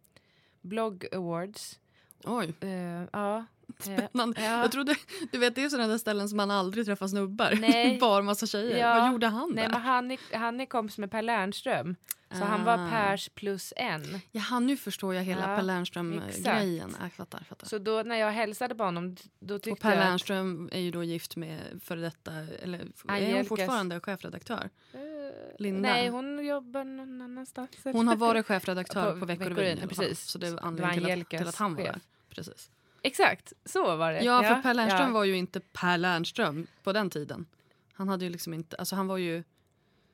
Blog 0.60 1.06
Awards. 1.12 1.78
Oj, 2.24 2.54
Eh, 2.60 3.04
ja. 3.12 3.44
Eh, 3.78 3.82
spännande. 4.08 4.40
ja. 4.42 4.60
Jag 4.62 4.72
trodde, 4.72 4.96
du 5.32 5.38
vet, 5.38 5.54
det 5.54 5.62
är 5.64 5.68
sådana 5.68 5.88
där 5.88 5.98
ställen 5.98 6.28
som 6.28 6.36
man 6.36 6.50
aldrig 6.50 6.86
träffar 6.86 7.08
snubbar. 7.08 7.54
Nej. 7.60 7.98
Bara 8.00 8.22
massa 8.22 8.46
tjejer. 8.46 8.78
Ja. 8.78 9.00
Vad 9.00 9.12
gjorde 9.12 9.26
han 9.26 9.52
Nej, 9.54 9.64
där? 9.64 9.70
men 9.72 9.80
han, 9.80 10.10
är, 10.10 10.36
han 10.36 10.60
är 10.60 10.66
kompis 10.66 10.98
med 10.98 11.10
Per 11.10 11.22
Lernström. 11.22 11.96
Så 12.30 12.44
han 12.44 12.64
var 12.64 12.74
Ah. 12.78 12.90
Pers 12.90 13.28
plus 13.34 13.72
en. 13.76 14.20
Jaha, 14.32 14.58
nu 14.60 14.76
förstår 14.76 15.14
jag 15.14 15.22
hela 15.22 15.40
Ja, 15.50 15.56
Per 15.56 15.62
Lernström-grejen. 15.62 16.88
exakt. 16.88 17.00
Jag 17.02 17.12
fattar, 17.12 17.44
fattar. 17.48 17.66
Så 17.66 17.78
då 17.78 18.02
när 18.02 18.16
jag 18.16 18.30
hälsade 18.30 18.74
på 18.74 18.84
honom, 18.84 19.16
då 19.40 19.54
Och 19.54 19.62
tyckte 19.62 19.82
Per 19.82 19.90
jag... 19.90 19.98
att- 19.98 20.04
Lernström 20.04 20.68
är 20.72 20.80
ju 20.80 20.90
då 20.90 21.04
gift 21.04 21.36
med 21.36 21.60
före 21.84 22.00
detta, 22.00 22.32
eller 22.62 22.78
är 22.78 22.82
hon 23.02 23.10
Angelikas- 23.16 23.44
fortfarande 23.48 24.00
chefredaktör? 24.00 24.70
Eh, 24.92 25.00
Linda. 25.58 25.88
Nej, 25.88 26.08
hon 26.08 26.46
jobbar 26.46 26.84
någon 26.84 27.20
annanstans. 27.22 27.70
Hon 27.84 28.08
har 28.08 28.16
varit 28.16 28.46
chefredaktör 28.50 29.12
På 29.12 29.20
på, 29.20 29.26
Veckorevyn. 29.26 29.78
Fall. 29.78 29.88
precis. 29.88 30.20
Så 30.26 30.38
det 30.38 30.50
var 30.50 30.60
anledningen 30.62 31.04
till 31.04 31.22
att, 31.22 31.28
till 31.40 31.48
att 31.48 31.56
han 31.56 31.74
var 31.74 31.82
chef. 31.84 31.92
där. 31.94 32.00
Precis. 32.34 32.70
Exakt, 33.06 33.52
så 33.64 33.96
var 33.96 34.12
det. 34.12 34.20
Ja, 34.20 34.42
för 34.42 34.62
Per 34.62 34.74
Lernström 34.74 35.12
var 35.12 35.24
ju 35.24 35.36
inte 35.36 35.60
Per 35.60 35.98
Lernström 35.98 36.66
på 36.82 36.92
den 36.92 37.10
tiden. 37.10 37.46
Han 37.92 38.08
hade 38.08 38.24
ju 38.24 38.30
liksom 38.30 38.54
inte, 38.54 38.76
alltså 38.76 38.96
han 38.96 39.06
var 39.06 39.16
ju, 39.16 39.42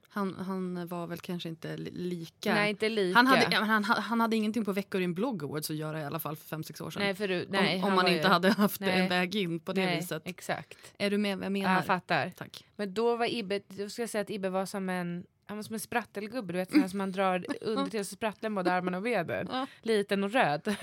han, 0.09 0.35
han 0.35 0.87
var 0.87 1.07
väl 1.07 1.19
kanske 1.19 1.49
inte 1.49 1.77
li- 1.77 1.91
lika. 1.91 2.55
Nej, 2.55 2.71
inte 2.71 2.89
lika. 2.89 3.17
han, 3.19 3.27
hade, 3.27 3.57
han, 3.57 3.85
han 3.85 4.21
hade 4.21 4.37
ingenting 4.37 4.65
på 4.65 4.73
Veckorevyn 4.73 5.15
Blog 5.15 5.45
Awards 5.45 5.71
att 5.71 5.77
göra 5.77 6.01
i 6.01 6.05
alla 6.05 6.19
fall 6.19 6.37
för 6.37 6.45
fem 6.47 6.63
sex 6.65 6.81
år 6.81 6.91
sedan. 6.91 7.03
Nej, 7.03 7.15
för 7.15 7.47
nej, 7.49 7.79
om 7.79 7.85
om 7.85 7.95
man 7.95 8.09
inte 8.09 8.23
ju- 8.23 8.29
hade 8.29 8.51
haft 8.53 8.81
Nej. 8.81 9.01
en 9.01 9.09
väg 9.09 9.35
in 9.37 9.61
på 9.61 9.73
det 9.73 9.87
nej, 9.87 9.97
viset. 9.97 10.23
Exakt. 10.25 10.79
Är 10.99 11.11
du 11.11 11.19
med 11.19 11.39
vad 11.39 11.45
jag 11.45 11.47
Ja, 11.47 11.51
menar? 11.51 11.75
jag 11.75 11.87
fattar. 11.87 12.33
Tack. 12.37 12.65
Men 12.77 12.95
då 12.95 13.17
var 13.17 13.35
Ibbe, 13.35 13.61
då 13.69 13.89
ska 13.89 14.03
jag 14.03 14.11
säga 14.11 14.23
att 14.23 14.31
Ibbe 14.31 14.49
var 14.51 14.67
som 14.67 14.89
en, 14.89 15.27
han 15.47 15.57
var 15.59 15.63
som 15.65 15.75
en 15.75 15.81
sprattelgubbe, 15.81 16.53
du 16.53 16.59
vet 16.59 16.91
som 16.91 16.99
man 16.99 17.13
drar 17.13 17.47
under 17.61 17.91
till 17.91 18.05
så 18.07 18.15
sprattlen 18.15 18.55
både 18.55 18.73
armarna 18.73 18.97
och 18.97 19.03
benen. 19.03 19.67
Liten 19.83 20.25
och 20.25 20.33
röd. 20.33 20.63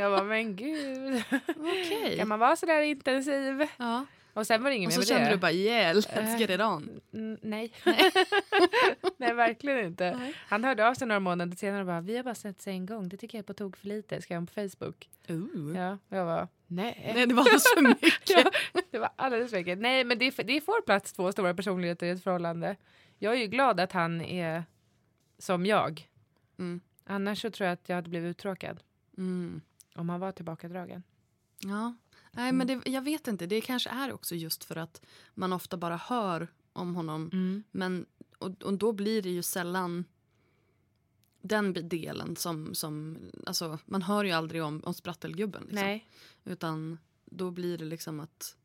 jag 0.00 0.12
bara, 0.12 0.24
men 0.24 0.56
gud. 0.56 1.22
Okej. 1.56 2.16
Kan 2.18 2.28
man 2.28 2.38
vara 2.38 2.56
sådär 2.56 2.82
intensiv? 2.82 3.66
Ja. 3.76 4.06
Och 4.32 4.46
sen 4.46 4.62
var 4.62 4.70
det 4.70 4.76
inget 4.76 4.88
Och 4.88 4.98
mer 4.98 5.04
så 5.04 5.12
med 5.14 5.18
kände 5.18 5.24
det. 5.30 5.36
du 5.36 5.40
bara 5.40 5.52
yeah, 5.52 5.96
let's 5.96 6.38
get 6.38 6.50
it 6.50 6.60
on. 6.60 7.00
Mm, 7.12 7.38
nej. 7.42 7.72
nej, 9.16 9.34
verkligen 9.34 9.86
inte. 9.86 10.32
Han 10.48 10.64
hörde 10.64 10.88
av 10.88 10.94
sig 10.94 11.06
några 11.06 11.20
månader 11.20 11.56
senare 11.56 11.80
och 11.80 11.86
bara, 11.86 12.00
vi 12.00 12.16
har 12.16 12.24
bara 12.24 12.34
sett 12.34 12.62
sig 12.62 12.72
en 12.72 12.86
gång, 12.86 13.08
det 13.08 13.16
tycker 13.16 13.38
jag 13.38 13.42
är 13.42 13.46
på 13.46 13.54
tok 13.54 13.76
för 13.76 13.86
lite, 13.86 14.22
skrev 14.22 14.36
han 14.36 14.46
på 14.46 14.52
Facebook. 14.52 15.08
Ooh. 15.28 15.76
Ja, 15.76 15.98
och 16.08 16.16
jag 16.16 16.26
bara, 16.26 16.48
nej. 16.66 17.12
Nej, 17.14 17.26
det 17.26 17.34
var 17.34 17.40
alldeles 17.42 17.74
för 17.74 17.82
mycket. 17.82 18.14
Ja, 18.28 18.80
det 18.90 18.98
var 18.98 19.10
alldeles 19.16 19.50
för 19.50 19.58
mycket. 19.58 19.78
Nej, 19.78 20.04
men 20.04 20.18
det, 20.18 20.30
det 20.30 20.60
får 20.60 20.82
plats 20.82 21.12
två 21.12 21.32
stora 21.32 21.54
personligheter 21.54 22.06
i 22.06 22.10
ett 22.10 22.22
förhållande. 22.24 22.76
Jag 23.18 23.34
är 23.34 23.38
ju 23.38 23.46
glad 23.46 23.80
att 23.80 23.92
han 23.92 24.20
är 24.20 24.64
som 25.38 25.66
jag. 25.66 26.08
Mm. 26.58 26.80
Annars 27.06 27.40
så 27.42 27.50
tror 27.50 27.64
jag 27.66 27.72
att 27.72 27.88
jag 27.88 27.96
hade 27.96 28.08
blivit 28.10 28.30
uttråkad 28.30 28.80
Mm. 29.18 29.60
Om 29.94 30.08
han 30.08 30.20
var 30.20 30.32
tillbakadragen. 30.32 31.02
Ja. 31.58 31.94
Nej, 32.32 32.52
men 32.52 32.66
det, 32.66 32.82
jag 32.86 33.02
vet 33.02 33.28
inte. 33.28 33.46
Det 33.46 33.60
kanske 33.60 33.90
är 33.90 34.12
också 34.12 34.34
just 34.34 34.64
för 34.64 34.76
att 34.76 35.02
man 35.34 35.52
ofta 35.52 35.76
bara 35.76 35.96
hör 35.96 36.48
om 36.72 36.94
honom. 36.94 37.30
Mm. 37.32 37.62
Men, 37.70 38.06
och, 38.38 38.62
och 38.62 38.74
då 38.74 38.92
blir 38.92 39.22
det 39.22 39.30
ju 39.30 39.42
sällan 39.42 40.04
den 41.42 41.88
delen 41.88 42.36
som... 42.36 42.74
som 42.74 43.18
alltså, 43.46 43.78
man 43.84 44.02
hör 44.02 44.24
ju 44.24 44.30
aldrig 44.30 44.62
om, 44.62 44.82
om 44.84 44.94
sprattelgubben. 44.94 45.62
Liksom. 45.62 45.84
Nej. 45.86 46.08
Utan 46.44 46.98
då 47.24 47.50
blir 47.50 47.78
det 47.78 47.84
liksom 47.84 48.20
att 48.20 48.56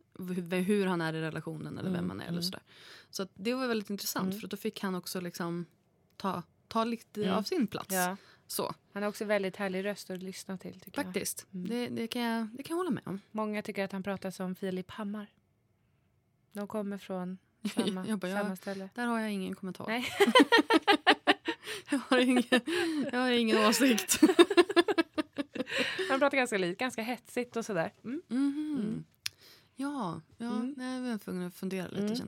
hur, 0.67 0.85
han 0.85 1.01
är 1.01 1.13
i 1.13 1.21
relationen 1.21 1.77
eller 1.77 1.89
vem 1.89 1.95
Mm, 1.97 2.07
man 2.07 2.19
är. 2.19 2.23
Eller 2.23 2.31
mm. 2.31 2.43
sådär. 2.43 2.63
Så 3.09 3.27
det 3.33 3.53
var 3.53 3.67
väldigt 3.67 3.89
intressant 3.89 4.27
Mm. 4.27 4.39
för 4.39 4.47
då 4.47 4.57
fick 4.57 4.81
han 4.81 4.95
också 4.95 5.21
liksom 5.21 5.65
ta, 6.17 6.43
ta 6.67 6.83
lite 6.83 7.23
Mm. 7.23 7.35
av 7.35 7.43
sin 7.43 7.67
plats. 7.67 7.93
Ja. 7.95 8.17
Så, 8.51 8.73
Han 8.93 9.03
har 9.03 9.09
också 9.09 9.25
väldigt 9.25 9.55
härlig 9.55 9.85
röst 9.85 10.09
att 10.09 10.23
lyssna 10.23 10.57
till. 10.57 10.79
Tycker 10.79 11.03
faktiskt. 11.03 11.45
Mm. 11.53 11.69
Det, 11.69 11.87
det, 11.87 12.07
kan 12.07 12.21
jag, 12.21 12.47
det 12.53 12.63
kan 12.63 12.73
jag 12.73 12.77
hålla 12.77 12.89
med 12.89 13.03
om. 13.05 13.13
Jag. 13.13 13.35
Många 13.37 13.61
tycker 13.61 13.83
att 13.85 13.91
han 13.91 14.03
pratar 14.03 14.31
som 14.31 14.55
Filip 14.55 14.91
Hammar. 14.91 15.27
De 16.51 16.67
kommer 16.67 16.97
från 16.97 17.37
samma, 17.75 18.07
Jag 18.07 18.19
bara, 18.19 18.41
samma 18.41 18.55
ställe. 18.55 18.89
Där 18.95 19.05
har 19.05 19.19
jag 19.19 19.31
ingen 19.31 19.55
kommentar. 19.55 19.87
Nej. 19.87 20.05
jag, 21.89 21.99
har 21.99 22.19
ingen, 22.19 22.43
jag 23.11 23.19
har 23.19 23.31
ingen 23.31 23.57
åsikt. 23.57 24.19
Han 26.09 26.19
pratar 26.19 26.37
ganska 26.37 26.57
likt, 26.57 26.79
ganska 26.79 27.01
hetsigt 27.01 27.55
och 27.55 27.65
sådär. 27.65 27.93
Mm. 28.03 28.21
Mhm. 28.27 29.03
Ja, 29.75 30.21
ja 30.37 30.45
Mm. 30.55 30.75
jag 30.77 31.11
var 31.11 31.17
tvungen 31.17 31.47
att 31.47 31.55
fundera 31.55 31.87
lite. 31.87 32.03
Mm. 32.13 32.27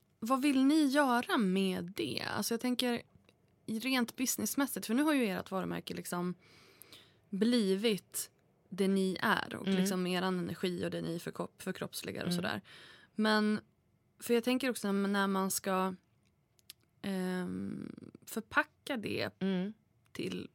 vad 0.23 0.41
vill 0.41 0.65
ni 0.65 0.85
göra 0.85 1.37
med 1.37 1.93
det? 1.95 2.23
Alltså 2.37 2.53
jag 2.53 2.61
tänker 2.61 3.01
rent 3.65 4.15
businessmässigt, 4.15 4.85
för 4.85 4.93
nu 4.93 5.03
har 5.03 5.13
ju 5.13 5.25
ert 5.27 5.51
varumärke 5.51 5.93
liksom 5.93 6.33
blivit 7.29 8.31
det 8.69 8.87
ni 8.87 9.17
är 9.21 9.55
och 9.55 9.67
Mm. 9.67 9.79
liksom 9.79 10.07
er 10.07 10.21
energi 10.21 10.85
och 10.85 10.91
det 10.91 11.01
ni 11.01 11.19
förkropp, 11.19 11.61
förkroppsligar 11.61 12.21
och 12.23 12.27
Mm. 12.31 12.35
sådär. 12.35 12.61
Men 13.15 13.59
för 14.19 14.33
jag 14.33 14.43
tänker 14.43 14.69
också 14.69 14.91
när 14.91 15.27
man 15.27 15.51
ska 15.51 15.95
ehm, 17.01 17.95
förpacka 18.25 18.97
det 18.97 19.29
Mm. 19.39 19.73
till, 20.11 20.49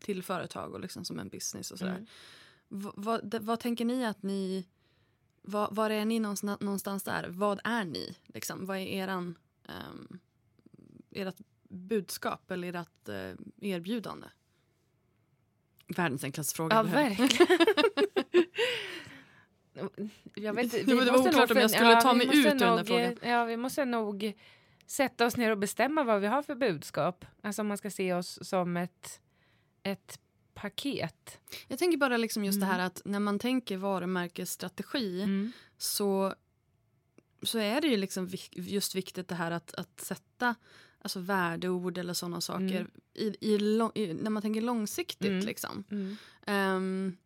till 0.00 0.22
företag 0.22 0.74
och 0.74 0.80
liksom 0.80 1.04
som 1.04 1.18
en 1.18 1.28
business 1.28 1.70
och 1.70 1.78
sådär. 1.78 2.06
Mm. 2.70 3.44
Vad 3.46 3.60
tänker 3.60 3.84
ni 3.84 4.04
att 4.06 4.22
ni... 4.22 4.66
Var, 5.48 5.68
var 5.70 5.90
är 5.90 6.04
ni 6.04 6.20
någonstans, 6.20 6.60
någonstans 6.60 7.02
där? 7.02 7.28
Vad 7.28 7.60
är 7.64 7.84
ni? 7.84 8.16
Liksom? 8.26 8.66
Vad 8.66 8.76
är 8.76 8.86
eran, 8.86 9.38
um, 9.68 10.18
ert 11.10 11.36
budskap 11.68 12.50
eller 12.50 12.74
ert 12.74 13.08
uh, 13.08 13.34
erbjudande? 13.60 14.26
Världens 15.96 16.24
enklaste 16.24 16.54
fråga. 16.54 16.76
Ja, 16.76 16.82
verkligen. 16.82 17.48
Jag 19.74 19.84
vet, 19.84 20.08
Ja, 20.34 20.52
men 20.52 20.68
det 20.68 20.94
var 20.94 21.20
oklart 21.20 21.50
om 21.50 21.56
jag 21.56 21.70
skulle 21.70 22.00
ta 22.00 22.12
vi 22.12 22.18
mig 22.18 22.26
ut 22.26 22.34
ur 22.34 22.48
den 22.48 22.58
där 22.58 22.84
frågan. 22.84 23.16
Ja, 23.22 23.44
vi 23.44 23.56
måste 23.56 23.84
nog 23.84 24.32
sätta 24.86 25.26
oss 25.26 25.36
ner 25.36 25.50
och 25.50 25.58
bestämma 25.58 26.04
vad 26.04 26.20
vi 26.20 26.26
har 26.26 26.42
för 26.42 26.54
budskap. 26.54 27.24
Alltså 27.42 27.62
om 27.62 27.68
man 27.68 27.78
ska 27.78 27.90
se 27.90 28.14
oss 28.14 28.38
som 28.42 28.76
ett, 28.76 29.20
ett 29.82 30.20
paket. 30.60 31.40
Jag 31.68 31.78
tänker 31.78 31.98
bara 31.98 32.16
liksom 32.16 32.44
just 32.44 32.56
Mm. 32.56 32.68
det 32.68 32.74
här 32.74 32.86
att 32.86 33.02
när 33.04 33.20
man 33.20 33.38
tänker 33.38 33.76
varumärkesstrategi 33.76 35.22
Mm. 35.22 35.52
så, 35.78 36.34
så 37.42 37.58
är 37.58 37.80
det 37.80 37.88
ju 37.88 37.96
liksom 37.96 38.28
just 38.52 38.94
viktigt 38.94 39.28
det 39.28 39.34
här 39.34 39.50
att, 39.50 39.74
att 39.74 40.00
sätta 40.00 40.54
alltså 41.02 41.20
värdeord 41.20 41.98
eller 41.98 42.14
sådana 42.14 42.40
saker 42.40 42.80
Mm. 42.80 42.90
i, 43.14 43.36
i, 43.40 43.58
lång- 43.58 43.92
i, 43.94 44.14
när 44.14 44.30
man 44.30 44.42
tänker 44.42 44.60
långsiktigt. 44.60 45.28
Mm. 45.30 45.46
Liksom. 45.46 45.84
Ehm, 46.46 47.16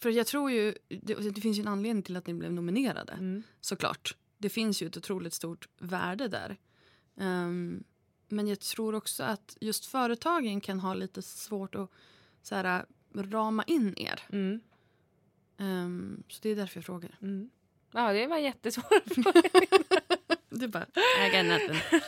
för 0.00 0.10
jag 0.10 0.26
tror 0.26 0.50
ju, 0.50 0.74
det, 0.88 1.14
det 1.30 1.40
finns 1.40 1.58
ju 1.58 1.60
en 1.60 1.68
anledning 1.68 2.02
till 2.02 2.16
att 2.16 2.26
ni 2.26 2.34
blev 2.34 2.52
nominerade 2.52 3.12
Mm. 3.12 3.42
såklart. 3.60 4.16
Det 4.38 4.48
finns 4.48 4.82
ju 4.82 4.86
ett 4.86 4.96
otroligt 4.96 5.34
stort 5.34 5.68
värde 5.78 6.28
där. 6.28 6.56
Ehm, 7.20 7.84
men 8.28 8.48
jag 8.48 8.60
tror 8.60 8.94
också 8.94 9.22
att 9.22 9.56
just 9.60 9.86
företagen 9.86 10.60
kan 10.60 10.80
ha 10.80 10.94
lite 10.94 11.22
svårt 11.22 11.74
att 11.74 11.90
så 12.42 12.54
här, 12.54 12.84
rama 13.14 13.64
in 13.64 13.94
er. 13.96 14.20
Mm. 14.32 14.60
Ehm, 15.58 16.22
så 16.28 16.38
det 16.42 16.50
är 16.50 16.56
därför 16.56 16.76
jag 16.78 16.84
frågar. 16.84 17.18
Mm. 17.22 17.50
Ja, 17.92 18.12
det 18.12 18.26
var 18.26 18.36
en 18.36 18.42
jättesvår 18.42 19.14
fråga. 19.22 19.42
Du 20.48 20.68
bara, 20.68 20.86
I 21.26 21.30
got 21.36 21.46
nothing. 21.46 22.00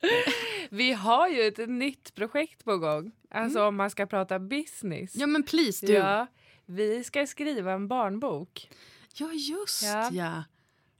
Vi 0.70 0.92
har 0.92 1.28
ju 1.28 1.42
ett 1.42 1.68
nytt 1.70 2.14
projekt 2.14 2.64
på 2.64 2.78
gång. 2.78 3.12
Alltså 3.30 3.64
om 3.64 3.76
man 3.76 3.90
ska 3.90 4.06
prata 4.06 4.38
business. 4.38 5.16
Ja 5.16 5.26
men 5.26 5.42
please 5.42 5.86
du. 5.86 5.92
Ja, 5.92 6.18
Ja, 6.18 6.26
vi 6.66 7.04
ska 7.04 7.26
skriva 7.26 7.72
en 7.72 7.88
barnbok. 7.88 8.70
just 9.32 9.82
Ja. 9.82 10.10
ja. 10.12 10.44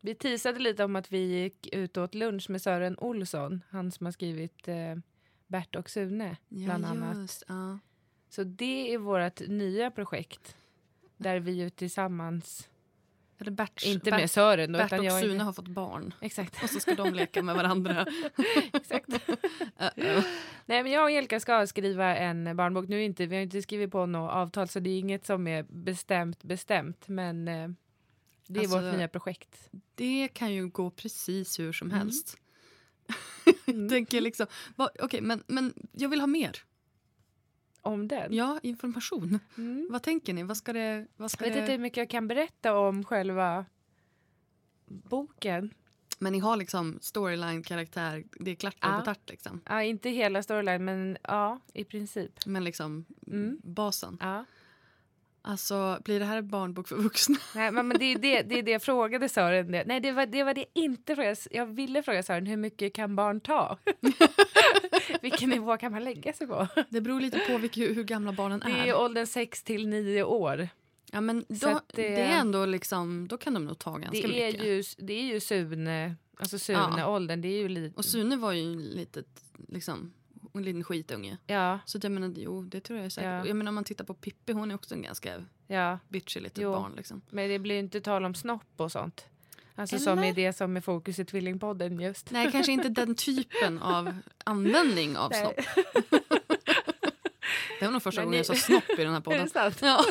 Vi 0.05 0.14
teasade 0.14 0.59
lite 0.59 0.84
om 0.84 0.96
att 0.96 1.12
vi 1.12 1.42
gick 1.42 1.74
ut 1.74 1.96
och 1.96 2.05
åt 2.05 2.14
lunch 2.14 2.50
med 2.50 2.62
Sören 2.62 2.98
Olsson, 2.98 3.62
han 3.70 3.90
som 3.90 4.07
har 4.07 4.12
skrivit 4.12 4.68
eh, 4.68 4.94
Bert 5.46 5.76
och 5.76 5.90
Sune 5.90 6.36
bland 6.48 6.84
ja, 6.84 6.88
annat. 6.88 7.16
just, 7.16 7.44
ja. 7.48 7.78
Så 8.28 8.44
det 8.44 8.94
är 8.94 8.98
vårt 8.98 9.40
nya 9.48 9.90
projekt 9.90 10.57
där 11.16 11.40
vi 11.40 11.52
ju 11.52 11.70
tillsammans, 11.70 12.68
Eller 13.38 13.50
Bert, 13.50 13.82
inte 13.84 14.11
Bert, 14.11 14.20
med 14.20 14.30
Sören 14.30 14.72
då, 14.72 14.78
Bert 14.78 14.92
och 14.92 15.05
jag 15.05 15.20
Sune 15.20 15.44
har 15.44 15.52
fått 15.52 15.68
barn. 15.68 16.14
Exakt. 16.20 16.62
Och 16.62 16.70
så 16.70 16.80
ska 16.80 16.94
de 16.94 17.14
leka 17.14 17.42
med 17.42 17.55
varandra. 17.55 18.07
Exakt. 18.72 19.09
Uh-oh. 19.09 20.24
Nej, 20.66 20.82
men 20.82 20.92
jag 20.92 21.05
och 21.05 21.11
Jelka 21.11 21.40
ska 21.40 21.66
skriva 21.66 22.16
en 22.16 22.57
barnbok. 22.57 22.88
Nu 22.88 23.02
inte, 23.02 23.26
vi 23.26 23.36
har 23.36 23.42
inte 23.42 23.62
skrivit 23.62 23.90
på 23.90 24.07
något 24.07 24.32
avtal 24.32 24.68
så 24.68 24.80
det 24.80 24.90
är 24.90 24.98
inget 24.98 25.26
som 25.26 25.46
är 25.46 25.62
bestämt 25.62 26.42
bestämt 26.42 27.09
men 27.09 27.48
eh, 27.48 27.68
det 28.47 28.61
är 28.61 28.62
Alltså, 28.64 28.80
vårt 28.80 28.97
nya 28.97 29.09
projekt. 29.09 29.70
Det 29.95 30.28
kan 30.28 30.53
ju 30.53 30.68
gå 30.68 30.90
precis 30.90 31.59
hur 31.59 31.72
som 31.72 31.88
Mm. 31.88 31.99
helst. 31.99 32.36
Tänker 33.90 34.20
liksom, 34.20 34.47
okej 35.03 35.20
men, 35.20 35.42
men 35.47 35.74
jag 35.92 36.09
vill 36.09 36.20
ha 36.20 36.26
mer. 36.26 36.59
Om 37.82 38.09
den. 38.09 38.32
Ja, 38.34 38.61
information. 38.62 39.38
Mm. 39.57 39.86
Vad 39.90 40.03
tänker 40.03 40.34
ni? 40.34 40.42
Vad 40.42 40.57
ska 40.57 40.72
det... 40.72 41.07
Vad 41.16 41.30
ska 41.30 41.45
Jag 41.45 41.51
vet 41.51 41.57
det... 41.57 41.61
inte 41.61 41.72
hur 41.72 41.78
mycket 41.78 41.97
jag 41.97 42.11
kan 42.11 42.28
berätta 42.28 42.78
om 42.78 43.05
själva 43.05 43.66
boken. 44.86 45.74
Men 46.18 46.32
ni 46.32 46.38
har 46.38 46.57
liksom 46.57 46.99
storyline, 47.03 47.62
karaktär, 47.62 48.24
det 48.40 48.51
är 48.51 48.55
klart 48.55 48.76
Ja. 48.80 48.97
på 48.99 49.05
tart 49.05 49.30
liksom. 49.30 49.61
Ja, 49.66 49.82
inte 49.82 50.11
hela 50.11 50.42
storyline, 50.42 50.84
men 50.84 51.16
ja, 51.22 51.61
i 51.74 51.84
princip. 51.84 52.47
Men 52.47 52.64
liksom 52.64 53.05
Mm. 53.26 53.61
basen. 53.64 54.18
Ja. 54.20 54.45
Alltså, 55.47 55.99
blir 56.05 56.18
det 56.20 56.24
här 56.26 56.36
en 56.36 56.49
barnbok 56.49 56.88
för 56.88 56.97
vuxna? 56.97 57.36
Nej, 57.55 57.70
men, 57.70 57.88
men 57.88 57.99
det, 57.99 58.05
är 58.05 58.18
det, 58.18 58.42
det 58.42 58.59
är 58.59 58.62
det 58.62 58.70
jag 58.70 58.82
frågade 58.82 59.28
Sören. 59.28 59.72
Det. 59.72 59.84
Nej, 59.86 60.01
det 60.01 60.12
var, 60.12 60.26
det 60.26 60.42
var 60.45 60.55
det 60.55 60.61
jag 60.61 60.84
inte 60.84 61.14
frågade. 61.14 61.36
Jag 61.51 61.66
ville 61.66 62.03
fråga 62.03 62.22
Sören, 62.22 62.47
hur 62.47 62.57
mycket 62.57 62.95
kan 62.95 63.16
barn 63.16 63.40
ta? 63.40 63.78
Vilken 65.22 65.51
nivå 65.51 65.76
kan 65.76 65.92
man 65.92 66.05
lägga 66.05 66.32
sig 66.32 66.47
på? 66.47 66.68
Det 66.88 67.01
beror 67.01 67.20
lite 67.20 67.38
på 67.38 67.59
vilka, 67.59 67.80
hur 67.80 68.05
gamla 68.05 68.32
barnen 68.32 68.61
Det 68.61 68.70
är 68.72 68.82
är. 68.82 68.86
ju 68.86 68.92
åldern 68.95 69.26
6 69.26 69.62
till 69.62 69.88
9 69.88 70.22
år. 70.22 70.68
Ja, 71.12 71.20
men 71.20 71.45
då, 71.49 71.80
det... 71.95 72.03
det- 72.09 72.20
är 72.22 72.40
ändå 72.40 72.66
liksom, 72.66 73.28
då 73.28 73.36
kan 73.38 73.55
de 73.55 73.64
nog 73.64 73.78
ta 73.78 73.97
ganska 73.97 74.28
Det 74.28 74.42
är, 74.42 74.53
mycket. 74.53 74.66
ju, 74.66 74.82
det 75.07 75.12
är 75.12 75.22
ju 75.22 75.40
Sune, 75.40 76.14
alltså 76.36 76.72
Ja. 76.72 76.90
Sune-åldern. 76.90 77.40
Det 77.40 77.49
är 77.49 77.59
ju 77.59 77.68
lite... 77.68 77.97
Och 77.97 78.05
Sune 78.05 78.36
var 78.36 78.53
ju 78.53 78.76
litet, 78.80 79.26
liksom, 79.68 80.12
en 80.59 80.64
liten 80.64 80.84
skitunge. 80.84 81.38
Ja, 81.46 81.78
Så 81.84 81.98
jag 82.02 82.12
menar, 82.12 82.32
jo 82.36 82.62
det 82.62 82.80
tror 82.80 82.98
jag 82.98 83.07
är 83.07 83.11
säkert. 83.11 83.28
Ja. 83.30 83.46
Jag 83.46 83.57
menar 83.57 83.68
om 83.70 83.74
man 83.74 83.84
tittar 83.84 84.05
på 84.05 84.14
Pippi, 84.14 84.52
hon 84.52 84.70
är 84.70 84.74
också 84.74 84.94
en 84.94 85.02
ganska 85.02 85.44
ja. 85.66 85.98
bitchig 86.09 86.42
litet 86.42 86.64
barn 86.64 86.92
liksom. 86.96 87.22
Men 87.30 87.48
det 87.50 87.59
blir 87.59 87.78
inte 87.78 88.00
tal 88.00 88.24
om 88.24 88.34
snopp 88.34 88.62
och 88.76 88.92
sånt. 88.92 89.26
Alltså 89.76 89.98
som 89.98 90.18
Eller? 90.18 90.28
är 90.28 90.32
det 90.32 90.52
som 90.52 90.76
är 90.76 90.80
fokus 90.80 91.18
i 91.18 91.24
Tvillingpodden 91.24 92.00
just. 92.00 92.30
Nej, 92.30 92.52
kanske 92.52 92.72
inte 92.72 92.88
den 92.88 93.14
typen 93.24 93.78
av 93.78 94.14
användning 94.44 95.16
av 95.16 95.30
Nej. 95.30 95.40
snopp. 95.40 95.86
Det 97.80 97.84
var 97.86 97.92
nog 97.92 98.02
första 98.02 98.20
Men 98.20 98.26
gången 98.26 98.36
jag 98.36 98.46
sa 98.46 98.55
snopp 98.55 98.90
i 98.98 99.05
den 99.05 99.11
här 99.12 99.16
Är 99.16 99.20
podden. 99.20 99.44
det 99.44 99.50
sant? 99.50 99.78
Ja. 99.82 100.05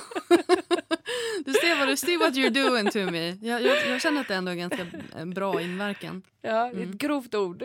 Du 1.45 1.53
ser 1.53 1.79
vad 1.79 1.87
du 1.87 1.97
ser 1.97 2.17
what 2.17 2.33
you're 2.33 2.49
doing 2.69 2.89
to 2.91 3.11
me. 3.11 3.29
Jag, 3.41 3.61
jag, 3.61 3.87
jag 3.89 4.01
känner 4.01 4.21
att 4.21 4.27
det 4.27 4.35
ändå 4.35 4.51
är 4.51 4.55
ganska 4.55 4.85
eh, 5.17 5.25
bra 5.25 5.61
inverkan. 5.61 6.21
Ja, 6.41 6.51
det 6.51 6.57
är 6.57 6.71
Mm. 6.71 6.89
ett 6.89 6.95
grovt 6.95 7.35
ord. 7.35 7.63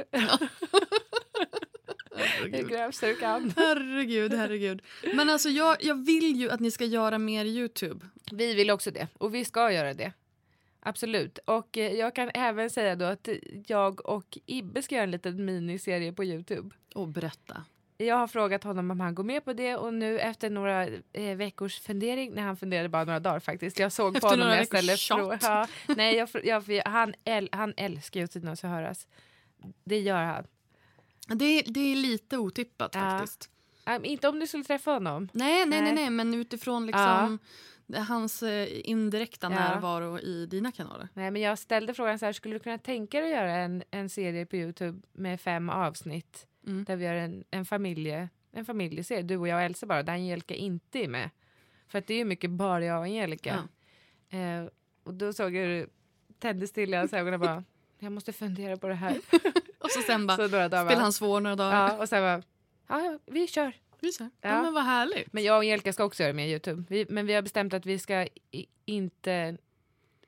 Det 2.53 2.63
grövsta 2.63 3.07
du 3.07 3.17
kan. 3.17 3.53
Herregud, 3.57 4.35
herregud. 4.35 4.83
Men 5.15 5.31
alltså 5.31 5.49
jag, 5.49 5.77
jag 5.81 6.05
vill 6.05 6.37
ju 6.37 6.51
att 6.51 6.61
ni 6.61 6.71
ska 6.71 6.85
göra 6.85 7.19
mer 7.19 7.45
Youtube. 7.45 8.07
Vi 8.33 8.55
vill 8.55 8.71
också 8.71 8.91
det 8.91 9.09
och 9.19 9.35
vi 9.35 9.45
ska 9.45 9.73
göra 9.73 9.95
det. 9.95 10.13
Absolut. 10.81 11.39
Och 11.45 11.79
eh, 11.79 11.93
jag 11.93 12.15
kan 12.15 12.31
även 12.35 12.71
säga 12.71 12.97
då 12.97 13.05
att 13.05 13.29
jag 13.67 14.07
och 14.07 14.39
Ibbe 14.47 14.83
ska 14.83 14.95
göra 14.95 15.05
en 15.05 15.11
liten 15.11 15.45
miniserie 15.45 16.13
på 16.13 16.25
Youtube. 16.25 16.75
Och 16.95 17.09
berätta. 17.09 17.65
Jag 18.01 18.17
har 18.17 18.27
frågat 18.27 18.65
honom 18.65 18.91
om 18.91 19.01
han 19.01 19.15
går 19.15 19.25
med 19.25 19.45
på 19.45 19.53
det 19.53 19.77
och 19.77 19.95
nu 19.95 20.19
efter 20.19 20.51
några 20.51 20.87
eh, 21.13 21.37
veckors 21.37 21.81
fundering, 21.81 22.33
nej 22.35 22.45
han 22.45 22.57
funderade 22.57 22.89
bara 22.89 23.05
några 23.05 23.21
dagar 23.21 23.41
faktiskt. 23.41 23.79
Jag 23.79 23.93
såg 23.93 24.17
Efter 24.17 24.21
på 24.21 24.33
honom 24.33 24.49
när 24.49 24.57
jag 24.57 24.67
ställde 24.67 24.97
frågan. 24.97 25.39
Ja, 25.43 25.67
nej, 25.97 26.17
jag, 26.17 26.29
jag, 26.45 26.83
han, 26.85 27.15
äl, 27.25 27.49
han 27.53 27.75
älskar 27.77 28.21
ju 28.21 28.25
att 28.25 28.33
synas 28.33 28.65
och 28.65 28.71
höras. 28.71 29.07
Det 29.85 30.01
gör 30.01 30.23
han. 30.23 30.47
Det, 31.29 31.63
det 31.67 31.81
är 31.93 31.97
lite 31.97 32.39
otippat 32.39 32.95
Ja. 32.95 33.01
faktiskt. 33.01 33.51
Um, 33.97 34.05
inte 34.05 34.29
om 34.29 34.41
du 34.41 34.47
skulle 34.47 34.65
träffa 34.65 34.91
honom. 34.91 35.29
Nej, 35.33 35.67
nej, 35.67 35.83
nej, 35.83 35.95
Nej. 35.95 36.11
men 36.11 36.35
utifrån 36.35 36.87
liksom 36.87 37.39
hans 37.97 38.43
eh, 38.43 38.69
indirekta 38.91 39.47
Ja. 39.47 39.51
närvaro 39.51 40.19
i 40.19 40.47
dina 40.47 40.73
kanaler. 40.73 41.09
Nej, 41.15 41.31
men 41.31 41.43
jag 41.43 41.59
ställde 41.59 41.95
frågan 41.95 42.19
så 42.19 42.25
här, 42.27 42.33
skulle 42.33 42.55
du 42.55 42.59
kunna 42.59 42.79
tänka 42.79 43.21
dig 43.21 43.33
att 43.33 43.39
göra 43.39 43.53
en, 43.57 43.83
en 43.91 44.09
serie 44.09 44.47
på 44.47 44.57
Youtube 44.57 45.03
med 45.13 45.41
fem 45.41 45.71
avsnitt 45.71 46.45
Mm. 46.67 46.85
där 46.85 46.97
vi 46.97 47.05
gör 47.05 47.15
en, 47.15 47.45
en, 47.51 47.65
familje, 47.65 48.29
en 48.53 48.65
familjeserie, 48.65 49.23
du 49.23 49.37
och 49.37 49.49
jag 49.49 49.57
och 49.57 49.63
Elsa 49.63 49.87
bara, 49.87 50.03
där 50.03 50.13
Angelica 50.13 50.55
inte 50.55 50.99
är 51.05 51.09
med. 51.09 51.31
För 51.89 51.99
att 51.99 52.07
det 52.07 52.15
är 52.15 52.19
ju 52.19 52.25
mycket 52.25 52.51
bara 52.51 52.85
jag 52.85 52.99
och 52.99 53.05
Angelica. 53.05 53.69
Eh, 54.31 54.65
och 55.05 55.15
då 55.15 55.33
såg 55.33 55.55
jag 55.55 55.63
hur 55.67 55.69
du 55.69 55.89
tändes 56.39 56.73
till 56.73 56.95
i 56.95 56.97
hans 56.97 57.13
ögon 57.13 57.35
och 57.35 57.41
bara, 57.41 57.65
jag 57.99 58.13
måste 58.13 58.33
fundera 58.33 58.77
på 58.77 58.89
det 58.89 58.95
här. 58.95 59.17
Och 59.79 59.91
så 59.91 60.01
sen 60.03 60.27
bara 60.27 60.37
så 60.37 60.49
spelar 60.49 60.97
han 60.97 61.13
svår 61.13 61.41
några 61.41 61.57
dagar. 61.57 61.89
Ja, 61.89 61.97
och 61.99 62.09
sen 62.09 62.23
bara, 62.23 62.43
ja, 62.89 63.19
vi 63.27 63.47
kör. 63.47 63.73
Vi 64.01 64.13
ser. 64.13 64.25
Ja. 64.25 64.49
Ja. 64.49 64.63
men 64.63 64.75
vad 64.75 64.85
härligt. 64.85 65.33
Men 65.33 65.43
jag 65.45 65.55
och 65.57 65.61
Angelica 65.61 65.93
ska 65.93 66.05
också 66.05 66.23
göra 66.23 66.33
med 66.33 66.49
Youtube. 66.51 66.85
Vi, 66.89 67.07
men 67.09 67.27
vi 67.27 67.35
har 67.35 67.43
bestämt 67.43 67.75
att 67.75 67.87
vi 67.87 67.99
ska 67.99 68.27
i, 68.51 68.67
inte 68.85 69.57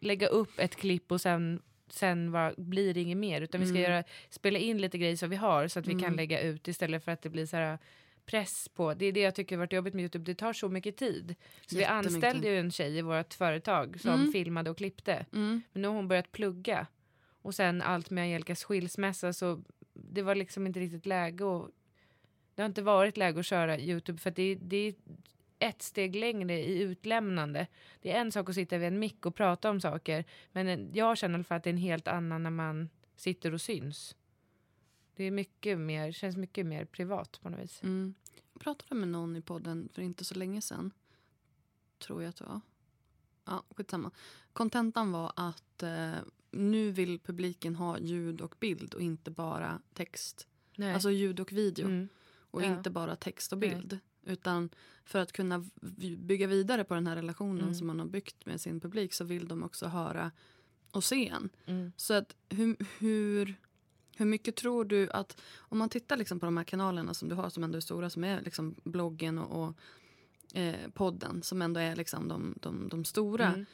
lägga 0.00 0.26
upp 0.26 0.58
ett 0.58 0.76
klipp 0.76 1.12
och 1.12 1.20
sen, 1.20 1.62
sen 1.88 2.32
var, 2.32 2.54
blir 2.56 2.94
det 2.94 3.00
inget 3.00 3.16
mer. 3.18 3.40
Utan 3.40 3.60
vi 3.60 3.66
ska 3.66 3.78
Mm. 3.78 3.90
göra, 3.92 4.04
spela 4.30 4.58
in 4.58 4.78
lite 4.78 4.98
grejer 4.98 5.16
som 5.16 5.30
vi 5.30 5.36
har 5.36 5.68
så 5.68 5.78
att 5.78 5.86
vi 5.86 5.92
kan 5.92 6.04
Mm. 6.04 6.16
lägga 6.16 6.40
ut 6.40 6.68
istället 6.68 7.04
för 7.04 7.12
att 7.12 7.22
det 7.22 7.28
blir 7.28 7.46
så 7.46 7.56
här 7.56 7.78
press 8.26 8.68
på. 8.68 8.94
Det 8.94 9.06
är 9.06 9.12
det 9.12 9.20
jag 9.20 9.34
tycker 9.34 9.56
har 9.56 9.58
varit 9.58 9.72
jobbigt 9.72 9.94
med 9.94 10.02
Youtube. 10.02 10.24
Det 10.24 10.34
tar 10.34 10.52
så 10.52 10.68
mycket 10.68 10.96
tid. 10.96 11.34
Så 11.66 11.76
vi 11.76 11.84
anställde 11.84 12.48
ju 12.48 12.58
en 12.58 12.70
tjej 12.70 12.98
i 12.98 13.02
vårt 13.02 13.34
företag 13.34 14.00
som 14.00 14.14
Mm. 14.14 14.32
filmade 14.32 14.70
och 14.70 14.76
klippte. 14.76 15.26
Mm. 15.32 15.62
Men 15.72 15.82
nu 15.82 15.88
har 15.88 15.94
hon 15.94 16.08
börjat 16.08 16.32
plugga. 16.32 16.86
Och 17.42 17.54
sen 17.54 17.82
allt 17.82 18.10
med 18.10 18.22
Angelicas 18.22 18.64
skilsmässa 18.64 19.32
så 19.32 19.62
det 19.92 20.22
var 20.22 20.34
liksom 20.34 20.66
inte 20.66 20.80
riktigt 20.80 21.06
läge 21.06 21.44
och 21.44 21.70
det 22.54 22.62
har 22.62 22.66
inte 22.68 22.82
varit 22.82 23.16
läge 23.16 23.40
att 23.40 23.46
köra 23.46 23.78
Youtube 23.78 24.18
för 24.18 24.30
att 24.30 24.36
det, 24.36 24.54
det 24.54 24.76
är 24.76 24.94
ett 25.58 25.82
steg 25.82 26.16
längre 26.16 26.58
i 26.58 26.80
utlämnande. 26.82 27.66
Det 28.00 28.12
är 28.12 28.20
en 28.20 28.32
sak 28.32 28.48
att 28.48 28.54
sitta 28.54 28.78
vid 28.78 28.88
en 28.88 28.98
mick 28.98 29.26
och 29.26 29.34
prata 29.34 29.70
om 29.70 29.80
saker 29.80 30.24
men 30.52 30.90
jag 30.94 31.18
känner 31.18 31.34
i 31.34 31.36
alla 31.36 31.44
fall 31.44 31.56
att 31.56 31.64
det 31.64 31.70
är 31.70 31.74
en 31.74 31.78
helt 31.78 32.08
annan 32.08 32.42
när 32.42 32.50
man 32.50 32.88
sitter 33.16 33.54
och 33.54 33.60
syns. 33.60 34.16
Det 35.16 35.24
är 35.24 35.30
mycket 35.30 35.78
mer, 35.78 36.12
känns 36.12 36.36
mycket 36.36 36.66
mer 36.66 36.84
privat 36.84 37.40
på 37.42 37.48
något 37.50 37.60
vis. 37.60 37.82
Mm. 37.82 38.14
Jag 38.52 38.62
pratade 38.62 38.94
med 38.94 39.08
någon 39.08 39.36
i 39.36 39.40
podden 39.40 39.88
för 39.92 40.02
inte 40.02 40.24
så 40.24 40.34
länge 40.34 40.60
sedan. 40.60 40.92
Tror 41.98 42.22
jag 42.22 42.30
att 42.30 42.36
det 42.36 42.44
var. 42.44 42.60
Ja, 43.44 43.64
skitsamma. 43.76 44.10
Kontentan 44.52 45.12
var 45.12 45.32
att 45.36 45.82
eh, 45.82 46.14
nu 46.52 46.90
vill 46.90 47.18
publiken 47.20 47.74
ha 47.76 47.98
ljud 47.98 48.40
och 48.40 48.54
bild 48.60 48.94
och 48.94 49.00
inte 49.02 49.30
bara 49.30 49.80
text. 49.94 50.46
Nej. 50.76 50.94
Alltså 50.94 51.10
ljud 51.10 51.40
och 51.40 51.52
video. 51.52 51.86
mm. 51.86 52.08
Och 52.52 52.62
Ja. 52.62 52.66
inte 52.66 52.90
bara 52.90 53.16
text 53.16 53.52
och 53.52 53.58
Nej. 53.58 53.68
bild. 53.74 53.98
Utan 54.24 54.70
för 55.04 55.18
att 55.18 55.32
kunna 55.32 55.64
bygga 56.18 56.46
vidare 56.46 56.84
på 56.84 56.94
den 56.94 57.06
här 57.06 57.16
relationen 57.16 57.60
Mm. 57.62 57.74
som 57.74 57.86
man 57.86 57.98
har 57.98 58.06
byggt 58.06 58.46
med 58.46 58.60
sin 58.60 58.80
publik 58.80 59.12
så 59.14 59.24
vill 59.24 59.48
de 59.48 59.62
också 59.62 59.86
höra 59.86 60.30
och 60.90 61.04
se 61.04 61.28
en. 61.28 61.50
Mm. 61.66 61.92
Så 61.96 62.14
att 62.14 62.36
hur, 62.48 62.76
hur, 62.98 63.54
hur 64.16 64.26
mycket 64.26 64.56
tror 64.56 64.84
du 64.84 65.10
att, 65.10 65.40
om 65.58 65.78
man 65.78 65.88
tittar 65.88 66.16
liksom 66.16 66.40
på 66.40 66.46
de 66.46 66.56
här 66.56 66.64
kanalerna 66.64 67.14
som 67.14 67.28
du 67.28 67.34
har 67.34 67.50
som 67.50 67.64
ändå 67.64 67.76
är 67.76 67.80
stora, 67.80 68.10
som 68.10 68.24
är 68.24 68.40
liksom 68.40 68.74
bloggen 68.84 69.38
och, 69.38 69.64
och 69.68 69.74
eh, 70.58 70.90
podden 70.90 71.42
som 71.42 71.62
ändå 71.62 71.80
är 71.80 71.96
liksom 71.96 72.28
de, 72.28 72.54
de, 72.60 72.88
de 72.88 73.04
stora. 73.04 73.66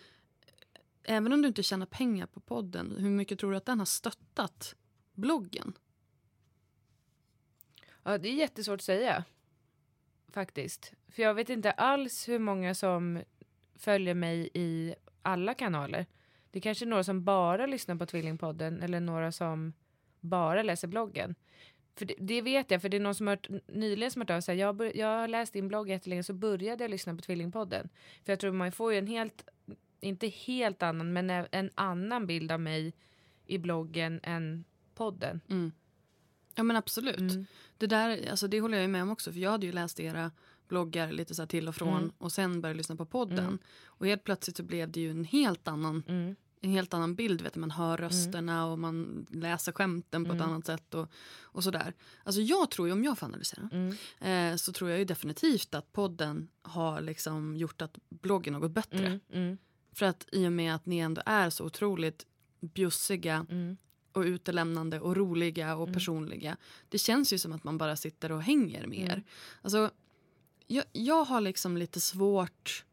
Även 1.09 1.33
om 1.33 1.43
du 1.43 1.49
inte 1.49 1.63
tjänar 1.63 1.87
pengar 1.87 2.27
på 2.27 2.41
podden, 2.41 2.97
hur 2.99 3.11
mycket 3.11 3.39
tror 3.39 3.51
du 3.51 3.57
att 3.57 3.67
den 3.67 3.79
har 3.79 3.87
stöttat 3.87 4.75
bloggen? 5.15 5.73
Ja, 8.03 8.19
det 8.19 8.29
är 8.29 8.35
jättesvårt 8.35 8.81
att 8.81 8.85
säga. 8.85 9.25
Faktiskt. 10.33 10.93
För 11.09 11.23
jag 11.23 11.35
vet 11.35 11.49
inte 11.49 11.71
alls 11.71 12.29
hur 12.29 12.39
många 12.39 12.75
som 12.75 13.23
följer 13.75 14.15
mig 14.15 14.51
i 14.55 14.95
alla 15.23 15.55
kanaler. 15.55 16.07
Det 16.51 16.59
är 16.59 16.61
kanske 16.61 16.85
är 16.85 16.87
några 16.87 17.05
som 17.05 17.25
bara 17.25 17.67
lyssnar 17.67 17.97
på 17.97 18.07
Tvillingpodden 18.07 18.83
eller 18.83 19.01
några 19.01 19.33
som 19.33 19.73
bara 20.21 20.63
läser 20.63 20.89
bloggen. 20.89 21.35
För 21.95 22.07
det, 22.07 22.15
det 22.19 22.43
vet 22.43 22.71
jag, 22.71 22.83
för 22.83 22.89
det 22.89 22.97
är 22.97 23.01
någon 23.01 23.15
som 23.15 23.27
hört, 23.27 23.49
nyligen 23.67 24.11
som 24.11 24.21
har 24.21 24.25
hört 24.25 24.37
av 24.37 24.41
sig. 24.41 24.57
Jag, 24.59 24.97
jag 24.97 25.07
har 25.07 25.29
läst 25.29 25.53
din 25.53 25.69
blogg 25.69 25.89
jättelänge 25.89 26.23
så 26.23 26.33
började 26.33 26.85
jag 26.85 26.91
lyssna 26.91 27.15
på 27.15 27.21
Tvillingpodden. 27.23 27.89
För 28.25 28.33
jag 28.33 28.41
tror 28.41 28.53
man 28.53 28.73
får 28.73 28.93
ju 28.93 28.99
en 28.99 29.07
helt, 29.07 29.49
inte 30.01 30.29
helt 30.29 30.83
annan, 30.83 31.13
men 31.13 31.31
en 31.31 31.71
annan 31.75 32.27
bild 32.27 32.53
av 32.53 32.61
mig 32.61 32.95
i 33.47 33.59
bloggen 33.59 34.21
än 34.23 34.65
podden. 34.95 35.41
Mm. 35.49 35.73
Ja 36.55 36.63
men 36.63 36.77
absolut. 36.77 37.19
Mm. 37.19 37.47
Det 37.79 37.87
där, 37.87 38.31
alltså 38.31 38.49
det 38.49 38.61
håller 38.61 38.77
jag 38.77 38.83
ju 38.83 38.89
med 38.89 39.03
om 39.03 39.11
också 39.11 39.33
för 39.33 39.41
jag 39.41 39.51
hade 39.51 39.67
ju 39.67 39.73
läst 39.73 40.01
era 40.01 40.31
bloggar 40.69 41.13
lite 41.13 41.35
så 41.35 41.47
till 41.47 41.69
och 41.69 41.75
från 41.75 41.99
Mm. 41.99 42.13
och 42.19 42.33
sen 42.33 42.61
började 42.61 42.79
lyssna 42.79 42.97
på 42.97 43.07
podden. 43.07 43.39
Mm. 43.39 43.59
Och 43.85 44.07
helt 44.07 44.25
plötsligt 44.25 44.57
så 44.57 44.63
blev 44.63 44.91
det 44.91 45.01
ju 45.01 45.11
en 45.11 45.25
helt 45.25 45.69
annan, 45.69 46.03
Mm. 46.09 46.37
en 46.61 46.71
helt 46.71 46.95
annan 46.95 47.15
bild. 47.15 47.41
Vet 47.43 47.55
du, 47.55 47.61
man 47.61 47.71
hör 47.71 47.97
rösterna 47.97 48.67
och 48.67 48.79
man 48.79 49.27
läser 49.31 49.73
skämten 49.73 50.25
på 50.25 50.33
ett 50.33 50.41
Mm. 50.41 50.51
annat 50.53 50.67
sätt 50.67 50.95
och, 50.95 51.09
och 51.43 51.65
sådär. 51.65 51.95
Alltså 52.25 52.41
jag 52.41 52.71
tror 52.71 52.89
ju, 52.89 52.93
om 52.93 53.05
jag 53.05 53.19
får 53.19 53.27
analysera, 53.27 53.69
Mm. 53.73 53.95
eh, 54.53 54.57
så 54.57 54.73
tror 54.73 54.91
jag 54.91 54.99
ju 54.99 55.05
definitivt 55.05 55.75
att 55.75 55.93
podden 55.93 56.49
har 56.63 57.01
liksom 57.01 57.57
gjort 57.57 57.83
att 57.83 57.99
bloggen 58.09 58.55
har 58.55 58.61
gått 58.61 58.73
bättre. 58.73 59.21
Mm. 60.01 60.09
Mm. 60.09 60.17
För 60.17 60.25
att 60.25 60.29
i 60.33 60.47
och 60.47 60.53
med 60.53 60.75
att 60.75 60.87
ni 60.87 60.99
ändå 60.99 61.23
är 61.27 61.51
så 61.51 61.65
otroligt 61.65 62.27
bjussiga 62.61 63.47
Mm. 63.51 63.77
och 64.13 64.23
utelämnande 64.23 65.01
och 65.01 65.17
roliga 65.17 65.77
och 65.77 65.93
personliga. 65.93 66.57
Det 66.89 66.99
känns 66.99 67.33
ju 67.33 67.39
som 67.39 67.53
att 67.53 67.65
man 67.65 67.79
bara 67.79 67.97
sitter 67.97 68.33
och 68.33 68.43
hänger 68.43 68.87
med 68.87 68.99
er. 68.99 69.13
Mm. 69.13 69.25
Alltså, 69.63 69.91
jag, 70.67 70.85
jag 70.93 71.25
har 71.25 71.41
liksom 71.41 71.77
lite 71.77 72.01
svårt... 72.01 72.85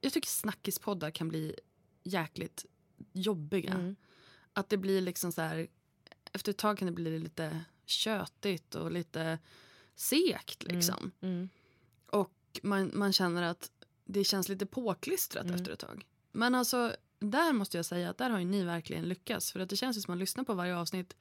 Jag 0.00 0.12
tycker 0.12 0.28
snackispoddar 0.28 1.10
kan 1.10 1.28
bli 1.28 1.54
jäkligt 2.04 2.66
jobbiga. 3.12 3.74
Mm. 3.74 3.96
Att 4.52 4.68
det 4.68 4.76
blir 4.76 5.00
liksom 5.00 5.32
så 5.32 5.42
här... 5.42 5.68
Efter 6.32 6.50
ett 6.50 6.58
tag 6.58 6.78
kan 6.78 6.86
det 6.86 6.92
bli 6.92 7.18
lite 7.18 7.64
tjötigt 7.86 8.74
och 8.74 8.92
lite 8.92 9.38
segt 9.94 10.62
liksom. 10.62 11.10
Mm. 11.20 11.48
Och 12.10 12.60
man, 12.62 12.90
man 12.94 13.12
känner 13.12 13.42
att 13.42 13.70
det 14.08 14.24
känns 14.24 14.48
lite 14.48 14.66
påklistrat 14.66 15.44
Mm. 15.44 15.54
efter 15.56 15.72
ett 15.72 15.78
tag. 15.78 16.06
Men 16.32 16.54
alltså, 16.54 16.96
där 17.18 17.52
måste 17.52 17.76
jag 17.76 17.86
säga 17.86 18.10
att 18.10 18.18
där 18.18 18.30
har 18.30 18.38
ju 18.38 18.44
ni 18.44 18.64
verkligen 18.64 19.04
lyckats. 19.08 19.52
För 19.52 19.60
att 19.60 19.68
det 19.70 19.76
känns 19.76 19.96
som 19.96 20.00
att 20.02 20.08
man 20.08 20.18
lyssnar 20.18 20.44
på 20.44 20.54
varje 20.54 20.76
avsnitt. 20.76 21.16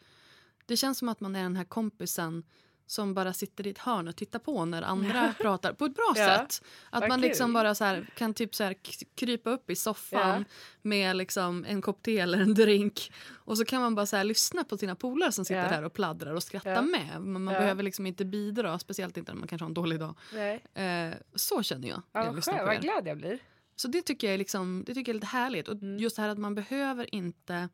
Det 0.66 0.78
känns 0.78 0.98
som 0.98 1.10
att 1.10 1.20
man 1.20 1.36
är 1.36 1.44
den 1.44 1.56
här 1.56 1.64
kompisen 1.66 2.44
som 2.90 3.14
bara 3.14 3.34
sitter 3.34 3.68
i 3.68 3.70
ett 3.70 3.78
hörn 3.78 4.08
och 4.08 4.16
tittar 4.16 4.40
på 4.40 4.66
när 4.66 4.82
andra 4.82 5.34
pratar 5.42 5.74
på 5.74 5.86
ett 5.86 5.96
bra 5.96 6.14
Ja, 6.16 6.26
sätt. 6.38 6.64
Att 6.90 7.08
man 7.10 7.22
liksom 7.22 7.54
bara 7.54 7.76
så 7.76 7.84
här, 7.84 8.10
kan 8.16 8.34
typ 8.34 8.56
så 8.56 8.64
här 8.64 8.76
krypa 9.16 9.50
upp 9.50 9.70
i 9.70 9.76
soffan 9.76 10.20
Ja. 10.40 10.44
med 10.82 11.16
liksom 11.16 11.66
en 11.68 11.82
kopp 11.82 12.02
te 12.04 12.20
eller 12.20 12.38
en 12.40 12.54
drink. 12.54 13.12
Och 13.30 13.58
så 13.58 13.66
kan 13.66 13.82
man 13.82 13.96
bara 13.96 14.06
så 14.06 14.16
här 14.18 14.24
lyssna 14.24 14.64
på 14.64 14.78
sina 14.78 14.96
polare 14.96 15.32
som 15.32 15.46
sitter 15.46 15.64
Ja. 15.64 15.70
där 15.70 15.84
och 15.84 15.94
pladdrar 15.94 16.34
och 16.34 16.44
skrattar 16.44 16.82
med. 16.82 17.22
Men 17.22 17.44
man 17.44 17.54
behöver 17.54 17.84
liksom 17.84 18.06
inte 18.06 18.26
bidra, 18.26 18.80
speciellt 18.80 19.18
inte 19.18 19.32
när 19.32 19.40
man 19.40 19.48
kanske 19.48 19.64
har 19.64 19.70
en 19.70 19.74
dålig 19.74 20.00
dag. 20.00 20.16
Nej. 20.34 20.64
Eh, 20.74 21.14
så 21.36 21.64
känner 21.64 21.88
jag 21.88 22.02
Ja, 22.12 22.26
jag 22.26 22.36
lyssnar 22.36 22.66
vad 22.66 22.82
glad 22.82 23.08
jag 23.08 23.18
blir. 23.18 23.40
Så 23.76 23.88
det 23.88 24.02
tycker 24.02 24.28
jag 24.28 24.34
är, 24.34 24.38
liksom, 24.38 24.84
det 24.86 24.94
tycker 24.94 25.10
jag 25.10 25.14
är 25.14 25.20
lite 25.20 25.28
härligt. 25.28 25.68
Och 25.68 25.76
Mm. 25.76 25.98
just 26.00 26.16
det 26.16 26.22
här 26.22 26.30
att 26.30 26.38
man 26.38 26.56
behöver 26.56 27.16
inte 27.16 27.70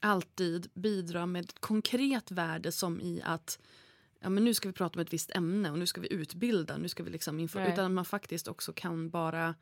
alltid 0.00 0.70
bidra 0.74 1.26
med 1.26 1.44
ett 1.44 1.60
konkret 1.60 2.30
värde 2.30 2.72
som 2.72 3.00
i 3.00 3.22
att 3.24 3.58
ja, 4.20 4.28
men 4.28 4.44
nu 4.44 4.54
ska 4.54 4.68
vi 4.68 4.72
prata 4.72 4.98
om 4.98 5.00
ett 5.00 5.12
visst 5.12 5.30
ämne 5.30 5.70
och 5.70 5.78
nu 5.78 5.86
ska 5.86 6.00
vi 6.00 6.12
utbilda. 6.12 6.76
Nu 6.76 6.88
ska 6.88 7.02
vi 7.02 7.10
liksom 7.10 7.36
Nej. 7.36 7.72
utan 7.72 7.84
att 7.84 7.90
man 7.90 8.04
faktiskt 8.04 8.48
också 8.48 8.72
kan 8.72 9.10
bara 9.10 9.54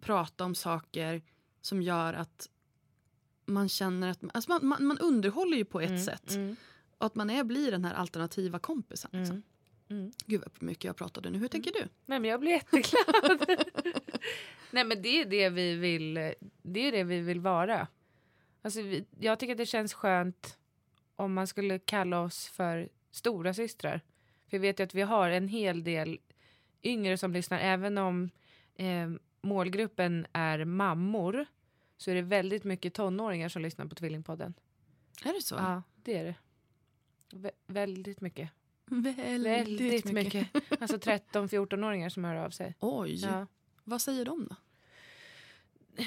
prata 0.00 0.44
om 0.44 0.54
saker 0.54 1.22
som 1.60 1.82
gör 1.82 2.14
att 2.14 2.48
man 3.46 3.68
känner 3.68 4.10
att 4.10 4.18
alltså 4.34 4.50
man, 4.50 4.66
man, 4.66 4.84
man 4.84 4.98
underhåller 4.98 5.56
ju 5.56 5.64
på 5.64 5.80
ett 5.80 6.04
sätt. 6.04 6.30
Mm. 6.30 6.56
Och 6.98 7.06
att 7.06 7.14
man 7.14 7.30
är, 7.30 7.44
blir 7.44 7.70
den 7.70 7.84
här 7.84 7.94
alternativa 7.94 8.58
kompisen. 8.58 9.10
Liksom. 9.12 9.42
Mm. 9.88 10.12
Gud 10.26 10.40
vad 10.40 10.62
mycket 10.62 10.84
jag 10.84 10.96
pratade 10.96 11.30
nu. 11.30 11.38
Hur 11.38 11.48
tänker 11.48 11.72
du? 11.72 11.88
Nej, 12.06 12.20
men 12.20 12.24
jag 12.24 12.40
blir 12.40 12.50
jätteglad. 12.50 13.46
Nej, 14.70 14.84
men 14.84 15.02
det 15.02 15.20
är 15.20 15.24
det 15.24 15.48
vi 15.48 15.74
vill. 15.74 16.14
Det 16.62 16.80
är 16.80 16.92
det 16.92 17.04
vi 17.04 17.20
vill 17.20 17.40
vara. 17.40 17.86
Alltså, 18.62 18.82
vi, 18.82 19.04
jag 19.20 19.38
tycker 19.38 19.52
att 19.52 19.58
det 19.58 19.66
känns 19.66 19.94
skönt 19.94 20.58
om 21.16 21.34
man 21.34 21.46
skulle 21.46 21.78
kalla 21.78 22.20
oss 22.20 22.48
för 22.48 22.88
stora 23.10 23.54
systrar. 23.54 24.00
För 24.48 24.56
jag 24.56 24.60
vet 24.60 24.80
ju 24.80 24.84
att 24.84 24.94
vi 24.94 25.02
har 25.02 25.30
en 25.30 25.48
hel 25.48 25.84
del 25.84 26.18
yngre 26.82 27.18
som 27.18 27.32
lyssnar. 27.32 27.58
Även 27.58 27.98
om 27.98 28.30
eh, 28.74 29.10
målgruppen 29.42 30.26
är 30.32 30.64
mammor 30.64 31.46
så 31.96 32.10
är 32.10 32.14
det 32.14 32.22
väldigt 32.22 32.64
mycket 32.64 32.94
tonåringar 32.94 33.48
som 33.48 33.62
lyssnar 33.62 33.86
på 33.86 33.94
Tvillingpodden. 33.94 34.54
Är 35.24 35.32
det 35.32 35.42
så? 35.42 35.54
Ja, 35.54 35.82
det 36.02 36.18
är 36.18 36.24
det. 36.24 36.34
Vä- 37.36 37.50
väldigt 37.66 38.20
mycket. 38.20 38.50
Väldigt, 38.86 39.46
Väldigt 39.46 40.04
mycket. 40.12 40.48
Alltså 40.82 40.96
13-14-åringar 40.96 42.08
som 42.08 42.24
hör 42.24 42.34
av 42.34 42.50
sig. 42.50 42.74
Oj, 42.80 43.14
Ja. 43.24 43.46
vad 43.84 44.00
säger 44.02 44.24
de 44.24 44.48
då? 44.50 44.56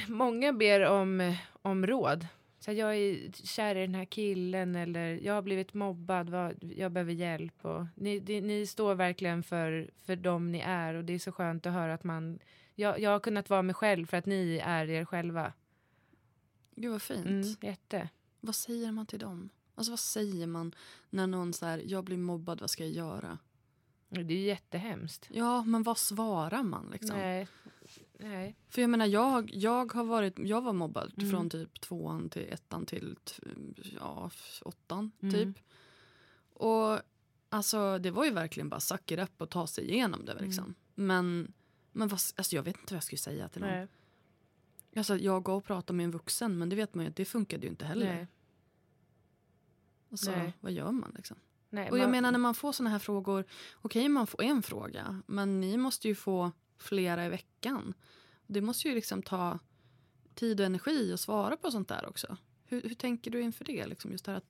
Många 0.08 0.54
ber 0.54 0.82
om, 0.86 1.36
om 1.62 1.88
råd. 1.88 2.28
Så 2.64 2.72
här, 2.72 2.78
jag 2.78 2.96
är 2.96 3.32
kär 3.32 3.76
i 3.76 3.82
den 3.82 3.96
här 3.96 4.06
killen 4.06 4.76
eller 4.76 5.20
jag 5.24 5.34
har 5.34 5.42
blivit 5.42 5.74
mobbad, 5.74 6.30
vad, 6.30 6.74
jag 6.78 6.92
behöver 6.92 7.14
hjälp. 7.14 7.66
Och 7.66 7.86
ni, 7.96 8.20
det, 8.20 8.42
ni 8.42 8.68
står 8.68 8.96
verkligen 8.96 9.44
för, 9.44 9.92
för 10.06 10.16
dem 10.16 10.52
ni 10.52 10.60
är 10.60 10.94
och 10.94 11.06
det 11.06 11.14
är 11.14 11.20
så 11.20 11.32
skönt 11.32 11.66
att 11.66 11.74
höra 11.74 11.94
att 11.94 12.04
man... 12.04 12.40
Jag, 12.76 13.00
jag 13.00 13.10
har 13.10 13.20
kunnat 13.20 13.50
vara 13.50 13.62
mig 13.62 13.76
själv 13.76 14.06
för 14.06 14.18
att 14.18 14.26
ni 14.26 14.62
är 14.64 14.90
er 14.90 15.06
själva. 15.06 15.54
Gud 16.76 16.92
vad 16.92 17.02
fint. 17.02 17.26
Mm, 17.26 17.56
jätte. 17.62 18.10
Vad 18.40 18.56
säger 18.56 18.92
man 18.92 19.06
till 19.06 19.20
dem? 19.20 19.50
Alltså 19.76 19.92
vad 19.92 20.00
säger 20.00 20.48
man 20.48 20.76
när 21.10 21.28
någon 21.28 21.54
säger 21.54 21.84
jag 21.86 22.04
blir 22.04 22.18
mobbad, 22.18 22.62
vad 22.62 22.70
ska 22.70 22.84
jag 22.84 22.94
göra? 22.94 23.38
Det 24.10 24.20
är 24.20 24.24
ju 24.24 24.46
jättehemskt. 24.46 25.28
Ja, 25.32 25.64
men 25.64 25.84
vad 25.84 25.98
svarar 25.98 26.64
man 26.64 26.90
liksom? 26.92 27.18
Nej. 27.18 27.48
Nej. 28.24 28.56
För 28.70 28.82
jag 28.82 28.90
menar, 28.90 29.06
jag, 29.06 29.50
jag 29.54 29.94
har 29.94 30.04
varit, 30.04 30.40
jag 30.40 30.62
var 30.62 30.74
mobbad 30.74 31.14
Mm. 31.18 31.32
från 31.32 31.50
typ 31.50 31.82
tvåan 31.82 32.30
till 32.30 32.48
ettan 32.54 32.86
till 32.86 33.18
ja, 34.00 34.32
åttan 34.62 35.12
Mm. 35.22 35.34
typ. 35.34 35.64
Och 36.54 37.00
alltså 37.50 37.98
det 38.00 38.12
var 38.12 38.26
ju 38.26 38.32
verkligen 38.32 38.70
bara 38.70 38.80
suck 38.80 39.12
it 39.12 39.20
up 39.20 39.42
och 39.42 39.50
ta 39.50 39.68
sig 39.68 39.92
igenom 39.92 40.26
det 40.26 40.34
liksom. 40.42 40.76
Men, 40.96 41.54
men 41.92 42.08
vad, 42.08 42.20
alltså, 42.36 42.56
jag 42.56 42.64
vet 42.64 42.78
inte 42.80 42.94
vad 42.94 42.98
jag 42.98 43.04
skulle 43.04 43.20
säga 43.20 43.50
till 43.50 43.62
någon. 43.62 43.70
Nej. 43.72 43.88
Alltså, 44.96 45.18
jag 45.18 45.44
går 45.44 45.54
och 45.56 45.64
pratar 45.66 45.94
med 45.94 46.04
en 46.04 46.12
vuxen 46.12 46.58
men 46.58 46.70
det 46.70 46.76
vet 46.76 46.94
man 46.94 47.06
ju 47.06 47.10
att 47.10 47.16
det 47.16 47.26
funkade 47.26 47.64
ju 47.64 47.70
inte 47.70 47.86
heller. 47.86 48.16
Nej. 48.16 48.28
Alltså, 50.12 50.32
Nej. 50.32 50.54
vad 50.60 50.72
gör 50.72 50.92
man 50.92 51.12
liksom? 51.16 51.38
Nej, 51.70 51.92
Och 51.92 51.98
jag 51.98 52.04
man- 52.04 52.12
menar 52.12 52.32
när 52.32 52.40
man 52.40 52.56
får 52.56 52.72
såna 52.72 52.90
här 52.90 53.00
frågor, 53.00 53.46
okej 53.76 54.10
man 54.10 54.28
får 54.28 54.42
en 54.44 54.64
fråga, 54.64 55.22
men 55.28 55.60
ni 55.62 55.78
måste 55.78 56.08
ju 56.08 56.16
få 56.16 56.52
flera 56.84 57.26
i 57.26 57.30
veckan. 57.30 57.94
Det 58.48 58.62
måste 58.62 58.88
ju 58.88 58.96
liksom 58.96 59.24
ta 59.24 59.60
tid 60.36 60.60
och 60.60 60.66
energi 60.66 61.14
att 61.14 61.20
svara 61.20 61.58
på 61.58 61.72
sånt 61.72 61.88
där 61.88 62.06
också. 62.10 62.38
Hur, 62.66 62.82
hur 62.82 62.96
tänker 62.96 63.32
du 63.32 63.42
inför 63.42 63.66
det? 63.66 63.86
Liksom 63.88 64.12
just 64.12 64.26
det 64.26 64.32
här, 64.32 64.38
att, 64.38 64.46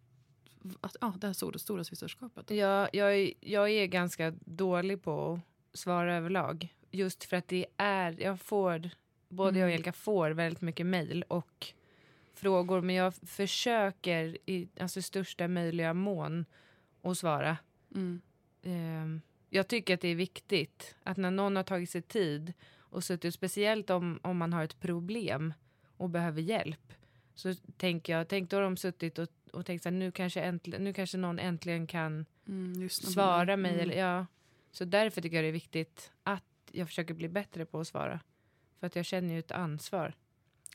att, 0.82 0.96
ja, 1.02 1.14
det 1.18 1.28
här 1.28 1.34
stora, 1.34 1.60
stora 1.60 1.84
systerskapet. 1.84 2.52
Jag, 2.52 2.90
jag, 2.94 3.16
är- 3.18 3.34
jag 3.40 3.70
är 3.70 3.86
ganska 3.86 4.32
dålig 4.46 5.02
på 5.04 5.34
att 5.74 5.80
svara 5.80 6.16
överlag. 6.16 6.76
Just 6.92 7.24
för 7.24 7.38
att 7.38 7.48
det 7.48 7.66
är, 7.78 8.22
jag 8.22 8.42
får, 8.42 8.90
både 9.30 9.60
jag 9.60 9.66
och 9.66 9.70
Mm. 9.72 9.76
Elka 9.80 9.94
får 9.94 10.32
väldigt 10.32 10.62
mycket 10.62 10.86
mejl 10.86 11.24
och 11.28 11.74
frågor. 12.34 12.82
Men 12.82 12.96
jag 12.96 13.16
försöker 13.16 14.38
i 14.46 14.68
alltså, 14.80 15.02
största 15.02 15.48
möjliga 15.48 15.94
mån 15.94 16.46
att 17.02 17.18
svara. 17.18 17.58
Mm. 17.96 18.22
Ehm, 18.64 19.22
jag 19.54 19.68
tycker 19.68 19.94
att 19.94 20.02
det 20.02 20.08
är 20.08 20.16
viktigt 20.16 20.96
att 21.04 21.18
när 21.18 21.32
någon 21.32 21.56
har 21.56 21.64
tagit 21.64 21.90
sig 21.90 22.02
tid 22.02 22.54
och 22.78 23.04
suttit, 23.04 23.34
speciellt 23.34 23.90
om, 23.90 24.20
om 24.24 24.38
man 24.38 24.54
har 24.54 24.64
ett 24.64 24.80
problem 24.80 25.54
och 25.98 26.10
behöver 26.10 26.42
hjälp. 26.42 26.94
Så 27.36 27.54
tänker 27.78 28.18
jag, 28.18 28.28
tänk 28.28 28.50
då 28.50 28.58
har 28.58 28.64
de 28.64 28.78
suttit 28.78 29.20
och, 29.20 29.28
och 29.52 29.66
tänkt 29.66 29.84
så 29.84 29.90
här, 29.90 29.98
nu 29.98 30.12
kanske, 30.12 30.42
äntligen, 30.42 30.84
nu 30.84 30.94
kanske 30.94 31.18
någon 31.18 31.40
äntligen 31.40 31.88
kan 31.88 32.26
Mm, 32.48 32.90
svara 32.90 33.58
mig. 33.58 33.72
Mm. 33.72 33.84
Eller, 33.84 33.96
ja. 33.96 34.26
Så 34.72 34.86
därför 34.86 35.22
tycker 35.22 35.36
jag 35.38 35.44
det 35.44 35.50
är 35.50 35.52
viktigt 35.52 36.12
att 36.24 36.44
jag 36.72 36.88
försöker 36.88 37.14
bli 37.14 37.30
bättre 37.30 37.66
på 37.66 37.80
att 37.80 37.88
svara. 37.88 38.20
För 38.80 38.88
att 38.88 38.96
jag 38.96 39.06
känner 39.06 39.34
ju 39.34 39.40
ett 39.40 39.52
ansvar. 39.52 40.14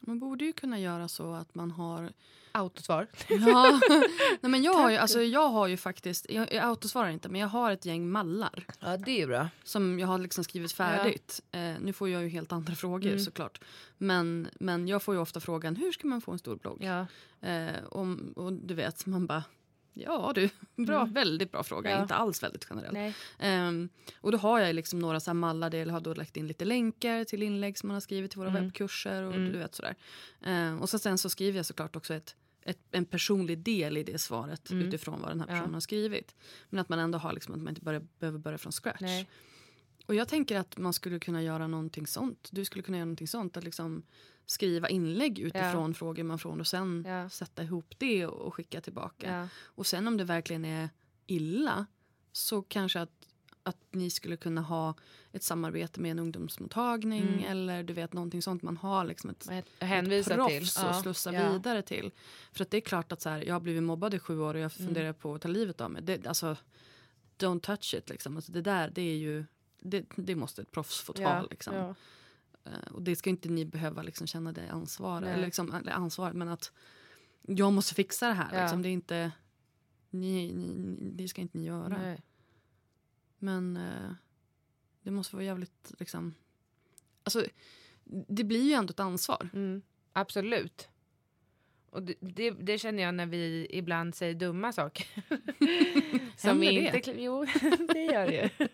Man 0.00 0.18
borde 0.18 0.44
ju 0.44 0.52
kunna 0.52 0.78
göra 0.78 1.08
så 1.08 1.32
att 1.34 1.54
man 1.54 1.70
har... 1.70 2.12
Autosvar. 2.52 3.06
Ja. 3.28 3.80
Nej, 4.40 4.50
men 4.50 4.62
jag, 4.62 4.74
har 4.74 4.90
ju, 4.90 4.96
alltså, 4.96 5.22
jag 5.22 5.48
har 5.48 5.66
ju 5.66 5.76
faktiskt, 5.76 6.26
jag, 6.30 6.52
jag 6.54 6.64
autosvarar 6.64 7.08
inte, 7.08 7.28
men 7.28 7.40
jag 7.40 7.48
har 7.48 7.70
ett 7.70 7.84
gäng 7.84 8.08
mallar. 8.10 8.64
Ja, 8.80 8.96
det 8.96 9.22
är 9.22 9.26
bra. 9.26 9.48
som 9.64 9.98
jag 9.98 10.06
har 10.08 10.18
liksom 10.18 10.44
skrivit 10.44 10.72
färdigt. 10.72 11.42
Eh, 11.52 11.60
nu 11.80 11.92
får 11.92 12.08
jag 12.08 12.22
ju 12.22 12.28
helt 12.28 12.52
andra 12.52 12.74
frågor 12.74 13.06
Mm. 13.08 13.20
såklart. 13.20 13.60
Men, 13.98 14.48
men 14.60 14.88
jag 14.88 15.02
får 15.02 15.14
ju 15.14 15.20
ofta 15.20 15.40
frågan 15.40 15.76
hur 15.76 15.92
ska 15.92 16.06
man 16.06 16.20
få 16.20 16.32
en 16.32 16.38
stor 16.38 16.56
blogg? 16.56 16.78
Ja. 16.84 17.06
Eh, 17.48 17.84
om, 17.90 18.32
och 18.36 18.52
du 18.52 18.74
vet, 18.74 19.06
man 19.06 19.26
bara 19.26 19.44
Ja 19.98 20.32
du, 20.34 20.48
bra, 20.84 21.04
väldigt 21.04 21.52
bra 21.52 21.62
fråga. 21.62 21.90
Mm. 21.90 21.98
Ja. 21.98 22.02
Inte 22.02 22.14
alls 22.14 22.42
väldigt 22.42 22.64
generell. 22.64 23.12
Ehm, 23.38 23.88
och 24.20 24.32
då 24.32 24.38
har 24.38 24.60
jag 24.60 24.74
liksom 24.74 24.98
några 24.98 25.20
så 25.20 25.30
här 25.30 25.34
mallar 25.34 25.70
där 25.70 25.78
jag 25.78 25.88
har 25.92 26.00
då 26.00 26.14
lagt 26.14 26.36
in 26.36 26.46
lite 26.46 26.64
länkar 26.64 27.24
till 27.24 27.42
inlägg 27.42 27.78
som 27.78 27.86
man 27.88 27.94
har 27.94 28.00
skrivit 28.00 28.30
till 28.30 28.38
våra 28.38 28.48
Mm. 28.50 28.62
webbkurser 28.62 29.22
och 29.22 29.34
Mm. 29.34 29.52
du 29.52 29.58
vet 29.58 29.74
sådär. 29.74 29.94
Ehm, 30.44 30.80
och 30.80 30.88
så 30.88 30.98
sen 30.98 31.18
så 31.18 31.28
skriver 31.30 31.58
jag 31.58 31.66
såklart 31.66 31.96
också 31.96 32.14
ett, 32.14 32.36
ett, 32.62 32.78
en 32.90 33.04
personlig 33.04 33.58
del 33.58 33.96
i 33.96 34.02
det 34.02 34.18
svaret 34.18 34.70
Mm. 34.70 34.88
utifrån 34.88 35.20
vad 35.20 35.30
den 35.30 35.40
här 35.40 35.46
Ja. 35.48 35.54
personen 35.54 35.74
har 35.74 35.80
skrivit. 35.80 36.34
Men 36.70 36.80
att 36.80 36.88
man 36.88 36.98
ändå 36.98 37.18
har 37.18 37.32
liksom 37.32 37.54
att 37.54 37.60
man 37.60 37.68
inte 37.68 37.80
börjar, 37.80 38.02
behöver 38.18 38.38
börja 38.38 38.58
från 38.58 38.72
scratch. 38.72 39.00
Nej. 39.00 39.28
Och 40.08 40.14
jag 40.14 40.28
tänker 40.28 40.58
att 40.58 40.78
man 40.78 40.92
skulle 40.92 41.18
kunna 41.18 41.42
göra 41.42 41.66
någonting 41.66 42.06
sånt. 42.06 42.48
Du 42.52 42.64
skulle 42.64 42.82
kunna 42.82 42.96
göra 42.98 43.04
någonting 43.04 43.28
sånt. 43.28 43.56
Att 43.56 43.64
liksom 43.64 44.02
skriva 44.46 44.88
inlägg 44.88 45.38
utifrån 45.38 45.94
frågor 45.94 46.22
man 46.22 46.38
får 46.38 46.58
och 46.60 46.66
sen 46.66 47.04
Ja. 47.08 47.28
sätta 47.28 47.62
ihop 47.62 47.94
det 47.98 48.26
och, 48.26 48.54
skicka 48.54 48.80
tillbaka. 48.80 49.32
Ja. 49.34 49.48
Och 49.64 49.86
sen 49.86 50.08
om 50.08 50.16
det 50.16 50.24
verkligen 50.24 50.64
är 50.64 50.88
illa 51.26 51.86
så 52.32 52.62
kanske 52.62 53.00
att, 53.00 53.10
att 53.62 53.76
ni 53.90 54.10
skulle 54.10 54.36
kunna 54.36 54.60
ha 54.60 54.94
ett 55.32 55.42
samarbete 55.42 56.00
med 56.00 56.10
en 56.10 56.18
ungdomsmottagning 56.18 57.22
Mm. 57.28 57.44
eller 57.44 57.82
du 57.82 57.92
vet 57.92 58.12
någonting 58.12 58.42
sånt. 58.42 58.62
Man 58.62 58.76
har 58.76 59.04
liksom 59.04 59.30
ett, 59.30 59.50
Ett- 59.50 59.66
hänvisa 59.82 60.34
ett 60.34 60.48
till. 60.48 60.58
proffs 60.60 60.76
Ja. 60.78 60.88
att 60.88 61.02
slussa 61.02 61.32
Ja. 61.32 61.52
vidare 61.52 61.82
till. 61.82 62.10
För 62.52 62.62
att 62.64 62.70
det 62.70 62.76
är 62.76 62.80
klart 62.80 63.12
att 63.12 63.20
så 63.22 63.28
här, 63.28 63.42
jag 63.46 63.54
har 63.54 63.60
blivit 63.60 63.82
mobbad 63.82 64.14
i 64.14 64.18
sju 64.18 64.40
år 64.40 64.54
och 64.54 64.60
jag 64.60 64.72
Mm. 64.78 64.86
funderar 64.86 65.12
på 65.12 65.34
att 65.34 65.42
ta 65.42 65.48
livet 65.48 65.80
av 65.80 65.90
mig. 65.90 66.02
Det, 66.02 66.26
alltså, 66.26 66.56
don't 67.38 67.60
touch 67.60 67.94
it 67.94 68.08
liksom. 68.08 68.36
Alltså, 68.36 68.52
det 68.52 68.62
där 68.62 68.90
det 68.94 69.02
är 69.02 69.16
ju 69.16 69.44
det, 69.80 70.06
det 70.16 70.34
måste 70.34 70.62
ett 70.62 70.72
proffs 70.72 71.00
få 71.00 71.12
ta. 71.12 71.22
Ja. 71.22 71.46
Liksom. 71.50 71.74
Ja. 71.74 71.94
Eh, 72.64 72.92
Och 72.92 73.02
det 73.02 73.16
ska 73.16 73.30
inte 73.30 73.48
ni 73.48 73.64
behöva 73.64 74.02
liksom 74.02 74.26
känna 74.26 74.52
det 74.52 74.68
ansvar, 74.70 75.20
Nej. 75.20 75.32
eller, 75.32 75.44
liksom, 75.44 75.74
eller 75.74 75.92
ansvar, 75.92 76.32
men 76.32 76.48
att 76.48 76.72
jag 77.42 77.72
måste 77.72 77.94
fixa 77.94 78.28
det 78.28 78.34
här. 78.34 78.54
Ja. 78.56 78.62
Liksom. 78.62 78.82
Det 78.82 78.88
är 78.88 78.92
inte, 78.92 79.32
ni, 80.10 80.52
ni, 80.52 80.68
ni, 80.74 81.10
det 81.10 81.28
ska 81.28 81.40
inte 81.40 81.58
ni 81.58 81.64
göra. 81.64 81.88
Nej. 81.88 82.22
Men 83.38 83.76
eh, 83.76 84.10
det 85.02 85.10
måste 85.10 85.36
vara 85.36 85.44
jävligt 85.44 85.94
liksom, 85.98 86.34
alltså 87.22 87.44
det 88.28 88.44
blir 88.44 88.62
ju 88.64 88.72
ändå 88.72 88.90
ett 88.90 89.00
ansvar. 89.00 89.48
Mm, 89.52 89.82
absolut. 90.12 90.88
Och 91.90 92.02
det, 92.02 92.14
det, 92.20 92.50
det 92.50 92.78
känner 92.78 93.02
jag 93.02 93.14
när 93.14 93.26
vi 93.26 93.66
ibland 93.70 94.14
säger 94.14 94.34
dumma 94.34 94.72
saker. 94.72 95.06
Som 96.36 96.48
Händer 96.50 96.66
vi 96.68 96.80
det? 96.90 96.96
inte... 96.96 97.22
Jo, 97.22 97.44
det 97.94 98.04
gör 98.04 98.26
det 98.26 98.34
ju. 98.58 98.68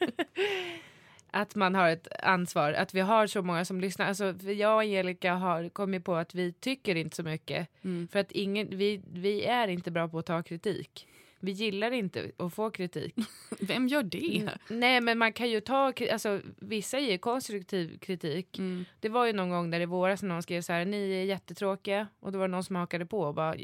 Att 1.36 1.54
man 1.54 1.74
har 1.74 1.88
ett 1.88 2.08
ansvar, 2.22 2.72
att 2.72 2.94
vi 2.94 3.00
har 3.00 3.26
så 3.26 3.42
många 3.42 3.64
som 3.64 3.80
lyssnar. 3.80 4.06
Alltså, 4.06 4.34
jag 4.42 4.74
och 4.74 4.80
Angelica 4.80 5.34
har 5.34 5.68
kommit 5.68 6.04
på 6.04 6.14
att 6.14 6.34
vi 6.34 6.52
tycker 6.52 6.94
inte 6.94 7.16
så 7.16 7.22
mycket. 7.22 7.68
Mm. 7.84 8.08
För 8.08 8.18
att 8.18 8.32
ingen, 8.32 8.68
vi, 8.70 9.00
vi 9.12 9.44
är 9.44 9.68
inte 9.68 9.90
bra 9.90 10.08
på 10.08 10.18
att 10.18 10.26
ta 10.26 10.42
kritik. 10.42 11.08
Vi 11.44 11.52
gillar 11.52 11.90
inte 11.90 12.30
att 12.36 12.54
få 12.54 12.70
kritik. 12.70 13.14
Vem 13.60 13.88
gör 13.88 14.02
det? 14.02 14.36
Mm. 14.40 14.54
Nej, 14.68 15.00
men 15.00 15.18
man 15.18 15.32
kan 15.32 15.50
ju 15.50 15.60
ta... 15.60 15.92
Alltså, 16.12 16.40
vissa 16.56 16.98
ger 16.98 17.18
konstruktiv 17.18 17.98
kritik. 17.98 18.58
Mm. 18.58 18.84
Det 19.00 19.08
var 19.08 19.26
ju 19.26 19.32
någon 19.32 19.50
gång 19.50 19.70
där 19.70 19.80
i 19.80 19.86
våras 19.86 20.22
när 20.22 20.28
någon 20.28 20.42
skrev 20.42 20.62
så 20.62 20.72
här, 20.72 20.84
ni 20.84 21.12
är 21.12 21.24
jättetråkiga. 21.24 22.08
Och 22.20 22.32
då 22.32 22.38
var 22.38 22.48
det 22.48 22.52
någon 22.52 22.64
som 22.64 22.76
hakade 22.76 23.06
på 23.06 23.20
och 23.20 23.34
bara, 23.34 23.56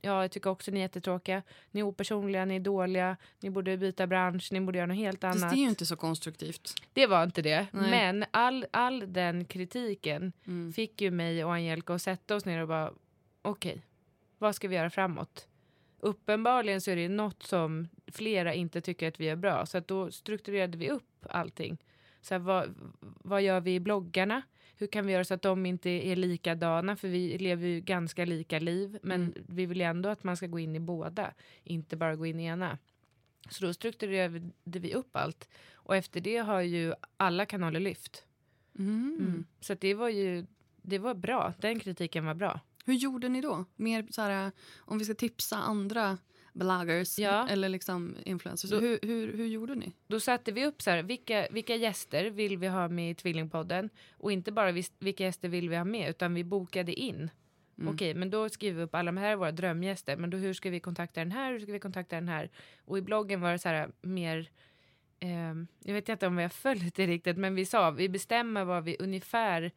ja, 0.00 0.22
jag 0.22 0.30
tycker 0.30 0.50
också 0.50 0.70
ni 0.70 0.78
är 0.78 0.82
jättetråkiga. 0.82 1.42
Ni 1.70 1.80
är 1.80 1.84
opersonliga, 1.84 2.44
ni 2.44 2.56
är 2.56 2.60
dåliga, 2.60 3.16
ni 3.40 3.50
borde 3.50 3.76
byta 3.76 4.06
bransch, 4.06 4.48
ni 4.52 4.60
borde 4.60 4.78
göra 4.78 4.86
något 4.86 4.96
helt 4.96 5.24
annat. 5.24 5.50
det 5.50 5.56
är 5.56 5.60
ju 5.62 5.68
inte 5.68 5.86
så 5.86 5.96
konstruktivt. 5.96 6.74
Det 6.92 7.06
var 7.06 7.24
inte 7.24 7.42
det. 7.42 7.66
Nej. 7.72 7.90
Men 7.90 8.24
all, 8.30 8.66
all 8.70 9.12
den 9.12 9.44
kritiken 9.44 10.32
Mm. 10.46 10.72
fick 10.72 11.00
ju 11.00 11.10
mig 11.10 11.44
och 11.44 11.54
Angelica 11.54 11.94
att 11.94 12.02
sätta 12.02 12.36
oss 12.36 12.44
ner 12.44 12.62
och 12.62 12.68
bara, 12.68 12.92
okej, 13.42 13.82
vad 14.38 14.54
ska 14.54 14.68
vi 14.68 14.76
göra 14.76 14.90
framåt? 14.90 15.48
Uppenbarligen 16.04 16.80
så 16.80 16.90
är 16.90 16.96
det 16.96 17.08
något 17.08 17.42
som 17.42 17.88
flera 18.12 18.54
inte 18.54 18.80
tycker 18.80 19.08
att 19.08 19.20
vi 19.20 19.28
är 19.28 19.36
bra. 19.36 19.66
Så 19.66 19.78
att 19.78 19.88
då 19.88 20.10
strukturerade 20.10 20.78
vi 20.78 20.90
upp 20.90 21.26
allting. 21.30 21.78
Så 22.20 22.34
här, 22.34 22.38
vad, 22.38 22.74
vad 23.00 23.42
gör 23.42 23.60
vi 23.60 23.74
i 23.74 23.80
bloggarna? 23.80 24.42
Hur 24.76 24.86
kan 24.86 25.06
vi 25.06 25.12
göra 25.12 25.24
så 25.24 25.34
att 25.34 25.42
de 25.42 25.66
inte 25.66 25.90
är 25.90 26.16
likadana? 26.16 26.96
För 26.96 27.08
vi 27.08 27.38
lever 27.38 27.68
ju 27.68 27.80
ganska 27.80 28.24
lika 28.24 28.58
liv. 28.58 28.98
Men 29.02 29.20
Mm. 29.22 29.44
vi 29.48 29.66
vill 29.66 29.78
ju 29.78 29.84
ändå 29.84 30.08
att 30.08 30.24
man 30.24 30.36
ska 30.36 30.46
gå 30.46 30.58
in 30.58 30.76
i 30.76 30.80
båda. 30.80 31.34
Inte 31.64 31.96
bara 31.96 32.16
gå 32.16 32.26
in 32.26 32.40
i 32.40 32.44
ena. 32.44 32.78
Så 33.50 33.66
då 33.66 33.72
strukturerade 33.74 34.50
vi 34.78 34.94
upp 34.94 35.16
allt. 35.16 35.48
Och 35.74 35.96
efter 35.96 36.20
det 36.20 36.36
har 36.36 36.60
ju 36.60 36.94
alla 37.16 37.46
kanaler 37.46 37.80
lyft. 37.80 38.24
Mm. 38.78 39.16
Mm. 39.20 39.44
Så 39.60 39.74
det 39.74 39.94
var 39.94 40.08
ju 40.08 40.46
det 40.82 40.98
var 40.98 41.14
bra. 41.14 41.52
Den 41.58 41.80
kritiken 41.80 42.26
var 42.26 42.34
bra. 42.34 42.60
Hur 42.84 42.94
gjorde 42.94 43.28
ni 43.28 43.40
då? 43.40 43.64
Mer 43.76 44.06
så 44.10 44.22
här, 44.22 44.52
om 44.78 44.98
vi 44.98 45.04
ska 45.04 45.14
tipsa 45.14 45.56
andra 45.56 46.18
bloggers 46.52 47.18
Ja. 47.18 47.48
eller 47.48 47.68
liksom 47.68 48.16
influencers. 48.24 48.70
Då- 48.70 48.78
hur, 48.80 48.98
hur, 49.02 49.32
hur 49.36 49.46
gjorde 49.46 49.74
ni? 49.74 49.92
Då 50.06 50.20
satte 50.20 50.52
vi 50.52 50.66
upp 50.66 50.82
så 50.82 50.90
här, 50.90 51.02
vilka, 51.02 51.48
vilka 51.50 51.76
gäster 51.76 52.30
vill 52.30 52.58
vi 52.58 52.66
ha 52.66 52.88
med 52.88 53.10
i 53.10 53.14
Tvillingpodden? 53.14 53.90
Och 54.16 54.32
inte 54.32 54.52
bara 54.52 54.72
vilka 54.98 55.24
gäster 55.24 55.48
vill 55.48 55.68
vi 55.68 55.76
ha 55.76 55.84
med, 55.84 56.10
utan 56.10 56.34
vi 56.34 56.44
bokade 56.44 56.92
in. 56.94 57.30
Okej, 57.86 58.14
men 58.14 58.30
då 58.30 58.48
skriver 58.48 58.76
vi 58.78 58.82
upp 58.84 58.94
alla 58.94 59.12
de 59.12 59.16
här 59.16 59.30
är 59.32 59.36
våra 59.36 59.52
drömgäster. 59.52 60.16
Men 60.16 60.30
då 60.30 60.36
hur 60.36 60.52
ska 60.54 60.70
vi 60.70 60.80
kontakta 60.80 61.20
den 61.20 61.32
här? 61.32 61.52
Hur 61.52 61.60
ska 61.60 61.72
vi 61.72 61.78
kontakta 61.80 62.16
den 62.16 62.28
här? 62.28 62.50
Och 62.84 62.98
i 62.98 63.02
bloggen 63.02 63.40
var 63.40 63.52
det 63.52 63.58
så 63.58 63.68
här 63.68 63.90
mer 64.02 64.50
ehm, 65.20 65.66
jag 65.84 65.94
vet 65.94 66.08
inte 66.08 66.26
om 66.26 66.36
vi 66.36 66.42
har 66.42 66.50
följt 66.50 66.94
det 66.94 67.06
riktigt, 67.06 67.36
men 67.36 67.54
vi 67.54 67.64
sa 67.66 67.90
vi 67.90 68.08
bestämmer 68.08 68.64
vad 68.64 68.84
vi 68.84 68.96
ungefär 68.98 69.72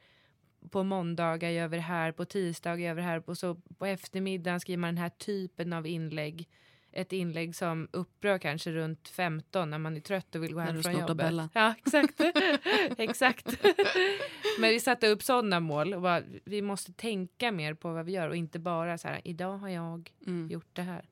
på 0.67 0.83
måndagar 0.83 1.49
gör 1.49 1.67
vi 1.67 1.77
det 1.77 1.81
här, 1.83 2.11
på 2.11 2.25
tisdagar 2.25 2.77
gör 2.85 2.93
vi 2.93 3.01
det 3.01 3.07
här 3.07 3.29
och 3.29 3.37
så 3.37 3.55
på 3.77 3.85
eftermiddagen 3.85 4.59
skriver 4.59 4.77
man 4.77 4.95
den 4.95 5.01
här 5.03 5.09
typen 5.09 5.73
av 5.73 5.87
inlägg. 5.87 6.49
Ett 6.91 7.13
inlägg 7.13 7.55
som 7.55 7.87
upprör 7.91 8.37
kanske 8.37 8.71
runt 8.71 9.07
15 9.09 9.69
när 9.69 9.77
man 9.77 9.95
är 9.97 10.01
trött 10.01 10.35
och 10.35 10.43
vill 10.43 10.53
gå 10.53 10.59
hem 10.59 10.83
från 10.83 10.93
jobbet. 10.99 11.17
Bella. 11.17 11.49
Ja, 11.53 11.73
exakt. 11.77 12.21
exakt. 12.97 13.57
Men 14.59 14.69
vi 14.69 14.79
satte 14.79 15.07
upp 15.07 15.23
sådana 15.23 15.59
mål 15.59 15.93
och 15.93 16.01
bara, 16.01 16.21
vi 16.43 16.61
måste 16.61 16.93
tänka 16.93 17.51
mer 17.51 17.73
på 17.73 17.93
vad 17.93 18.05
vi 18.05 18.11
gör 18.11 18.29
och 18.29 18.35
inte 18.35 18.59
bara 18.59 18.97
så 18.97 19.07
här, 19.07 19.21
idag 19.23 19.57
har 19.57 19.69
jag 19.69 20.13
Mm. 20.27 20.47
gjort 20.49 20.69
det 20.73 20.81
här. 20.81 21.05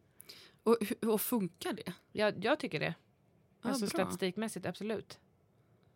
Och, 0.64 0.78
och 1.14 1.22
funkar 1.22 1.74
det? 1.74 1.94
Jag, 2.12 2.46
jag 2.46 2.60
tycker 2.60 2.80
det. 2.80 2.94
Ja, 3.64 3.70
alltså 3.70 3.86
bra. 3.86 3.90
statistikmässigt, 3.90 4.66
absolut. 4.66 5.20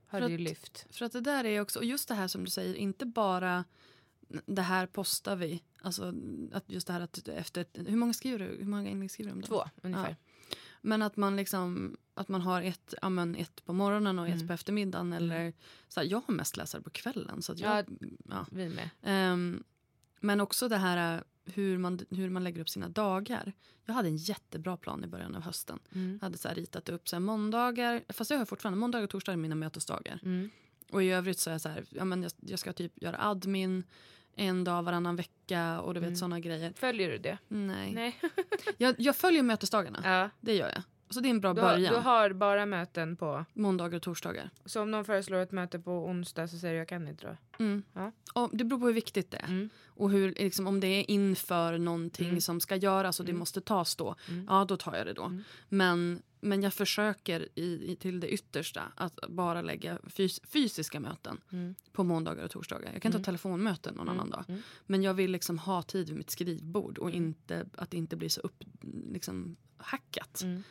Har 0.09 0.21
att- 0.21 0.31
lyft. 0.31 0.85
För 0.89 1.05
att 1.05 1.11
det 1.11 1.21
där 1.21 1.43
är 1.45 1.61
också, 1.61 1.79
och 1.79 1.85
just 1.85 2.07
det 2.07 2.15
här 2.15 2.27
som 2.27 2.43
du 2.45 2.51
säger, 2.51 2.75
inte 2.75 3.05
bara 3.05 3.63
det 4.45 4.61
här 4.61 4.85
postar 4.87 5.35
vi. 5.35 5.63
Alltså 5.81 6.13
att 6.53 6.63
just 6.71 6.87
det 6.87 6.93
här 6.93 7.01
att 7.01 7.27
efter, 7.27 7.65
hur 7.73 7.95
många 7.97 8.13
skriver 8.13 8.39
du? 8.39 8.45
Hur 8.45 8.65
många 8.65 8.89
inlägg 8.89 9.11
skriver 9.11 9.31
du 9.31 9.35
om 9.35 9.41
dagen? 9.41 9.49
Två 9.49 9.87
ungefär. 9.87 10.15
Men 10.81 11.01
att 11.01 11.17
man 11.17 11.35
liksom, 11.35 11.97
att 12.13 12.27
man 12.27 12.41
har 12.41 12.61
ett, 12.61 12.93
ja, 13.01 13.09
men 13.09 13.35
ett 13.35 13.65
på 13.65 13.73
morgonen 13.73 14.19
och 14.19 14.27
ett 14.27 14.35
Mm. 14.35 14.47
på 14.47 14.53
eftermiddagen. 14.53 15.13
Eller, 15.13 15.53
så 15.87 15.99
här, 15.99 16.07
jag 16.07 16.21
har 16.27 16.33
mest 16.33 16.57
läsare 16.57 16.81
på 16.81 16.89
kvällen. 16.89 17.41
Så 17.41 17.51
att 17.51 17.59
jag, 17.59 17.85
ja. 18.29 18.45
Vi 18.51 18.69
med. 18.69 18.89
Ehm, 19.03 19.63
men 20.19 20.41
också 20.41 20.67
det 20.67 20.77
här 20.77 21.23
hur 21.49 21.77
man, 21.77 21.99
hur 22.09 22.29
man 22.29 22.43
lägger 22.43 22.61
upp 22.61 22.69
sina 22.69 22.89
dagar. 22.89 23.53
Jag 23.85 23.93
hade 23.93 24.07
en 24.07 24.17
jättebra 24.17 24.77
plan 24.77 25.03
i 25.03 25.07
början 25.07 25.35
av 25.35 25.41
hösten. 25.41 25.79
Mm. 25.95 26.17
Jag 26.21 26.25
hade 26.25 26.37
så 26.37 26.49
ritat 26.49 26.89
upp 26.89 27.09
så 27.09 27.15
här, 27.15 27.21
måndagar, 27.21 28.03
fast 28.09 28.31
jag 28.31 28.37
har 28.37 28.45
fortfarande 28.45 28.79
måndagar 28.79 29.03
och 29.03 29.09
torsdagar 29.09 29.37
mina 29.37 29.55
mötesdagar. 29.55 30.19
Mm. 30.23 30.49
Och 30.91 31.03
i 31.03 31.09
övrigt 31.09 31.39
så 31.39 31.49
är 31.49 31.51
jag 31.53 31.61
så 31.61 31.69
här, 31.69 31.85
ja, 31.89 32.05
men 32.05 32.23
jag, 32.23 32.31
jag 32.39 32.59
ska 32.59 32.73
typ 32.73 33.01
göra 33.01 33.17
admin 33.19 33.83
en 34.35 34.63
dag 34.63 34.83
varannan 34.83 35.15
vecka 35.15 35.81
och 35.81 35.93
du 35.93 35.99
vet 35.99 36.07
Mm. 36.07 36.17
såna 36.17 36.39
grejer. 36.39 36.73
Följer 36.75 37.09
du 37.11 37.17
det? 37.17 37.37
Nej. 37.47 37.93
Nej. 37.93 38.19
Jag, 38.77 38.95
jag 38.97 39.15
följer 39.15 39.43
mötesdagarna, 39.43 39.99
ja. 40.03 40.29
det 40.41 40.55
gör 40.55 40.69
jag. 40.69 40.83
Så 41.11 41.19
det 41.19 41.27
är 41.27 41.29
en 41.29 41.41
bra 41.41 41.53
Du, 41.53 41.61
har, 41.61 41.69
början. 41.73 41.93
du 41.93 41.99
har 41.99 42.33
bara 42.33 42.65
möten 42.65 43.15
på... 43.15 43.45
Måndagar 43.53 43.95
och 43.95 44.01
torsdagar. 44.03 44.49
Så 44.65 44.81
om 44.81 44.91
någon 44.91 45.05
föreslår 45.05 45.37
ett 45.39 45.51
möte 45.51 45.79
på 45.79 45.91
onsdag 45.91 46.47
så 46.47 46.57
säger 46.57 46.73
du 46.73 46.77
jag 46.79 46.87
kan 46.87 47.07
inte 47.07 47.27
då? 47.27 47.63
Mm. 47.63 47.83
Ja. 47.93 48.11
Och 48.33 48.49
det 48.53 48.63
beror 48.63 48.79
på 48.79 48.85
hur 48.85 48.93
viktigt 48.93 49.31
det 49.31 49.37
är. 49.37 49.47
Mm. 49.47 49.69
Och 49.87 50.09
hur, 50.11 50.33
liksom, 50.33 50.67
om 50.67 50.79
det 50.79 50.87
är 50.87 51.11
inför 51.11 51.77
någonting 51.77 52.27
Mm. 52.29 52.41
som 52.41 52.59
ska 52.59 52.75
göras 52.75 53.19
och 53.19 53.25
det 53.25 53.33
måste 53.33 53.61
tas 53.61 53.95
då, 53.95 54.15
Mm. 54.29 54.45
ja 54.49 54.65
då 54.65 54.77
tar 54.77 54.95
jag 54.95 55.05
det 55.05 55.13
då. 55.13 55.23
Mm. 55.23 55.43
Men, 55.69 56.21
men 56.41 56.61
jag 56.63 56.73
försöker 56.73 57.47
i, 57.55 57.91
i, 57.91 57.95
till 57.95 58.19
det 58.19 58.29
yttersta 58.33 58.81
att 58.95 59.19
bara 59.29 59.61
lägga 59.61 59.97
fys, 60.07 60.39
fysiska 60.43 60.99
möten 60.99 61.41
Mm. 61.51 61.75
på 61.91 62.03
måndagar 62.03 62.43
och 62.43 62.51
torsdagar. 62.51 62.93
Jag 62.93 63.01
kan 63.01 63.11
Mm. 63.11 63.21
ta 63.21 63.25
telefonmöten 63.25 63.95
någon 63.95 64.09
annan 64.09 64.29
dag. 64.29 64.43
Mm. 64.47 64.61
Men 64.85 65.03
jag 65.03 65.13
vill 65.13 65.31
liksom 65.31 65.59
ha 65.59 65.81
tid 65.83 66.07
vid 66.09 66.17
mitt 66.17 66.29
skrivbord 66.29 66.97
och 66.97 67.11
inte, 67.11 67.65
att 67.75 67.91
det 67.91 67.97
inte 67.97 68.15
blir 68.15 68.29
så 68.29 68.41
upp, 68.41 68.63
liksom, 69.11 69.55
hackat. 69.77 70.41
Mm. 70.43 70.63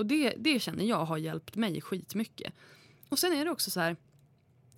Och 0.00 0.06
det, 0.06 0.34
det 0.38 0.60
känner 0.60 0.84
jag 0.84 1.04
har 1.04 1.16
hjälpt 1.18 1.56
mig 1.56 1.80
skitmycket. 1.80 2.52
Och 3.08 3.18
sen 3.18 3.32
är 3.32 3.44
det 3.44 3.50
också 3.50 3.70
så 3.70 3.80
här, 3.80 3.96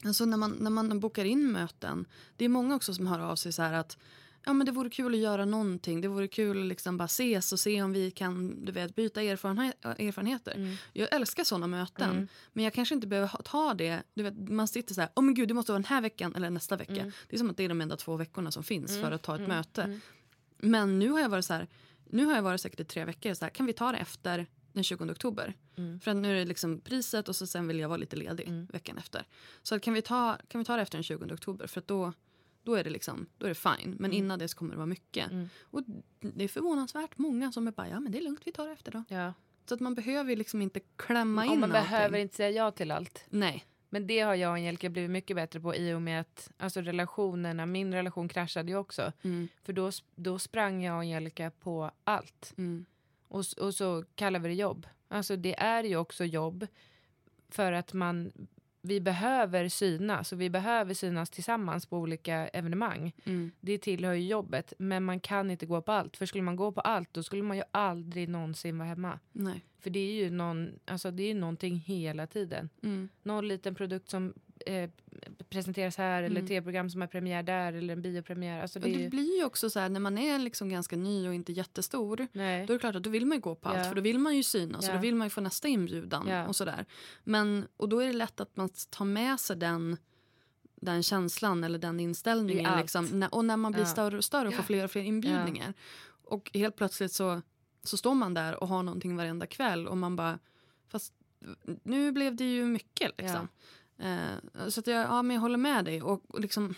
alltså 0.05 0.25
när 0.25 0.37
man, 0.37 0.51
när 0.61 0.71
man 0.71 1.01
bokar 1.01 1.25
in 1.25 1.53
möten, 1.53 2.05
det 2.37 2.45
är 2.45 2.49
många 2.49 2.75
också 2.77 2.95
som 2.95 3.07
hör 3.07 3.19
av 3.19 3.37
sig 3.37 3.53
så 3.53 3.63
här 3.63 3.73
att 3.73 3.99
ja, 4.45 4.53
men 4.53 4.67
det 4.67 4.73
vore 4.73 4.91
kul 4.91 5.15
att 5.15 5.21
göra 5.21 5.45
någonting, 5.45 6.01
det 6.01 6.09
vore 6.09 6.29
kul 6.29 6.61
att 6.61 6.67
liksom 6.67 6.97
bara 6.97 7.05
ses 7.05 7.53
och 7.53 7.61
se 7.61 7.83
om 7.83 7.93
vi 7.93 8.11
kan 8.11 8.65
du 8.65 8.73
vet, 8.73 8.95
byta 8.95 9.23
erfarenhe 9.23 9.73
erfarenheter. 9.83 10.55
Mm. 10.55 10.75
Jag 10.93 11.15
älskar 11.15 11.45
såna 11.45 11.67
möten, 11.67 12.11
Mm. 12.11 12.29
men 12.53 12.65
jag 12.65 12.73
kanske 12.75 12.95
inte 12.95 13.07
behöver 13.07 13.43
ta 13.45 13.75
det. 13.75 14.03
Du 14.15 14.23
vet, 14.23 14.49
man 14.49 14.69
sitter 14.69 14.95
så 14.95 15.01
här, 15.01 15.11
oh 15.17 15.25
men 15.25 15.35
gud 15.35 15.49
det 15.49 15.55
måste 15.55 15.73
vara 15.73 15.79
den 15.79 15.85
här 15.85 16.01
veckan 16.01 16.35
eller 16.35 16.51
nästa 16.51 16.77
vecka. 16.77 16.93
Mm. 17.01 17.13
Det 17.29 17.37
är 17.37 17.39
som 17.39 17.51
att 17.51 17.57
det 17.57 17.65
är 17.65 17.69
de 17.69 17.81
enda 17.81 17.97
två 17.97 18.17
veckorna 18.17 18.51
som 18.51 18.63
finns 18.65 18.91
Mm. 18.91 19.03
för 19.03 19.13
att 19.13 19.23
ta 19.23 19.35
ett 19.35 19.39
Mm. 19.41 19.57
möte. 19.57 19.83
Mm. 19.83 20.01
Men 20.59 20.99
nu 20.99 21.11
har 21.11 21.21
jag 21.21 21.29
varit 21.29 21.45
så 21.45 21.53
här, 21.53 21.69
nu 22.11 22.25
har 22.25 22.35
jag 22.35 22.43
varit 22.43 22.61
säkert 22.61 22.81
i 22.81 22.85
tre 22.85 23.05
veckor 23.05 23.35
så 23.35 23.45
här, 23.45 23.51
kan 23.51 23.67
vi 23.67 23.73
ta 23.73 23.93
det 23.93 23.99
efter 23.99 24.47
den 24.73 24.85
20 24.85 25.05
oktober? 25.11 25.55
Mm. 25.77 26.01
För 26.01 26.15
nu 26.15 26.31
är 26.31 26.35
det 26.35 26.45
liksom 26.45 26.81
priset 26.81 27.29
och 27.29 27.37
så 27.37 27.47
sen 27.47 27.67
vill 27.69 27.79
jag 27.79 27.89
vara 27.89 27.97
lite 27.99 28.17
ledig 28.17 28.49
Mm. 28.49 28.67
veckan 28.67 28.99
efter. 28.99 29.27
Så 29.63 29.81
kan, 29.81 29.95
vi 29.95 30.03
ta, 30.03 30.39
kan 30.49 30.59
vi 30.59 30.65
ta 30.65 30.77
det 30.77 30.83
efter 30.83 30.99
den 30.99 31.03
20 31.03 31.35
oktober? 31.35 31.67
För 31.67 31.83
då, 31.87 32.13
då 32.63 32.75
är 32.75 32.85
det 32.85 32.91
liksom, 32.91 33.27
då 33.39 33.47
är 33.47 33.49
det 33.49 33.55
fine. 33.55 33.91
Men 33.99 34.11
Mm. 34.11 34.13
innan 34.13 34.39
det 34.39 34.49
så 34.49 34.57
kommer 34.57 34.71
det 34.71 34.77
vara 34.77 34.87
mycket. 34.87 35.31
Mm. 35.31 35.49
Och 35.61 35.83
det 36.21 36.45
är 36.45 36.49
förvånansvärt 36.49 37.19
många 37.19 37.53
som 37.53 37.67
är 37.69 37.73
bara, 37.73 37.89
ja 37.89 38.01
men 38.01 38.13
det 38.13 38.19
är 38.19 38.23
lugnt, 38.23 38.41
vi 38.45 38.53
tar 38.53 38.67
det 38.67 38.73
efter 38.73 38.93
då. 38.93 39.05
Ja. 39.09 39.33
Så 39.67 39.75
att 39.75 39.81
man 39.81 39.95
behöver 39.95 40.37
liksom 40.37 40.63
inte 40.63 40.81
klämma 40.97 41.45
in 41.45 41.51
Och 41.51 41.59
man 41.59 41.73
allting. 41.73 41.91
behöver 41.91 42.19
inte 42.19 42.37
säga 42.37 42.51
ja 42.51 42.71
till 42.71 42.91
allt. 42.91 43.25
Nej. 43.31 43.65
Men 43.95 44.07
det 44.07 44.21
har 44.21 44.35
jag 44.35 44.49
och 44.51 44.55
Angelica 44.55 44.89
blivit 44.89 45.11
mycket 45.11 45.37
bättre 45.37 45.61
på 45.61 45.75
i 45.75 45.93
och 45.95 46.03
med 46.03 46.21
att 46.21 46.51
alltså 46.57 46.81
relationerna, 46.81 47.67
min 47.67 47.95
relation 47.95 48.29
kraschade 48.29 48.71
ju 48.71 48.77
också. 48.77 49.13
Mm. 49.23 49.49
För 49.63 49.73
då, 49.73 49.91
då 50.15 50.39
sprang 50.39 50.85
jag 50.85 50.95
och 50.95 51.01
Angelica 51.01 51.51
på 51.51 51.91
allt. 52.05 52.55
Mm. 52.57 52.85
Och, 53.33 53.45
och 53.61 53.75
så 53.75 54.05
kallar 54.15 54.41
vi 54.41 54.49
det 54.49 54.55
jobb. 54.55 54.87
Alltså 55.09 55.37
det 55.37 55.61
är 55.61 55.85
ju 55.85 55.97
också 55.97 56.25
jobb 56.25 56.67
för 57.49 57.73
att 57.73 57.93
man, 57.93 58.33
vi 58.83 59.01
behöver 59.01 59.69
synas 59.69 60.33
och 60.33 60.41
vi 60.41 60.51
behöver 60.51 60.95
synas 60.95 61.31
tillsammans 61.31 61.87
på 61.87 61.99
olika 61.99 62.49
evenemang. 62.49 63.13
Mm. 63.25 63.53
Det 63.61 63.79
tillhör 63.79 64.13
ju 64.13 64.27
jobbet, 64.27 64.73
men 64.79 65.05
man 65.05 65.21
kan 65.21 65.51
inte 65.51 65.67
gå 65.67 65.83
på 65.83 65.93
allt. 65.93 66.17
För 66.17 66.27
skulle 66.27 66.43
man 66.43 66.57
gå 66.57 66.73
på 66.73 66.81
allt 66.81 67.09
då 67.13 67.23
skulle 67.23 67.43
man 67.43 67.57
ju 67.57 67.63
aldrig 67.71 68.29
någonsin 68.29 68.79
vara 68.79 68.89
hemma. 68.89 69.19
Nej. 69.33 69.65
För 69.81 69.91
det 69.91 70.01
är 70.01 70.13
ju 70.13 70.31
någon, 70.31 70.79
alltså 70.85 71.11
det 71.11 71.23
är 71.23 71.35
någonting 71.35 71.77
hela 71.77 72.27
tiden. 72.27 72.69
Mm. 72.83 73.09
Någon 73.23 73.49
liten 73.49 73.75
produkt 73.75 74.11
som 74.11 74.35
eh, 74.67 74.91
presenteras 75.49 75.97
här 75.97 76.23
eller 76.23 76.37
Mm. 76.41 76.49
tv-program 76.49 76.91
som 76.91 77.01
har 77.01 77.09
premiär 77.09 77.43
där 77.43 77.73
eller 77.73 77.93
en 77.93 78.03
biopremiär. 78.03 78.63
Alltså 78.63 78.79
det 78.81 78.87
Och 78.91 78.97
det 78.97 79.03
ju, 79.03 79.09
blir 79.11 79.37
ju 79.39 79.45
också 79.45 79.71
så 79.71 79.81
här 79.81 79.89
när 79.89 80.01
man 80.01 80.19
är 80.19 80.39
liksom 80.39 80.69
ganska 80.69 80.97
ny 80.97 81.29
och 81.29 81.35
inte 81.35 81.53
jättestor. 81.53 82.27
nej. 82.33 82.67
Då 82.67 82.73
är 82.73 82.77
det 82.77 82.81
klart 82.81 82.97
att 82.97 83.03
då 83.03 83.11
vill 83.11 83.27
man 83.27 83.37
ju 83.39 83.43
gå 83.43 83.55
på 83.55 83.69
allt 83.69 83.79
Ja. 83.79 83.85
för 83.85 83.95
då 83.95 84.01
vill 84.01 84.19
man 84.19 84.37
ju 84.37 84.43
synas 84.43 84.85
Ja. 84.85 84.91
och 84.91 84.97
då 84.97 85.03
vill 85.03 85.15
man 85.15 85.27
ju 85.27 85.31
få 85.31 85.41
nästa 85.41 85.69
inbjudan 85.69 86.27
Ja. 86.29 86.47
och 86.47 86.57
sådär. 86.57 86.87
Men, 87.25 87.67
och 87.77 87.89
då 87.89 88.01
är 88.01 88.07
det 88.07 88.13
lätt 88.13 88.41
att 88.41 88.57
man 88.57 88.69
tar 88.91 89.05
med 89.05 89.41
sig 89.41 89.57
den, 89.57 89.97
den 90.75 91.03
känslan 91.03 91.65
eller 91.65 91.79
den 91.79 92.01
inställningen. 92.01 92.79
Liksom, 92.79 93.29
och 93.33 93.45
när 93.45 93.57
man 93.57 93.73
blir 93.73 93.83
Ja. 93.83 93.89
större 93.89 94.17
och 94.17 94.25
större 94.25 94.49
och 94.49 94.55
får 94.55 94.63
fler 94.63 94.85
och 94.85 94.91
fler 94.91 95.03
inbjudningar. 95.03 95.75
Och 96.25 96.51
helt 96.55 96.77
plötsligt 96.77 97.13
så, 97.13 97.43
så 97.85 97.97
står 97.97 98.15
man 98.15 98.35
där 98.35 98.63
och 98.63 98.69
har 98.69 98.83
någonting 98.83 99.17
varenda 99.17 99.47
kväll 99.47 99.89
och 99.89 99.97
man 99.97 100.17
bara, 100.17 100.39
fast 100.89 101.13
nu 101.83 102.13
blev 102.13 102.37
det 102.37 102.45
ju 102.45 102.65
mycket 102.65 103.11
liksom. 103.19 103.49
Eh, 104.03 104.69
så 104.69 104.81
att 104.81 104.87
jag, 104.87 105.05
ja, 105.05 105.23
men 105.23 105.35
jag 105.35 105.41
håller 105.41 105.59
med 105.59 105.85
dig. 105.85 106.03
Och, 106.03 106.23
och 106.29 106.41
liksom, 106.41 106.75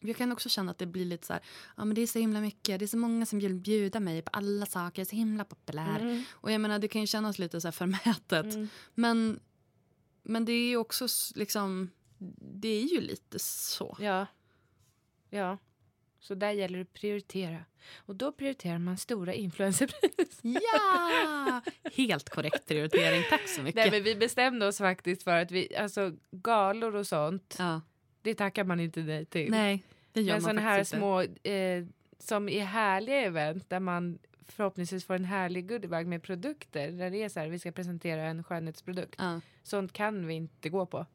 jag 0.00 0.16
kan 0.16 0.32
också 0.32 0.48
känna 0.48 0.70
att 0.70 0.78
det 0.78 0.86
blir 0.86 1.04
lite 1.04 1.26
så 1.26 1.32
här, 1.32 1.42
ja 1.76 1.84
men 1.84 1.94
det 1.94 2.00
är 2.00 2.06
så 2.06 2.18
himla 2.18 2.40
mycket, 2.40 2.78
det 2.78 2.84
är 2.84 2.86
så 2.86 2.96
många 2.96 3.26
som 3.26 3.38
vill 3.38 3.54
bjuda 3.54 4.00
mig 4.00 4.22
på 4.22 4.30
alla 4.32 4.66
saker, 4.66 5.00
jag 5.00 5.06
är 5.06 5.08
så 5.08 5.16
himla 5.16 5.44
populär. 5.44 6.00
Mm. 6.00 6.22
Och 6.30 6.52
jag 6.52 6.60
menar 6.60 6.78
det 6.78 6.88
kan 6.88 7.00
ju 7.00 7.06
kännas 7.06 7.38
lite 7.38 7.60
så 7.60 7.66
här 7.66 7.72
förmätet. 7.72 8.54
Mm. 8.54 8.68
Men, 8.94 9.40
men 10.22 10.44
det 10.44 10.52
är 10.52 10.68
ju 10.68 10.76
också 10.76 11.06
liksom, 11.34 11.90
det 12.38 12.68
är 12.68 12.84
ju 12.84 13.00
lite 13.00 13.38
så. 13.38 13.96
Ja. 14.00 14.26
Ja. 15.30 15.58
Så 16.20 16.34
där 16.34 16.50
gäller 16.50 16.78
det 16.78 16.82
att 16.82 16.92
prioritera. 16.92 17.64
Och 17.96 18.16
då 18.16 18.32
prioriterar 18.32 18.78
man 18.78 18.96
stora 18.96 19.34
influencerpris. 19.34 20.40
Ja! 20.42 21.60
Helt 21.96 22.30
korrekt 22.30 22.66
prioritering, 22.66 23.22
tack 23.30 23.48
så 23.48 23.62
mycket. 23.62 23.74
Nej, 23.74 23.90
men 23.90 24.02
vi 24.02 24.16
bestämde 24.16 24.66
oss 24.66 24.78
faktiskt 24.78 25.22
för 25.22 25.36
att 25.42 25.50
vi, 25.50 25.76
alltså 25.76 26.12
galor 26.30 26.96
och 26.96 27.06
sånt, 27.06 27.56
ja. 27.58 27.80
det 28.22 28.34
tackar 28.34 28.64
man 28.64 28.80
inte 28.80 29.00
nej 29.00 29.24
till. 29.24 29.50
Nej, 29.50 29.82
det 30.12 30.22
gör 30.22 30.34
men 30.34 30.42
sådana 30.42 30.60
här 30.60 30.78
inte. 30.78 30.96
små, 30.96 31.20
eh, 31.20 31.86
som 32.18 32.48
är 32.48 32.64
härliga 32.64 33.20
event 33.20 33.70
där 33.70 33.80
man 33.80 34.18
förhoppningsvis 34.48 35.04
får 35.04 35.14
en 35.14 35.24
härlig 35.24 35.68
goodiebag 35.68 36.06
med 36.06 36.22
produkter 36.22 36.90
där 36.90 37.10
det 37.10 37.22
är 37.22 37.28
så 37.28 37.40
här, 37.40 37.48
vi 37.48 37.58
ska 37.58 37.72
presentera 37.72 38.22
en 38.22 38.44
skönhetsprodukt. 38.44 39.14
Ja. 39.18 39.40
Sånt 39.62 39.92
kan 39.92 40.26
vi 40.26 40.34
inte 40.34 40.68
gå 40.68 40.86
på. 40.86 41.06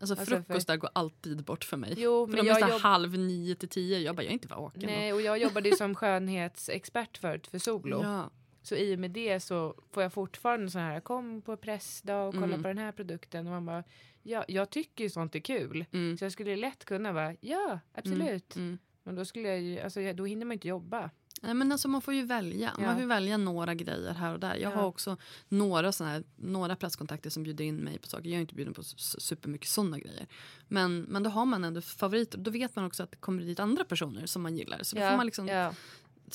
Alltså, 0.00 0.14
Alltså, 0.18 0.36
frukostar 0.36 0.76
går 0.76 0.90
alltid 0.92 1.44
bort 1.44 1.64
för 1.64 1.76
mig. 1.76 1.94
Jo, 1.96 2.26
för 2.26 2.32
men 2.36 2.44
de 2.44 2.50
är 2.50 2.54
jag 2.54 2.66
här 2.66 2.72
jobb- 2.72 2.80
halv 2.80 3.18
nio 3.18 3.54
till 3.54 3.68
tio. 3.68 3.98
Jag 3.98 4.16
bara, 4.16 4.22
jag 4.22 4.28
är 4.30 4.32
inte 4.32 4.48
vaken. 4.48 4.82
Nej, 4.86 5.12
och 5.12 5.20
jag 5.20 5.38
jobbade 5.38 5.68
ju 5.68 5.74
som 5.76 5.94
skönhetsexpert 5.94 7.18
förut 7.18 7.46
för 7.46 7.58
Solo. 7.58 8.02
Ja. 8.02 8.30
Så 8.62 8.74
i 8.74 8.94
och 8.94 8.98
med 8.98 9.10
det 9.10 9.40
så 9.40 9.74
får 9.92 10.02
jag 10.02 10.12
fortfarande 10.12 10.70
så 10.70 10.78
här, 10.78 11.00
kom 11.00 11.42
på 11.42 11.56
pressdag 11.56 12.28
och 12.28 12.34
kolla 12.34 12.46
Mm. 12.46 12.62
på 12.62 12.68
den 12.68 12.78
här 12.78 12.92
produkten. 12.92 13.46
Och 13.46 13.52
man 13.52 13.66
bara, 13.66 13.84
ja, 14.22 14.44
jag 14.48 14.70
tycker 14.70 15.04
ju 15.04 15.10
sånt 15.10 15.34
är 15.34 15.38
kul. 15.40 15.84
Mm. 15.92 16.18
Så 16.18 16.24
jag 16.24 16.32
skulle 16.32 16.56
lätt 16.56 16.84
kunna 16.84 17.12
vara, 17.12 17.34
ja, 17.40 17.80
absolut. 17.94 18.56
Mm. 18.56 18.78
Men 19.02 19.14
då 19.14 19.24
skulle 19.24 19.48
jag 19.48 19.60
ju, 19.60 19.80
alltså 19.80 20.12
då 20.12 20.24
hinner 20.24 20.46
man 20.46 20.52
inte 20.52 20.68
jobba. 20.68 21.10
Nej, 21.46 21.54
men 21.54 21.72
alltså, 21.72 21.88
man 21.88 22.02
får 22.02 22.14
ju 22.14 22.22
välja. 22.24 22.72
Ja. 22.78 22.86
Man 22.86 22.96
får 23.00 23.06
välja 23.06 23.36
några 23.36 23.74
grejer 23.74 24.12
här 24.14 24.32
och 24.32 24.40
där. 24.40 24.54
Jag 24.54 24.72
Ja. 24.72 24.76
har 24.76 24.86
också 24.86 25.16
några, 25.48 25.92
såna 25.92 26.10
här, 26.10 26.22
några 26.36 26.76
presskontakter 26.76 27.30
som 27.30 27.42
bjuder 27.42 27.64
in 27.64 27.76
mig 27.76 27.98
på 27.98 28.08
saker. 28.08 28.28
Jag 28.30 28.36
är 28.36 28.40
inte 28.40 28.54
bjuden 28.54 28.74
på 28.74 28.82
supermycket 28.82 29.68
sådana 29.68 29.98
grejer. 29.98 30.26
Men, 30.68 31.00
men 31.02 31.22
då 31.22 31.30
har 31.30 31.46
man 31.46 31.64
ändå 31.64 31.80
favoriter. 31.80 32.38
Då 32.38 32.50
vet 32.50 32.76
man 32.76 32.84
också 32.84 33.02
att 33.02 33.10
det 33.10 33.16
kommer 33.16 33.42
dit 33.42 33.60
andra 33.60 33.84
personer 33.84 34.26
som 34.26 34.42
man 34.42 34.56
gillar. 34.56 34.82
Så 34.82 34.96
då 34.96 35.02
ja, 35.02 35.10
får 35.10 35.16
man 35.16 35.26
liksom, 35.26 35.48
ja, 35.48 35.72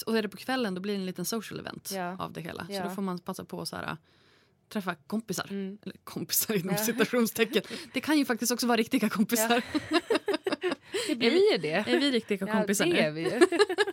Och 0.06 0.18
är 0.18 0.22
det 0.22 0.30
på 0.30 0.38
kvällen 0.38 0.76
då 0.76 0.82
blir 0.82 0.94
det 0.94 1.00
en 1.00 1.06
liten 1.06 1.26
social 1.26 1.60
event 1.60 1.92
Ja. 1.94 2.18
av 2.18 2.34
det 2.34 2.42
hela. 2.42 2.66
Så 2.66 2.74
Ja. 2.74 2.84
då 2.84 2.90
får 2.90 3.02
man 3.02 3.20
passa 3.20 3.46
på 3.46 3.66
så 3.66 3.76
här, 3.76 3.98
träffa 4.70 4.96
kompisar. 4.96 5.48
mm. 5.50 5.78
Eller 5.84 5.96
kompisar 6.04 6.54
inom 6.56 6.76
Ja. 6.76 6.78
citationstecken. 6.86 7.64
Det 7.94 8.02
kan 8.02 8.18
ju 8.18 8.26
faktiskt 8.26 8.52
också 8.52 8.68
vara 8.68 8.78
riktiga 8.78 9.10
kompisar. 9.10 9.62
Det 11.08 11.16
blir 11.16 11.52
ju 11.52 11.58
det. 11.58 11.72
Är 11.74 12.00
vi 12.00 12.12
riktiga 12.12 12.48
Ja, 12.48 12.54
kompisar 12.54 12.86
det 12.86 12.92
nu? 12.92 12.98
är 13.00 13.12
vi. 13.12 13.24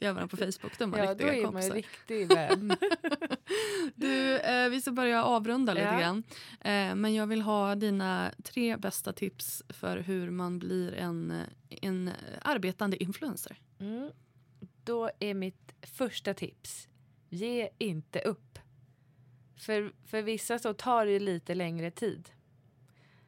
Vi 0.00 0.06
har 0.06 0.14
varandra 0.14 0.28
på 0.28 0.36
Facebook, 0.36 0.78
de 0.78 0.94
är 0.94 0.98
Ja, 0.98 1.04
då 1.04 1.10
riktiga 1.10 1.32
är 1.34 1.42
man 1.42 1.52
kompisar. 1.52 1.74
ju 1.74 1.80
riktig 1.82 2.28
vän. 2.28 2.76
Du, 3.94 4.38
eh, 4.38 4.68
vi 4.68 4.80
ska 4.80 4.90
börja 4.92 5.24
avrunda 5.24 5.74
lite 5.74 5.86
Ja. 5.86 5.98
grann. 6.00 6.22
Eh, 6.60 6.94
men 6.94 7.14
jag 7.14 7.26
vill 7.26 7.42
ha 7.42 7.74
dina 7.74 8.32
tre 8.42 8.76
bästa 8.76 9.12
tips 9.12 9.62
för 9.68 9.96
hur 9.98 10.30
man 10.30 10.58
blir 10.58 10.94
en, 10.94 11.32
en 11.68 12.10
arbetande 12.42 13.02
influencer. 13.02 13.56
Mm. 13.80 14.10
Då 14.84 15.10
är 15.18 15.34
mitt 15.34 15.74
första 15.82 16.34
tips, 16.34 16.88
ge 17.28 17.68
inte 17.78 18.18
upp. 18.20 18.58
För, 19.56 19.92
för 20.06 20.22
vissa 20.22 20.58
så 20.58 20.74
tar 20.74 21.06
det 21.06 21.18
lite 21.18 21.54
längre 21.54 21.90
tid. 21.90 22.30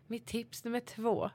Mitt 0.07 0.27
tips 0.27 0.65
nummer 0.65 0.81
två, 0.81 1.31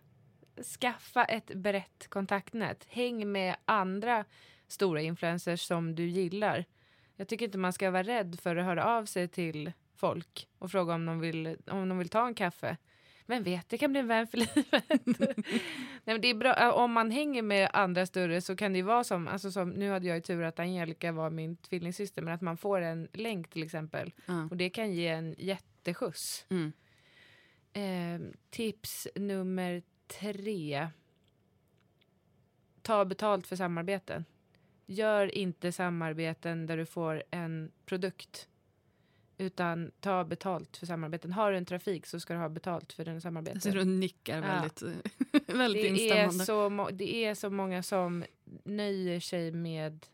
skaffa 0.80 1.26
ett 1.26 1.48
brett 1.56 2.08
kontaktnät. 2.10 2.86
Häng 2.90 3.32
med 3.32 3.56
andra 3.66 4.26
stora 4.68 5.02
influencers 5.02 5.62
som 5.62 5.96
du 5.96 6.08
gillar. 6.08 6.66
Jag 7.16 7.28
tycker 7.28 7.46
inte 7.46 7.58
man 7.58 7.74
ska 7.74 7.92
vara 7.92 8.04
rädd 8.04 8.40
för 8.42 8.56
att 8.56 8.66
höra 8.66 8.86
av 8.86 9.06
sig 9.06 9.28
till 9.28 9.72
folk 9.96 10.48
och 10.58 10.72
fråga 10.72 10.94
om 10.94 11.06
de 11.06 11.20
vill, 11.20 11.58
om 11.68 11.90
de 11.90 11.98
vill 11.98 12.10
ta 12.10 12.28
en 12.28 12.34
kaffe. 12.36 12.78
Men 13.30 13.44
vet, 13.44 13.70
det 13.70 13.78
kan 13.78 13.92
bli 13.92 14.00
en 14.00 14.08
vän 14.08 14.28
för 14.28 14.38
livet. 14.38 14.84
Nej, 16.04 16.20
det 16.20 16.28
är 16.28 16.34
bra. 16.34 16.54
Äh, 16.56 16.70
Om 16.70 16.92
man 16.92 17.12
hänger 17.12 17.42
med 17.42 17.70
andra 17.74 18.06
större 18.06 18.42
så 18.42 18.56
kan 18.56 18.74
det 18.74 18.78
ju 18.78 18.84
vara 18.84 19.04
som, 19.04 19.28
alltså 19.28 19.52
som 19.52 19.70
nu 19.70 19.90
hade 19.90 20.08
jag 20.08 20.16
ju 20.16 20.22
tur 20.22 20.44
att 20.44 20.60
Angelica 20.60 21.12
var 21.12 21.30
min 21.30 21.58
tvillingsyster, 21.58 22.22
men 22.22 22.34
att 22.34 22.42
man 22.42 22.58
får 22.58 22.82
en 22.82 23.08
länk 23.14 23.50
till 23.50 23.64
exempel. 23.64 24.14
Ja. 24.26 24.48
Och 24.52 24.58
det 24.58 24.70
kan 24.70 24.94
ge 24.94 25.08
en 25.08 25.36
jätteskjuts. 25.38 26.46
Mm. 26.50 26.74
Eh, 27.74 28.28
tips 28.50 29.08
nummer 29.16 29.82
tre. 30.08 30.88
Ta 32.82 33.06
betalt 33.06 33.48
för 33.48 33.56
samarbeten. 33.56 34.26
Gör 34.90 35.36
inte 35.36 35.72
samarbeten 35.72 36.66
där 36.66 36.78
du 36.78 36.86
får 36.86 37.24
en 37.32 37.72
produkt. 37.86 38.48
Utan 39.38 39.92
ta 40.00 40.24
betalt 40.24 40.78
för 40.78 40.86
samarbeten. 40.86 41.32
Har 41.32 41.52
du 41.52 41.58
en 41.58 41.66
trafik 41.66 42.06
så 42.06 42.20
ska 42.20 42.34
du 42.34 42.40
ha 42.40 42.50
betalt 42.50 42.94
för 42.94 43.06
den 43.06 43.22
samarbeten. 43.22 43.62
Så 43.62 43.70
du 43.70 43.84
nickar 43.86 44.36
Ja. 44.36 44.42
väldigt, 44.42 44.82
väldigt 45.48 45.84
det, 45.84 45.88
är 45.90 45.92
instämmande. 46.04 46.46
så, 46.46 46.70
må- 46.70 46.90
det 46.90 47.26
är 47.26 47.36
så 47.36 47.50
många 47.50 47.84
som 47.84 48.24
nöjer 48.64 49.20
sig 49.20 49.52
med 49.52 50.06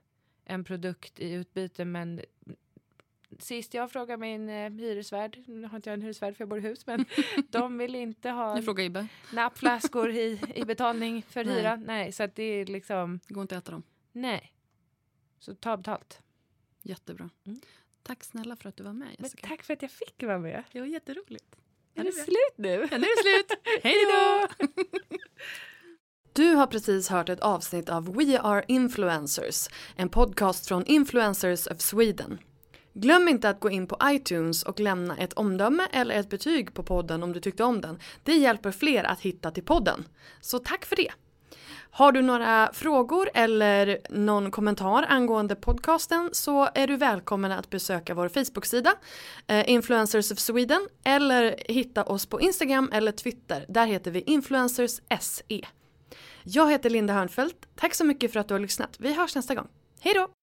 en 0.45 0.63
produkt 0.63 1.19
i 1.19 1.31
utbyte 1.31 1.85
men 1.85 2.21
sist 3.39 3.73
jag 3.73 3.91
frågade 3.91 4.17
min 4.21 4.49
eh, 4.49 4.71
hyresvärd, 4.71 5.39
nu 5.47 5.67
har 5.67 5.75
inte 5.75 5.89
jag 5.89 5.93
en 5.93 6.01
hyresvärd 6.01 6.35
för 6.35 6.41
jag 6.41 6.49
bor 6.49 6.57
i 6.57 6.61
hus, 6.61 6.85
men 6.87 7.05
de 7.49 7.77
vill 7.77 7.95
inte 7.95 8.29
ha 8.29 8.61
frågar 8.61 9.07
nappflaskor 9.33 10.09
i, 10.09 10.39
i 10.55 10.65
betalning 10.65 11.21
för 11.21 11.45
hyra. 11.55 11.75
Nej, 11.75 12.11
så 12.11 12.23
att 12.23 12.35
det 12.35 12.43
är 12.43 12.65
liksom, 12.65 13.19
det 13.27 13.33
går 13.33 13.41
inte 13.41 13.57
att 13.57 13.63
äta 13.63 13.71
dem. 13.71 13.83
nej. 14.11 14.49
Så 15.43 15.55
ta 15.55 15.77
betalt. 15.77 16.21
Jättebra. 16.81 17.29
Mm. 17.45 17.59
Tack 18.03 18.23
snälla 18.23 18.55
för 18.55 18.69
att 18.69 18.77
du 18.77 18.83
var 18.83 18.93
med 18.93 19.07
Men 19.07 19.15
Jessica. 19.19 19.47
tack 19.47 19.63
för 19.63 19.73
att 19.73 19.81
jag 19.81 19.91
fick 19.91 20.23
vara 20.23 20.39
med. 20.39 20.63
Det 20.71 20.79
var 20.79 20.87
jätteroligt. 20.87 21.55
Är 21.95 22.03
det 22.03 22.11
slut 22.11 22.57
nu? 22.57 22.87
Ja, 22.91 22.97
nu 22.97 23.05
är 23.07 23.23
det 23.23 23.45
slut. 23.45 23.59
Hej 23.83 23.95
då! 24.05 24.47
Du 26.33 26.55
har 26.55 26.67
precis 26.67 27.09
hört 27.09 27.29
ett 27.29 27.39
avsnitt 27.39 27.89
av 27.89 28.15
We 28.15 28.39
Are 28.39 28.65
Influencers, 28.67 29.67
en 29.95 30.09
podcast 30.09 30.67
från 30.67 30.85
Influencers 30.85 31.67
of 31.67 31.81
Sweden. 31.81 32.39
Glöm 32.93 33.27
inte 33.27 33.49
att 33.49 33.59
gå 33.59 33.69
in 33.69 33.87
på 33.87 33.97
iTunes 34.03 34.63
och 34.63 34.79
lämna 34.79 35.17
ett 35.17 35.33
omdöme 35.33 35.87
eller 35.91 36.15
ett 36.15 36.29
betyg 36.29 36.73
på 36.73 36.83
podden 36.83 37.23
om 37.23 37.33
du 37.33 37.39
tyckte 37.39 37.63
om 37.63 37.81
den. 37.81 37.99
Det 38.23 38.33
hjälper 38.33 38.71
fler 38.71 39.03
att 39.03 39.19
hitta 39.21 39.51
till 39.51 39.63
podden. 39.63 40.07
Så 40.41 40.59
tack 40.59 40.85
för 40.85 40.95
det! 40.95 41.11
Har 41.95 42.11
du 42.11 42.21
några 42.21 42.69
frågor 42.73 43.29
eller 43.33 43.99
någon 44.09 44.51
kommentar 44.51 45.05
angående 45.09 45.55
podcasten 45.55 46.29
så 46.31 46.69
är 46.75 46.87
du 46.87 46.97
välkommen 46.97 47.51
att 47.51 47.69
besöka 47.69 48.13
vår 48.13 48.29
Facebook-sida 48.29 48.93
eh, 49.47 49.69
Influencers 49.69 50.31
of 50.31 50.39
Sweden 50.39 50.87
eller 51.03 51.55
hitta 51.69 52.03
oss 52.03 52.25
på 52.25 52.41
Instagram 52.41 52.89
eller 52.93 53.11
Twitter. 53.11 53.65
Där 53.69 53.85
heter 53.85 54.11
vi 54.11 54.21
Influencers 54.21 55.01
SE. 55.19 55.61
Jag 56.43 56.71
heter 56.71 56.89
Linda 56.89 57.13
Hörnfeldt. 57.13 57.67
Tack 57.75 57.95
så 57.95 58.05
mycket 58.05 58.33
för 58.33 58.39
att 58.39 58.47
du 58.47 58.53
har 58.53 58.61
lyssnat. 58.61 58.95
Vi 58.99 59.13
hörs 59.13 59.35
nästa 59.35 59.55
gång. 59.55 59.67
Hej 59.99 60.13
då! 60.13 60.42